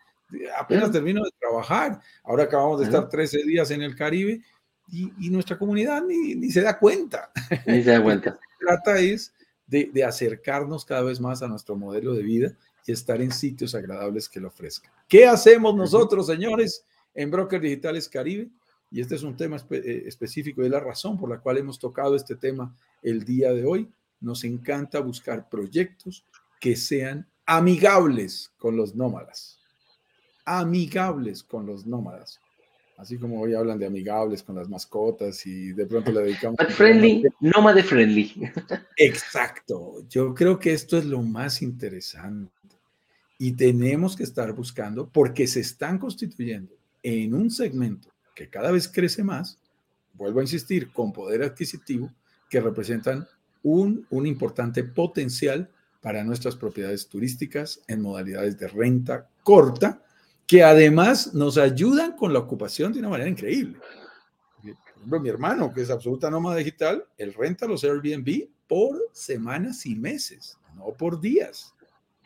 Apenas 0.58 0.92
termino 0.92 1.24
de 1.24 1.32
trabajar. 1.40 2.00
Ahora 2.24 2.44
acabamos 2.44 2.80
de 2.80 2.86
estar 2.86 3.10
13 3.10 3.44
días 3.44 3.72
en 3.72 3.82
el 3.82 3.96
Caribe 3.96 4.44
y, 4.92 5.30
nuestra 5.32 5.58
comunidad 5.58 6.04
ni, 6.04 6.36
ni, 6.36 6.52
se 6.52 6.62
da 6.62 6.78
cuenta. 6.78 7.32
Ni 7.66 7.84
se 7.84 7.90
da 7.90 8.02
cuenta. 8.04 8.40
Trata 8.60 9.00
es 9.00 9.34
de, 9.66 9.90
de, 9.92 10.04
acercarnos 10.04 10.86
cada 10.86 11.02
vez 11.02 11.20
más 11.20 11.42
a 11.42 11.48
nuestro 11.48 11.76
modelo 11.76 12.14
de 12.14 12.22
vida 12.22 12.54
y 12.86 12.92
estar 12.92 13.20
en 13.20 13.32
sitios 13.32 13.74
agradables 13.74 14.30
que 14.30 14.40
lo 14.40 14.50
ofrezcan. 14.50 14.92
¿Qué 15.08 15.26
hacemos 15.26 15.76
nosotros, 15.76 16.28
señores, 16.28 16.86
en 17.16 17.32
Brokers 17.32 17.64
Digitales 17.64 18.08
Caribe? 18.08 18.50
Y 18.92 19.02
este 19.02 19.16
es 19.16 19.24
un 19.24 19.36
tema 19.36 19.58
eh, 19.72 20.04
específico 20.06 20.62
y 20.62 20.66
es 20.66 20.72
la 20.72 20.80
razón 20.80 21.18
por 21.18 21.30
la 21.30 21.40
cual 21.40 21.58
hemos 21.58 21.80
tocado 21.80 22.16
este 22.16 22.36
tema 22.36 22.76
el 23.02 23.24
día 23.26 23.52
de 23.52 23.66
hoy 23.66 23.90
nos 24.22 24.44
encanta 24.44 25.00
buscar 25.00 25.50
proyectos 25.50 26.26
que 26.60 26.76
sean 26.76 27.28
amigables 27.46 28.54
con 28.58 28.78
los 28.78 28.96
nómadas. 28.96 29.60
Amigables 30.46 31.44
con 31.44 31.66
los 31.66 31.86
nómadas. 31.86 32.40
Así 32.98 33.18
como 33.18 33.42
hoy 33.42 33.56
hablan 33.56 33.80
de 33.80 33.88
amigables 33.88 34.44
con 34.44 34.56
las 34.56 34.70
mascotas 34.70 35.46
y 35.48 35.74
de 35.74 35.88
pronto 35.88 36.12
le 36.12 36.22
dedicamos... 36.22 36.60
friendly, 36.70 37.24
nómade 37.40 37.82
friendly. 37.82 38.32
Exacto. 38.96 40.06
Yo 40.08 40.36
creo 40.36 40.60
que 40.60 40.72
esto 40.72 41.00
es 41.00 41.06
lo 41.06 41.24
más 41.24 41.64
interesante. 41.64 42.52
Y 43.40 43.54
tenemos 43.54 44.16
que 44.16 44.22
estar 44.22 44.54
buscando 44.54 45.10
porque 45.10 45.48
se 45.48 45.62
están 45.62 45.98
constituyendo 45.98 46.76
en 47.02 47.34
un 47.34 47.50
segmento 47.50 48.10
que 48.36 48.50
cada 48.50 48.70
vez 48.72 48.88
crece 48.88 49.24
más, 49.24 49.58
vuelvo 50.14 50.40
a 50.40 50.44
insistir, 50.44 50.92
con 50.92 51.12
poder 51.12 51.42
adquisitivo, 51.42 52.12
que 52.52 52.62
representan 52.62 53.28
un, 53.64 54.08
importante 54.26 54.84
potencial 54.84 55.70
para 56.02 56.24
nuestras 56.24 56.56
propiedades 56.56 57.08
turísticas 57.08 57.82
en 57.88 58.02
modalidades 58.02 58.58
de 58.58 58.68
renta 58.68 59.30
corta, 59.44 60.04
que 60.48 60.64
además 60.64 61.34
nos 61.34 61.58
ayudan 61.58 62.16
con 62.16 62.34
la 62.34 62.40
ocupación 62.40 62.92
de 62.92 63.00
una 63.00 63.10
manera 63.10 63.30
increíble. 63.30 63.80
Por 64.62 64.72
ejemplo, 64.98 65.20
mi 65.20 65.30
hermano, 65.30 65.74
que 65.74 65.82
es 65.82 65.90
absoluta 65.90 66.30
nómada 66.30 66.58
digital, 66.58 67.06
él 67.18 67.34
renta 67.34 67.66
los 67.68 67.84
Airbnb 67.84 68.50
por 68.68 69.00
semanas 69.12 69.86
y 69.86 69.96
meses, 69.96 70.58
no 70.76 70.94
por 70.98 71.20
días. 71.20 71.74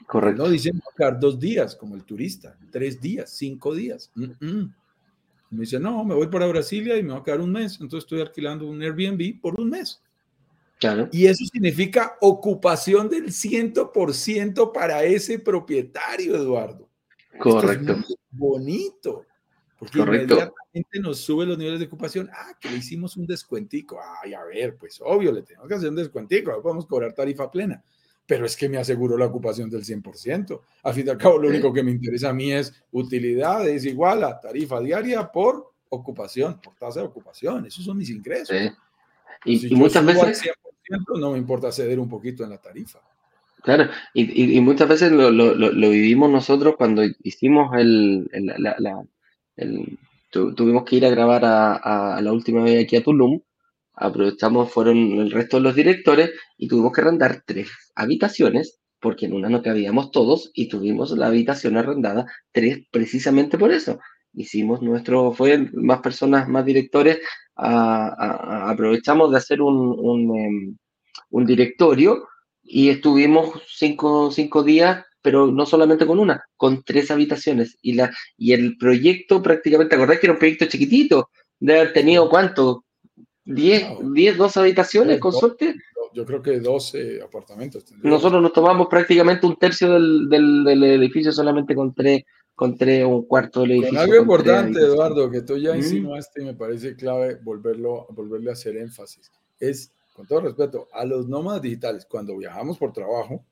Correcto. 0.08 0.44
No 0.44 0.50
dicen 0.50 0.82
dos 1.20 1.40
días, 1.40 1.76
como 1.76 1.96
el 1.96 2.04
turista, 2.04 2.58
tres 2.72 3.00
días, 3.00 3.30
cinco 3.32 3.74
días. 3.74 4.12
Me 4.16 5.62
dice, 5.62 5.80
no, 5.80 6.04
me 6.04 6.16
voy 6.16 6.28
para 6.28 6.48
Brasilia 6.48 6.98
y 6.98 7.04
me 7.04 7.12
voy 7.12 7.22
a 7.22 7.24
quedar 7.24 7.42
un 7.42 7.52
mes, 7.52 7.74
entonces 7.80 8.06
estoy 8.06 8.22
alquilando 8.22 8.68
un 8.68 8.82
Airbnb 8.82 9.40
por 9.40 9.60
un 9.60 9.70
mes. 9.70 10.02
Y 11.12 11.26
eso 11.26 11.46
significa 11.46 12.18
ocupación 12.22 13.10
del 13.10 13.28
100% 13.28 14.72
para 14.72 15.04
ese 15.04 15.40
propietario, 15.40 16.36
Eduardo. 16.36 16.90
Correcto. 17.40 17.98
bonito. 18.32 19.26
Porque 19.78 20.00
inmediatamente 20.00 21.00
nos 21.02 21.20
sube 21.20 21.46
los 21.46 21.58
niveles 21.58 21.80
de 21.80 21.86
ocupación. 21.86 22.30
Ah, 22.34 22.58
que 22.60 22.70
le 22.70 22.78
hicimos 22.78 23.18
un 23.18 23.26
descuentico. 23.26 24.00
Ay, 24.24 24.34
a 24.34 24.44
ver, 24.44 24.78
pues 24.78 25.02
obvio, 25.04 25.32
le 25.32 25.42
tenemos 25.44 25.68
que 25.68 25.76
hacer 25.76 25.90
un 25.90 25.96
descuentico. 25.96 26.52
No 26.52 26.62
podemos 26.62 26.86
cobrar 26.86 27.14
tarifa 27.14 27.52
plena. 27.52 27.84
Pero 28.26 28.46
es 28.46 28.56
que 28.56 28.68
me 28.70 28.78
aseguro 28.78 29.18
la 29.18 29.26
ocupación 29.26 29.70
del 29.70 29.84
100%. 29.84 30.62
Al 30.84 30.94
fin 30.94 31.06
y 31.06 31.10
al 31.10 31.18
cabo, 31.18 31.38
lo 31.38 31.50
único 31.50 31.72
que 31.72 31.84
me 31.84 31.92
interesa 31.92 32.30
a 32.30 32.34
mí 32.34 32.52
es 32.52 32.74
utilidad 32.92 33.68
es 33.68 33.86
igual 33.86 34.24
a 34.24 34.40
tarifa 34.40 34.80
diaria 34.80 35.32
por 35.32 35.74
ocupación, 35.90 36.60
por 36.60 36.76
tasa 36.76 37.02
de 37.02 37.08
ocupación. 37.08 37.66
Esos 37.66 37.86
son 37.86 37.98
mis 37.98 38.10
ingresos. 38.10 38.56
Y, 39.44 39.76
muchas 39.76 40.04
veces 40.04 40.52
no 40.90 41.32
me 41.32 41.38
importa 41.38 41.72
ceder 41.72 42.00
un 42.00 42.10
poquito 42.10 42.44
en 42.44 42.52
la 42.52 42.58
tarifa. 42.58 43.00
Claro, 43.66 43.90
y, 44.14 44.62
muchas 44.62 44.88
veces 44.88 45.12
lo, 45.12 45.32
vivimos 45.90 46.30
nosotros 46.30 46.76
cuando 46.78 47.02
hicimos 47.24 47.76
el, 47.76 48.30
tuvimos 50.30 50.84
que 50.84 50.98
ir 50.98 51.06
a 51.08 51.10
grabar 51.10 51.42
a, 51.46 52.22
la 52.22 52.32
última 52.32 52.62
vez 52.62 52.84
aquí 52.84 52.96
a 52.96 53.04
Tulum, 53.04 53.42
aprovechamos, 53.96 54.72
fueron 54.72 54.98
el 54.98 55.32
resto 55.32 55.58
de 55.58 55.64
los 55.64 55.74
directores 55.74 56.30
y 56.58 56.68
tuvimos 56.68 56.94
que 56.94 57.02
arrendar 57.02 57.42
tres 57.44 57.72
habitaciones, 57.96 58.80
porque 59.00 59.26
en 59.26 59.34
una 59.34 59.50
no 59.50 59.64
cabíamos 59.64 60.12
todos 60.12 60.52
y 60.54 60.70
tuvimos 60.70 61.18
la 61.18 61.26
habitación 61.26 61.76
arrendada 61.78 62.28
tres 62.52 62.86
precisamente 62.92 63.58
por 63.58 63.72
eso. 63.72 64.00
Hicimos 64.36 64.82
nuestro, 64.82 65.32
fue 65.32 65.70
más 65.74 66.02
personas, 66.02 66.48
más 66.48 66.66
directores, 66.66 67.20
aprovechamos 67.56 69.32
de 69.32 69.38
hacer 69.38 69.62
un, 69.62 70.38
em, 70.38 70.78
un, 71.30 71.46
directorio 71.46 72.28
y 72.64 72.90
estuvimos 72.90 73.62
cinco, 73.68 74.32
cinco 74.32 74.64
días 74.64 75.06
pero 75.26 75.48
no 75.48 75.66
solamente 75.66 76.06
con 76.06 76.20
una, 76.20 76.46
con 76.56 76.84
tres 76.84 77.10
habitaciones. 77.10 77.80
Y, 77.82 77.94
la, 77.94 78.16
y 78.38 78.54
el 78.54 78.78
proyecto 78.78 79.42
prácticamente, 79.42 79.96
¿acordás 79.96 80.20
que 80.20 80.28
era 80.28 80.34
un 80.34 80.40
proyecto 80.40 80.68
chiquitito? 80.68 81.32
De 81.60 81.74
haber 81.74 81.94
tenido 81.94 82.30
cuánto? 82.30 82.86
¿10, 83.44 84.14
diez, 84.14 84.38
dos 84.38 84.56
habitaciones 84.56 85.20
con 85.20 85.34
suerte? 85.34 85.74
Yo 86.16 86.26
creo 86.26 86.42
que 86.42 86.62
12 86.62 87.22
apartamentos. 87.22 87.84
Nosotros 88.02 88.42
nos 88.42 88.54
tomamos 88.54 88.88
prácticamente 88.88 89.46
un 89.46 89.58
tercio 89.58 89.92
del, 89.92 90.30
del, 90.30 90.64
del 90.64 90.84
edificio 90.86 91.34
solamente 91.34 91.76
con 91.76 91.94
tres, 91.94 92.24
con 92.56 92.78
un 92.80 93.26
cuarto 93.26 93.62
del 93.62 93.72
edificio. 93.72 94.00
algo 94.00 94.16
importante, 94.16 94.80
Eduardo, 94.80 95.30
que 95.30 95.42
tú 95.42 95.58
ya 95.58 95.76
insinuaste 95.76 96.42
y 96.42 96.46
me 96.46 96.54
parece 96.54 96.96
clave 96.96 97.36
volverlo, 97.44 98.08
volverle 98.12 98.50
a 98.50 98.54
hacer 98.54 98.78
énfasis, 98.78 99.30
es, 99.60 99.92
con 100.14 100.26
todo 100.26 100.40
respeto, 100.40 100.88
a 100.94 101.04
los 101.04 101.28
nómadas 101.28 101.62
digitales, 101.62 102.08
cuando 102.10 102.38
viajamos 102.38 102.78
por 102.78 102.94
trabajo, 102.94 103.44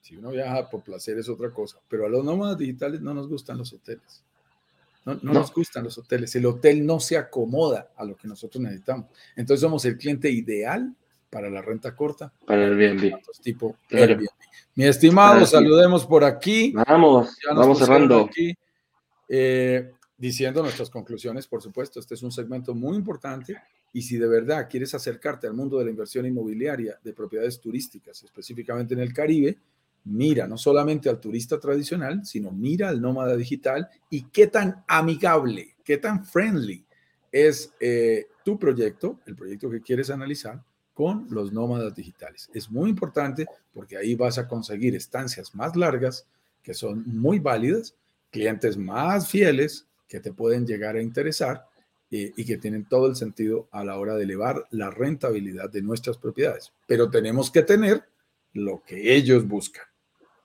si 0.00 0.16
uno 0.16 0.30
viaja 0.30 0.70
por 0.70 0.84
placer 0.84 1.18
es 1.18 1.28
otra 1.28 1.50
cosa, 1.50 1.80
pero 1.88 2.06
a 2.06 2.08
los 2.08 2.24
nómadas 2.24 2.56
digitales 2.56 3.00
no 3.00 3.12
nos 3.12 3.28
gustan 3.28 3.58
los 3.58 3.72
hoteles. 3.72 4.22
No, 5.04 5.18
no, 5.22 5.32
nos 5.32 5.52
gustan 5.52 5.82
los 5.82 5.98
hoteles. 5.98 6.32
El 6.36 6.46
hotel 6.46 6.86
no 6.86 7.00
se 7.00 7.16
acomoda 7.16 7.90
a 7.96 8.04
lo 8.04 8.14
que 8.14 8.28
nosotros 8.28 8.62
necesitamos. 8.62 9.06
Entonces 9.34 9.60
somos 9.60 9.84
el 9.84 9.98
cliente 9.98 10.30
ideal 10.30 10.94
para 11.32 11.48
la 11.48 11.62
renta 11.62 11.96
corta. 11.96 12.30
Para 12.46 12.66
el 12.66 12.78
Airbnb. 12.78 13.18
Tipo 13.42 13.74
Airbnb. 13.90 14.28
Mi 14.74 14.84
estimado, 14.84 15.46
saludemos 15.46 16.04
por 16.04 16.24
aquí. 16.24 16.74
Vamos, 16.86 17.38
vamos 17.54 17.78
cerrando. 17.78 18.26
Aquí, 18.26 18.54
eh, 19.28 19.92
diciendo 20.14 20.62
nuestras 20.62 20.90
conclusiones, 20.90 21.46
por 21.46 21.62
supuesto. 21.62 22.00
Este 22.00 22.14
es 22.14 22.22
un 22.22 22.30
segmento 22.30 22.74
muy 22.74 22.96
importante 22.96 23.56
Y 23.94 24.02
si 24.02 24.18
de 24.18 24.28
verdad 24.28 24.68
quieres 24.68 24.94
acercarte 24.94 25.46
al 25.46 25.54
mundo 25.54 25.78
de 25.78 25.86
la 25.86 25.90
inversión 25.90 26.26
inmobiliaria 26.26 26.98
de 27.02 27.14
propiedades 27.14 27.58
turísticas, 27.60 28.22
específicamente 28.22 28.92
en 28.92 29.00
el 29.00 29.14
Caribe, 29.14 29.58
mira 30.04 30.46
no 30.46 30.58
solamente 30.58 31.08
al 31.08 31.18
turista 31.18 31.58
tradicional, 31.58 32.26
sino 32.26 32.50
mira 32.50 32.90
al 32.90 33.00
nómada 33.00 33.36
digital 33.36 33.88
y 34.10 34.24
qué 34.24 34.48
tan 34.48 34.84
amigable, 34.86 35.76
qué 35.82 35.96
tan 35.96 36.26
friendly 36.26 36.84
es 37.30 37.72
eh, 37.80 38.26
tu 38.44 38.58
proyecto, 38.58 39.20
el 39.24 39.34
proyecto 39.34 39.70
que 39.70 39.80
quieres 39.80 40.10
analizar 40.10 40.62
con 40.94 41.26
los 41.30 41.52
nómadas 41.52 41.94
digitales. 41.94 42.50
Es 42.52 42.70
muy 42.70 42.90
importante 42.90 43.46
porque 43.72 43.96
ahí 43.96 44.14
vas 44.14 44.38
a 44.38 44.46
conseguir 44.46 44.94
estancias 44.94 45.54
más 45.54 45.76
largas 45.76 46.26
que 46.62 46.74
son 46.74 47.04
muy 47.06 47.38
válidas, 47.38 47.94
clientes 48.30 48.76
más 48.76 49.28
fieles 49.28 49.86
que 50.08 50.20
te 50.20 50.32
pueden 50.32 50.66
llegar 50.66 50.96
a 50.96 51.02
interesar 51.02 51.66
eh, 52.10 52.32
y 52.36 52.44
que 52.44 52.58
tienen 52.58 52.84
todo 52.84 53.06
el 53.06 53.16
sentido 53.16 53.68
a 53.70 53.82
la 53.84 53.98
hora 53.98 54.14
de 54.14 54.24
elevar 54.24 54.66
la 54.70 54.90
rentabilidad 54.90 55.70
de 55.70 55.82
nuestras 55.82 56.18
propiedades. 56.18 56.72
Pero 56.86 57.10
tenemos 57.10 57.50
que 57.50 57.62
tener 57.62 58.04
lo 58.52 58.82
que 58.84 59.14
ellos 59.14 59.46
buscan. 59.48 59.84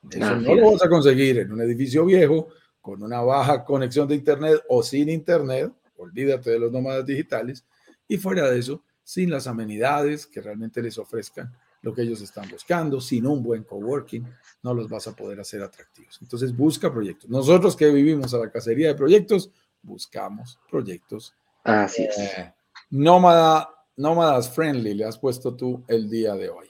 Eso 0.10 0.36
no 0.38 0.56
lo 0.56 0.72
vas 0.72 0.84
a 0.84 0.90
conseguir 0.90 1.40
en 1.40 1.52
un 1.52 1.62
edificio 1.62 2.06
viejo 2.06 2.48
con 2.80 3.04
una 3.04 3.20
baja 3.20 3.66
conexión 3.66 4.08
de 4.08 4.16
Internet 4.16 4.62
o 4.70 4.82
sin 4.82 5.10
Internet, 5.10 5.74
olvídate 5.98 6.52
de 6.52 6.60
los 6.60 6.72
nómadas 6.72 7.06
digitales, 7.06 7.66
y 8.08 8.16
fuera 8.16 8.50
de 8.50 8.60
eso, 8.60 8.82
sin 9.08 9.30
las 9.30 9.48
amenidades 9.48 10.28
que 10.28 10.42
realmente 10.42 10.82
les 10.82 10.98
ofrezcan 10.98 11.50
lo 11.82 11.94
que 11.94 12.02
ellos 12.02 12.20
están 12.20 12.50
buscando, 12.50 13.00
sin 13.00 13.26
un 13.26 13.42
buen 13.42 13.64
coworking, 13.64 14.28
no 14.64 14.74
los 14.74 14.90
vas 14.90 15.08
a 15.08 15.16
poder 15.16 15.40
hacer 15.40 15.64
atractivos. 15.64 16.20
Entonces 16.22 16.54
busca 16.54 16.92
proyectos. 16.92 17.30
Nosotros 17.30 17.78
que 17.78 17.90
vivimos 17.90 18.34
a 18.34 18.40
la 18.40 18.52
cacería 18.52 18.90
de 18.90 18.96
proyectos, 18.96 19.50
buscamos 19.82 20.60
proyectos. 20.70 21.34
Así 21.64 22.04
es. 22.04 22.18
Eh, 22.18 22.54
nómada, 22.90 23.70
nómadas 23.96 24.50
friendly, 24.54 24.94
le 24.94 25.06
has 25.06 25.18
puesto 25.18 25.56
tú 25.56 25.86
el 25.88 26.10
día 26.10 26.36
de 26.36 26.50
hoy. 26.50 26.68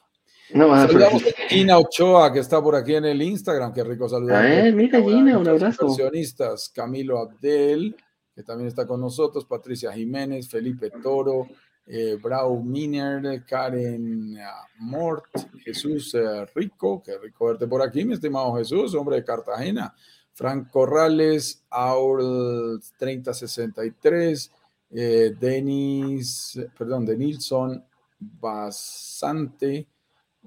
No, 0.54 0.76
Saludamos 0.76 1.24
a 1.24 1.50
Gina 1.50 1.80
Ochoa, 1.80 2.32
que 2.32 2.40
está 2.40 2.62
por 2.62 2.76
aquí 2.76 2.94
en 2.94 3.06
el 3.06 3.20
Instagram. 3.20 3.74
Qué 3.74 3.84
rico 3.84 4.08
saludar. 4.08 4.46
A 4.46 4.72
mira 4.72 5.02
Gina, 5.02 5.40
un 5.40 5.48
abrazo. 5.48 5.88
Camilo 6.72 7.18
Abdel, 7.18 7.96
que 8.36 8.44
también 8.44 8.68
está 8.68 8.86
con 8.86 9.02
nosotros, 9.02 9.44
Patricia 9.46 9.92
Jiménez, 9.92 10.48
Felipe 10.48 10.92
Toro, 11.02 11.48
eh, 11.88 12.18
Brau 12.22 12.62
Miner, 12.62 13.46
Karen 13.46 14.38
ah, 14.40 14.68
Mort, 14.80 15.26
Jesús 15.64 16.14
eh, 16.16 16.46
Rico, 16.54 17.02
qué 17.02 17.18
rico 17.18 17.46
verte 17.46 17.66
por 17.66 17.82
aquí, 17.82 18.04
mi 18.04 18.14
estimado 18.14 18.56
Jesús, 18.58 18.94
hombre 18.94 19.18
de 19.18 19.24
Cartagena, 19.24 19.96
Frank 20.34 20.70
Corrales, 20.70 21.64
Aur 21.70 22.22
3063, 23.00 24.52
eh, 24.92 25.36
Denis, 25.40 26.60
perdón, 26.78 27.06
Denilson 27.06 27.84
Basante, 28.20 29.88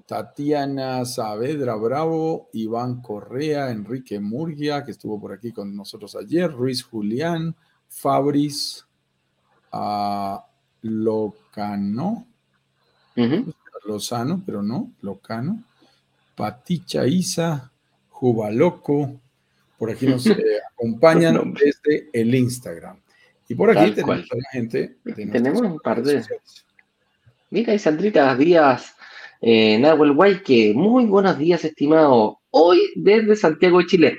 Tatiana 0.05 1.05
Saavedra 1.05 1.75
Bravo, 1.75 2.49
Iván 2.53 3.01
Correa, 3.01 3.71
Enrique 3.71 4.19
Murgia, 4.19 4.83
que 4.83 4.91
estuvo 4.91 5.19
por 5.19 5.33
aquí 5.33 5.51
con 5.51 5.75
nosotros 5.75 6.15
ayer, 6.15 6.51
Ruiz 6.51 6.83
Julián, 6.83 7.55
Fabris, 7.87 8.85
uh, 9.73 10.37
Locano, 10.81 12.27
Lozano, 13.85 14.41
pero 14.45 14.61
no, 14.61 14.91
Locano, 15.01 15.63
Paticha 16.35 17.05
Isa, 17.05 17.71
Jubaloco, 18.09 19.19
por 19.77 19.91
aquí 19.91 20.07
nos 20.07 20.25
eh, 20.27 20.59
acompañan 20.73 21.53
desde 21.53 22.09
el 22.13 22.33
Instagram. 22.35 22.97
Y 23.47 23.55
por 23.55 23.75
aquí 23.75 23.91
tenemos 23.91 24.31
a 24.31 24.35
la 24.35 24.49
gente. 24.51 24.95
tenemos 25.03 25.61
un 25.61 25.79
par 25.79 26.01
de. 26.01 26.23
Mira, 27.49 27.73
y 27.73 27.79
Sandrita 27.79 28.33
Díaz 28.35 28.95
eh, 29.41 29.79
Nahuel 29.79 30.13
Guay, 30.13 30.43
que 30.43 30.71
muy 30.75 31.05
buenos 31.05 31.37
días, 31.37 31.65
estimado. 31.65 32.39
Hoy 32.51 32.79
desde 32.95 33.35
Santiago 33.35 33.79
de 33.79 33.85
Chile. 33.87 34.17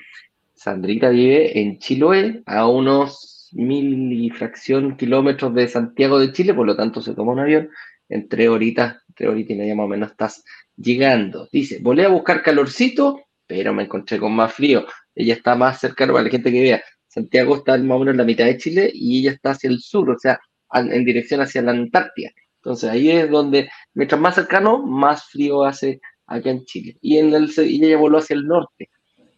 Sandrita 0.55 1.11
vive 1.11 1.61
en 1.61 1.79
Chiloé, 1.79 2.43
a 2.45 2.67
unos 2.67 3.32
mil 3.53 4.33
fracción 4.33 4.97
kilómetros 4.97 5.55
de 5.55 5.69
Santiago 5.69 6.19
de 6.19 6.33
Chile, 6.33 6.55
por 6.55 6.67
lo 6.67 6.77
tanto 6.77 7.01
se 7.01 7.15
toma 7.15 7.33
un 7.33 7.41
avión. 7.41 7.71
En 8.09 8.29
tres 8.29 8.49
horitas, 8.49 8.97
tres 9.15 9.31
horitas 9.31 9.57
y 9.57 9.59
media 9.59 9.75
más 9.75 9.85
o 9.85 9.89
menos 9.89 10.11
estás 10.11 10.45
llegando. 10.77 11.49
Dice, 11.53 11.79
volé 11.81 12.05
a 12.05 12.09
buscar 12.09 12.43
calorcito, 12.43 13.23
pero 13.47 13.73
me 13.73 13.85
encontré 13.85 14.19
con 14.19 14.33
más 14.35 14.53
frío. 14.53 14.87
Ella 15.15 15.35
está 15.35 15.55
más 15.55 15.81
cercana, 15.81 16.13
para 16.13 16.25
la 16.25 16.31
gente 16.31 16.51
que 16.51 16.61
vea, 16.61 16.83
Santiago 17.07 17.57
está 17.57 17.77
más 17.79 17.97
o 17.97 17.99
menos 18.01 18.13
en 18.13 18.19
la 18.19 18.25
mitad 18.25 18.47
de 18.47 18.57
Chile 18.57 18.91
y 18.93 19.21
ella 19.21 19.33
está 19.33 19.51
hacia 19.51 19.69
el 19.69 19.81
sur, 19.81 20.11
o 20.11 20.19
sea, 20.19 20.41
en 20.75 21.05
dirección 21.05 21.41
hacia 21.43 21.61
la 21.63 21.73
Antártida. 21.73 22.31
Entonces 22.57 22.89
ahí 22.89 23.11
es 23.11 23.31
donde, 23.31 23.69
mientras 23.93 24.21
más 24.21 24.35
cercano, 24.35 24.87
más 24.87 25.25
frío 25.29 25.65
hace 25.65 26.01
acá 26.27 26.51
en 26.51 26.65
Chile. 26.65 26.97
Y, 27.01 27.19
en 27.19 27.35
el, 27.35 27.51
y 27.57 27.85
ella 27.85 27.99
voló 27.99 28.19
hacia 28.19 28.35
el 28.35 28.47
norte, 28.47 28.89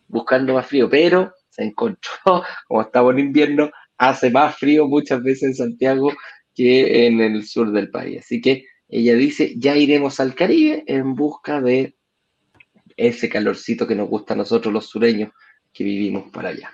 buscando 0.07 0.55
más 0.55 0.67
frío, 0.67 0.89
pero 0.89 1.33
se 1.49 1.65
encontró, 1.65 2.11
como 2.69 2.83
estaba 2.83 3.11
en 3.13 3.19
invierno, 3.19 3.71
hace 3.99 4.31
más 4.31 4.57
frío 4.57 4.87
muchas 4.87 5.23
veces 5.23 5.43
en 5.43 5.55
Santiago 5.55 6.13
que 6.55 7.07
en 7.07 7.21
el 7.21 7.45
sur 7.47 7.73
del 7.73 7.91
país. 7.91 8.21
Así 8.21 8.41
que 8.41 8.67
ella 8.89 9.15
dice, 9.15 9.55
ya 9.57 9.77
iremos 9.77 10.21
al 10.21 10.35
Caribe 10.35 10.85
en 10.87 11.15
busca 11.15 11.61
de 11.61 11.97
ese 12.97 13.29
calorcito 13.29 13.87
que 13.87 13.95
nos 13.95 14.09
gusta 14.09 14.35
a 14.35 14.37
nosotros 14.37 14.73
los 14.73 14.87
sureños 14.87 15.33
que 15.73 15.85
vivimos 15.85 16.31
por 16.31 16.47
allá. 16.47 16.71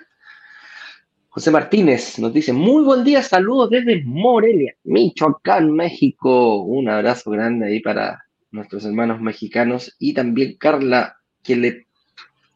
José 1.29 1.49
Martínez 1.49 2.19
nos 2.19 2.33
dice, 2.33 2.51
muy 2.51 2.83
buen 2.83 3.03
día, 3.03 3.23
saludos 3.23 3.69
desde 3.69 4.03
Morelia, 4.03 4.75
Michoacán, 4.83 5.71
México. 5.71 6.61
Un 6.63 6.89
abrazo 6.89 7.31
grande 7.31 7.67
ahí 7.67 7.79
para 7.79 8.25
nuestros 8.51 8.83
hermanos 8.83 9.21
mexicanos 9.21 9.95
y 9.97 10.13
también 10.13 10.57
Carla, 10.57 11.17
que, 11.41 11.55
le, 11.55 11.87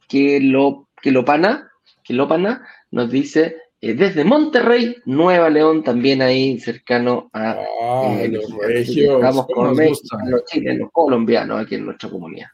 que, 0.10 0.42
lo, 0.42 0.90
que 1.02 1.12
lo 1.12 1.24
pana, 1.24 1.72
que 2.04 2.14
lo 2.14 2.28
pana, 2.28 2.68
nos 2.92 3.10
dice 3.10 3.56
eh, 3.86 3.94
desde 3.94 4.24
Monterrey, 4.24 4.96
Nueva 5.06 5.48
León, 5.48 5.84
también 5.84 6.20
ahí 6.24 6.60
cercano 6.60 7.30
a 7.32 7.52
ah, 7.52 8.18
eh, 8.20 8.30
los 8.30 8.52
regios. 8.58 9.18
Estamos 9.18 9.46
con 9.46 9.78
los 9.78 10.46
chilenos, 10.46 10.90
colombianos 10.92 11.62
aquí 11.62 11.76
en 11.76 11.86
nuestra 11.86 12.10
comunidad. 12.10 12.48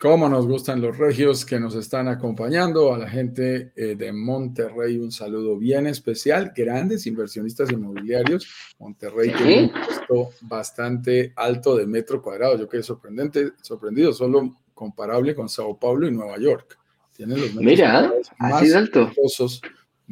Cómo 0.00 0.30
nos 0.30 0.46
gustan 0.46 0.80
los 0.80 0.96
regios 0.96 1.44
que 1.44 1.60
nos 1.60 1.74
están 1.74 2.08
acompañando, 2.08 2.94
a 2.94 2.96
la 2.96 3.06
gente 3.10 3.72
eh, 3.76 3.96
de 3.96 4.12
Monterrey 4.14 4.96
un 4.96 5.12
saludo 5.12 5.58
bien 5.58 5.86
especial, 5.86 6.54
grandes 6.56 7.06
inversionistas 7.06 7.70
inmobiliarios. 7.70 8.48
Monterrey 8.78 9.30
tiene 9.30 9.62
un 9.64 9.68
costo 9.68 10.30
bastante 10.40 11.34
alto 11.36 11.76
de 11.76 11.86
metro 11.86 12.22
cuadrado, 12.22 12.56
yo 12.56 12.66
quedé 12.66 12.82
sorprendente, 12.82 13.50
sorprendido, 13.60 14.14
solo 14.14 14.56
comparable 14.72 15.34
con 15.34 15.50
Sao 15.50 15.78
Paulo 15.78 16.08
y 16.08 16.12
Nueva 16.12 16.38
York. 16.38 16.78
Tienen 17.14 17.38
los 17.38 17.48
metros 17.48 17.62
Mira, 17.62 18.12
más 18.38 18.72
alto. 18.72 19.10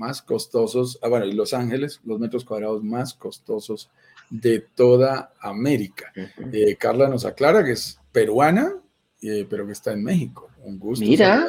Más 0.00 0.22
costosos, 0.22 0.98
ah, 1.02 1.08
bueno, 1.08 1.26
y 1.26 1.32
Los 1.32 1.52
Ángeles, 1.52 2.00
los 2.04 2.18
metros 2.18 2.44
cuadrados 2.44 2.82
más 2.82 3.12
costosos 3.12 3.90
de 4.30 4.60
toda 4.74 5.34
América. 5.40 6.10
Eh, 6.52 6.76
Carla 6.76 7.06
nos 7.08 7.26
aclara 7.26 7.62
que 7.62 7.72
es 7.72 8.00
peruana, 8.10 8.72
eh, 9.20 9.46
pero 9.48 9.66
que 9.66 9.72
está 9.72 9.92
en 9.92 10.02
México. 10.02 10.48
Un 10.64 10.78
gusto. 10.78 11.04
Mira. 11.04 11.46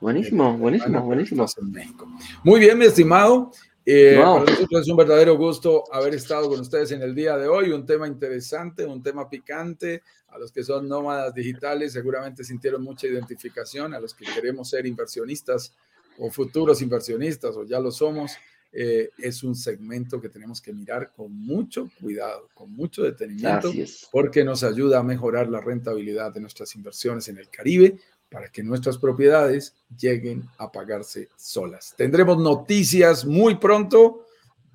Buenísimo, 0.00 0.56
buenísimo, 0.58 1.02
buenísimo. 1.02 1.46
En 1.58 1.70
México. 1.70 2.08
Muy 2.42 2.58
bien, 2.58 2.76
mi 2.76 2.86
estimado. 2.86 3.52
Eh, 3.86 4.16
Para 4.18 4.40
nosotros 4.40 4.82
es 4.82 4.88
un 4.88 4.96
verdadero 4.96 5.36
gusto 5.36 5.84
haber 5.92 6.14
estado 6.14 6.48
con 6.48 6.60
ustedes 6.60 6.90
en 6.90 7.02
el 7.02 7.14
día 7.14 7.36
de 7.36 7.46
hoy. 7.48 7.70
Un 7.70 7.86
tema 7.86 8.08
interesante, 8.08 8.84
un 8.84 9.02
tema 9.02 9.28
picante. 9.28 10.02
A 10.28 10.38
los 10.38 10.52
que 10.52 10.62
son 10.64 10.88
nómadas 10.88 11.34
digitales 11.34 11.92
seguramente 11.92 12.44
sintieron 12.44 12.82
mucha 12.82 13.06
identificación. 13.06 13.94
A 13.94 14.00
los 14.00 14.14
que 14.14 14.24
queremos 14.24 14.70
ser 14.70 14.86
inversionistas 14.86 15.74
o 16.18 16.30
futuros 16.30 16.82
inversionistas 16.82 17.56
o 17.56 17.64
ya 17.64 17.80
lo 17.80 17.90
somos, 17.90 18.32
eh, 18.72 19.10
es 19.18 19.42
un 19.42 19.56
segmento 19.56 20.20
que 20.20 20.28
tenemos 20.28 20.60
que 20.60 20.72
mirar 20.72 21.12
con 21.12 21.32
mucho 21.32 21.90
cuidado, 22.00 22.48
con 22.54 22.72
mucho 22.72 23.02
detenimiento, 23.02 23.72
porque 24.12 24.44
nos 24.44 24.62
ayuda 24.62 25.00
a 25.00 25.02
mejorar 25.02 25.48
la 25.48 25.60
rentabilidad 25.60 26.32
de 26.32 26.40
nuestras 26.40 26.76
inversiones 26.76 27.26
en 27.28 27.38
el 27.38 27.48
Caribe 27.48 27.98
para 28.30 28.48
que 28.48 28.62
nuestras 28.62 28.96
propiedades 28.96 29.74
lleguen 29.98 30.48
a 30.58 30.70
pagarse 30.70 31.28
solas. 31.36 31.94
Tendremos 31.96 32.38
noticias 32.38 33.24
muy 33.24 33.56
pronto. 33.56 34.26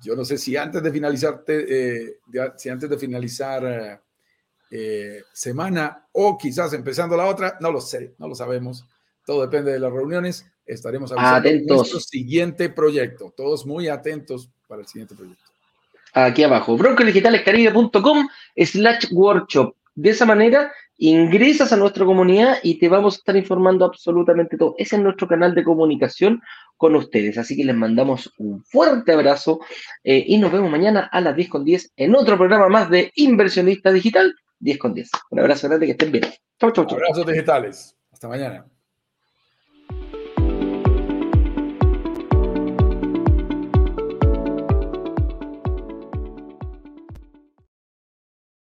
Yo 0.02 0.14
no 0.14 0.26
sé 0.26 0.36
si 0.36 0.58
antes 0.58 0.82
de 0.82 0.92
finalizar, 0.92 1.42
eh, 1.48 2.18
si 2.58 2.68
antes 2.68 2.90
de 2.90 2.98
finalizar 2.98 4.02
eh, 4.70 5.22
semana 5.32 6.06
o 6.12 6.36
quizás 6.36 6.74
empezando 6.74 7.16
la 7.16 7.24
otra, 7.24 7.56
no 7.60 7.72
lo 7.72 7.80
sé, 7.80 8.14
no 8.18 8.28
lo 8.28 8.34
sabemos. 8.34 8.84
Todo 9.24 9.40
depende 9.40 9.72
de 9.72 9.80
las 9.80 9.90
reuniones 9.90 10.44
estaremos 10.66 11.12
atentos. 11.16 11.76
nuestro 11.76 12.00
siguiente 12.00 12.68
proyecto. 12.68 13.32
Todos 13.36 13.66
muy 13.66 13.88
atentos 13.88 14.50
para 14.66 14.82
el 14.82 14.86
siguiente 14.86 15.14
proyecto. 15.14 15.44
Aquí 16.12 16.42
abajo, 16.42 16.76
brokerdigitalescaribe.com 16.76 18.28
slash 18.56 19.12
workshop. 19.12 19.74
De 19.94 20.10
esa 20.10 20.26
manera 20.26 20.72
ingresas 20.98 21.72
a 21.72 21.76
nuestra 21.76 22.06
comunidad 22.06 22.56
y 22.62 22.78
te 22.78 22.88
vamos 22.88 23.14
a 23.14 23.18
estar 23.18 23.36
informando 23.36 23.84
absolutamente 23.84 24.56
todo. 24.56 24.74
Ese 24.78 24.96
es 24.96 25.02
nuestro 25.02 25.28
canal 25.28 25.54
de 25.54 25.62
comunicación 25.62 26.40
con 26.76 26.94
ustedes. 26.94 27.36
Así 27.38 27.56
que 27.56 27.64
les 27.64 27.76
mandamos 27.76 28.32
un 28.38 28.62
fuerte 28.64 29.12
abrazo 29.12 29.60
eh, 30.04 30.24
y 30.26 30.38
nos 30.38 30.52
vemos 30.52 30.70
mañana 30.70 31.08
a 31.12 31.20
las 31.20 31.36
10 31.36 31.48
con 31.48 31.64
10 31.64 31.92
en 31.96 32.14
otro 32.14 32.36
programa 32.36 32.68
más 32.68 32.90
de 32.90 33.12
Inversionista 33.14 33.92
Digital 33.92 34.34
10 34.58 34.78
con 34.78 34.94
10. 34.94 35.10
Un 35.30 35.40
abrazo 35.40 35.68
grande, 35.68 35.86
que 35.86 35.92
estén 35.92 36.12
bien. 36.12 36.24
Chau, 36.58 36.72
chau, 36.72 36.86
chau. 36.86 36.96
Abrazos 36.96 37.26
digitales. 37.26 37.96
Hasta 38.10 38.28
mañana. 38.28 38.66